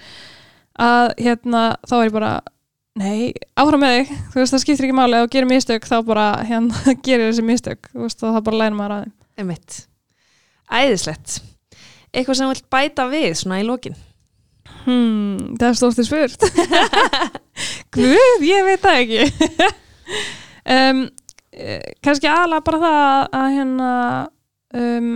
að 0.79 1.13
hérna 1.19 1.63
þá 1.87 1.95
er 1.99 2.07
ég 2.07 2.15
bara 2.15 2.33
nei, 2.99 3.31
áfram 3.59 3.83
með 3.83 3.95
þig, 3.95 4.11
þú 4.31 4.41
veist 4.41 4.55
það 4.55 4.63
skiptir 4.63 4.87
ekki 4.87 4.97
máli 4.97 5.17
ef 5.17 5.25
þú 5.25 5.31
gerir 5.35 5.49
mistök 5.49 5.87
þá 5.87 5.95
bara 6.07 6.27
hérna 6.47 6.93
gerir 7.05 7.29
þessi 7.29 7.45
mistök, 7.47 7.91
þú 7.93 8.05
veist 8.05 8.23
það 8.23 8.43
bara 8.49 8.61
læna 8.63 8.79
maður 8.79 8.95
að 8.95 9.05
þeim. 9.05 9.15
Einmitt. 9.39 9.79
Æðislegt. 10.69 11.39
Eitthvað 12.11 12.39
sem 12.39 12.51
vilt 12.51 12.69
bæta 12.73 13.05
við 13.09 13.29
svona 13.39 13.61
í 13.61 13.67
lokin? 13.67 13.95
Hmm, 14.83 15.55
það 15.59 15.67
er 15.69 15.77
stórst 15.79 16.01
í 16.01 16.05
spurt. 16.07 16.43
Guð, 17.95 18.43
ég 18.47 18.67
veit 18.67 18.83
það 18.83 19.03
ekki. 19.03 19.69
Um, 20.69 20.99
eh, 21.55 21.95
kannski 22.03 22.27
aðalega 22.29 22.65
bara 22.67 22.79
það 22.81 22.97
að, 22.99 23.23
að 23.39 23.53
hérna 23.55 23.91
um, 24.77 25.07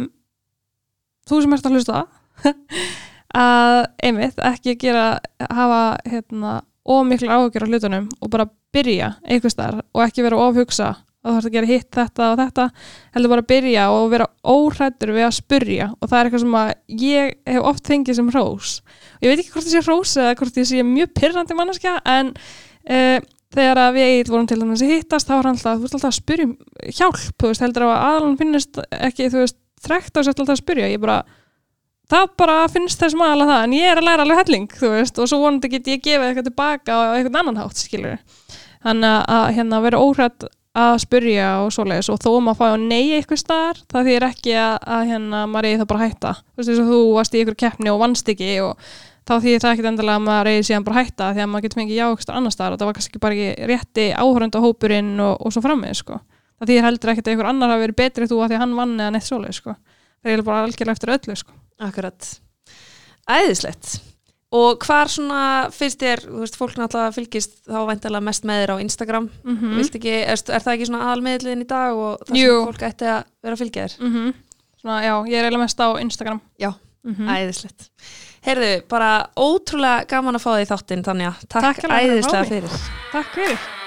þú 1.30 1.42
sem 1.44 1.56
ert 1.56 1.70
að 1.70 1.78
hlusta 1.78 2.04
að 3.44 3.80
einmitt 4.04 4.44
ekki 4.52 4.78
gera 4.82 5.08
hafa 5.50 5.84
hérna 6.10 6.60
ómiklu 6.84 7.32
áhugjur 7.32 7.66
á 7.66 7.70
hlutunum 7.72 8.12
og 8.20 8.32
bara 8.34 8.50
byrja 8.76 9.16
einhvers 9.24 9.58
þar 9.58 9.82
og 9.82 10.06
ekki 10.06 10.26
vera 10.26 10.42
ofhugsa 10.44 10.94
að 11.24 11.30
þú 11.30 11.34
þarfst 11.34 11.50
að 11.50 11.56
gera 11.56 11.70
hitt 11.70 11.90
þetta 11.96 12.26
og 12.30 12.40
þetta 12.42 12.66
heldur 13.16 13.32
bara 13.32 13.44
að 13.44 13.52
byrja 13.54 13.84
og 13.96 14.08
vera 14.12 14.28
óhrættur 14.44 15.14
við 15.16 15.28
að 15.28 15.36
spyrja. 15.38 15.86
Og 16.00 16.10
það 16.10 16.18
er 16.18 16.30
eitthvað 16.30 16.44
sem 16.44 16.58
að 16.60 16.72
ég 17.04 17.30
hef 17.54 17.68
oft 17.70 17.92
fengið 17.92 18.18
sem 18.20 18.32
hrós. 18.34 18.74
Ég 19.24 19.32
veit 19.32 19.40
ekki 19.40 19.54
hvort 19.54 19.68
það 19.70 19.76
sé 19.76 19.84
hrós 19.86 20.16
eða 20.20 20.36
hvort 20.42 20.60
ég 20.60 20.68
sé 20.68 20.84
mjög 20.88 21.14
pyrrandi 21.22 21.58
manneskja 21.58 21.96
en 22.12 22.34
uh, 22.36 23.18
þegar 23.54 23.82
að 23.86 23.98
við 23.98 24.10
eigið 24.10 24.34
vorum 24.34 24.50
til 24.50 24.60
þess 24.60 24.84
að 24.84 24.94
hittast 24.94 25.30
þá 25.30 25.34
hann 25.38 25.52
alltaf, 25.54 25.78
þú 25.78 25.86
veist 25.86 25.98
alltaf 25.98 26.12
að 26.12 26.20
spyrja 26.20 26.48
um 26.50 26.54
hjálp, 26.98 27.26
þú 27.40 27.52
veist, 27.52 27.64
heldur 27.64 27.88
að 27.88 27.96
aðalun 27.96 28.40
finnist 28.40 28.80
ekki, 28.98 29.30
þú 29.30 29.44
veist, 29.44 29.60
þrekt 29.84 30.18
á 30.18 30.20
alltaf 30.24 30.50
að 30.54 30.60
spyrja. 30.62 30.90
Ég 30.94 31.02
bara, 31.04 31.20
það 32.12 32.26
bara 32.40 32.58
finnst 32.72 33.00
þessum 33.04 33.24
aðalega 33.26 33.54
það, 33.54 33.64
en 33.68 33.78
ég 33.78 33.92
er 33.92 34.02
að 34.02 34.08
læra 34.10 34.26
alveg 34.26 34.42
helling 34.44 34.68
þú 34.80 34.92
veist, 34.96 35.20
og 35.20 35.30
svo 35.32 35.40
vonandi 35.44 35.72
get 35.74 35.88
ég 35.94 36.04
gefið 36.04 36.28
eitthvað 36.30 36.50
tilbaka 36.50 36.98
á 36.98 37.00
eitthvað 37.18 37.40
annan 37.44 37.62
hátt, 37.64 37.80
skilur 37.80 38.20
þannig 38.84 39.08
að- 39.14 39.26
að 39.38 39.46
hérna 39.58 39.82
vera 39.86 40.02
óhrætt 40.04 40.48
að 40.74 40.96
spyrja 41.04 41.48
og 41.64 41.70
svoleiðis 41.72 42.10
og 42.10 42.18
þó 42.20 42.30
að 42.34 42.44
maður 42.48 42.58
fá 42.60 42.66
að 42.74 42.84
nei 42.90 43.04
eitthvað 43.14 43.40
staðar, 43.44 43.78
það 43.94 44.08
þýr 44.10 44.24
ekki 44.28 44.54
að, 44.58 44.78
að 44.96 45.04
hérna 45.12 45.42
maður 45.48 45.68
eigi 45.70 45.80
það 45.84 45.90
bara 45.92 46.00
að 46.00 46.08
hætta. 46.10 46.32
Þú 46.34 46.58
veist, 46.58 46.70
eins 46.74 46.82
og 46.82 46.88
þú 46.90 47.00
varst 47.14 47.34
í 47.38 47.42
ykkur 47.44 47.58
keppni 47.64 47.92
og 47.94 48.00
vannst 48.02 48.32
ekki 48.34 48.50
og 48.66 48.74
þá 49.24 49.34
þýðir 49.40 49.62
það 49.64 49.74
ekkit 49.76 49.90
endilega 49.92 50.18
að 50.18 50.26
maður 50.28 50.50
eigi 50.52 50.66
síðan 50.68 50.84
bara 50.88 50.98
að 50.98 51.06
hætta 51.06 51.28
því 51.38 51.44
að 51.46 51.50
maður 51.54 51.64
getur 51.68 51.80
fengið 51.80 52.00
já 52.00 52.06
eitthvað 52.10 52.38
annar 52.40 52.56
staðar 52.58 52.74
og 52.74 52.80
það 52.82 52.90
var 52.90 52.98
kannski 52.98 53.22
bara 53.24 53.38
ekki 53.38 53.68
rétti 53.72 54.08
áhörönda 54.18 54.64
hópurinn 54.66 55.14
og, 55.24 55.38
og 55.46 55.54
svo 55.54 55.62
framvegis 55.64 56.02
sko. 56.04 56.18
Það 56.60 56.72
þýðir 56.72 56.88
heldur 56.88 57.12
ekkert 57.14 57.28
að 57.28 57.34
einhver 57.34 57.50
annar 57.52 57.74
hafi 57.74 57.86
verið 57.88 58.00
betri 58.00 58.30
þú 58.30 58.40
að 58.44 58.54
því 58.54 58.62
hann 58.64 58.78
vann 58.80 58.96
eða 59.00 59.12
neitt 59.16 59.28
svoleið 59.28 59.60
sko. 59.60 59.76
það 60.24 60.34
er 60.34 60.44
bara 60.48 60.64
algjörlega 60.64 60.98
eftir 60.98 61.14
öllu 61.18 61.36
sko. 61.40 61.54
Akkurat. 61.84 62.32
Æðislegt. 63.30 63.94
Og 64.54 64.84
hvar 64.86 65.10
svona 65.10 65.42
fyrst 65.74 66.04
þér, 66.04 66.22
þú 66.28 66.44
veist, 66.44 66.58
fólk 66.60 66.76
náttúrulega 66.78 67.16
fylgist 67.16 67.56
þá 67.66 67.80
væntalega 67.90 68.26
mest 68.28 68.46
með 68.46 68.60
þér 68.62 68.74
á 68.78 68.84
Instagram. 68.84 69.30
mm 69.44 69.58
-hmm. 69.58 69.80
Ekki, 69.82 70.14
er, 70.14 70.38
er 70.38 70.62
það 70.62 70.74
ekki 70.74 70.90
svona 70.90 71.06
aðalmiðliðin 71.08 71.66
í 71.66 71.68
dag 71.68 71.98
og 71.98 72.20
það 72.28 72.38
Jú. 72.38 72.54
sem 72.54 72.68
fólk 72.68 72.84
ætti 72.90 73.06
að 73.06 73.24
vera 73.44 73.54
að 73.56 73.62
fylgja 73.64 73.88
þér? 73.88 74.34
svona, 74.82 75.02
já, 75.04 75.16
ég 75.28 75.36
er 75.40 75.44
eiginlega 75.46 75.64
mest 75.64 75.80
á 75.80 75.90
Instagram 76.02 76.42
Já. 76.60 76.74
Mhm. 77.04 77.28
Æðislegt. 77.28 77.90
Heyrðu, 78.46 78.88
bara 78.88 79.28
ótrúlega 79.36 80.08
gaman 80.08 80.36
að 80.36 80.44
fá 80.44 80.52
því 80.56 80.66
þáttinn, 80.68 81.04
Tanja. 81.04 81.34
Takk, 81.50 81.82
Takk 81.82 81.92
æðislega 81.92 82.46
fyrir. 82.46 82.70
Takk 83.12 83.34
fyrir 83.34 83.83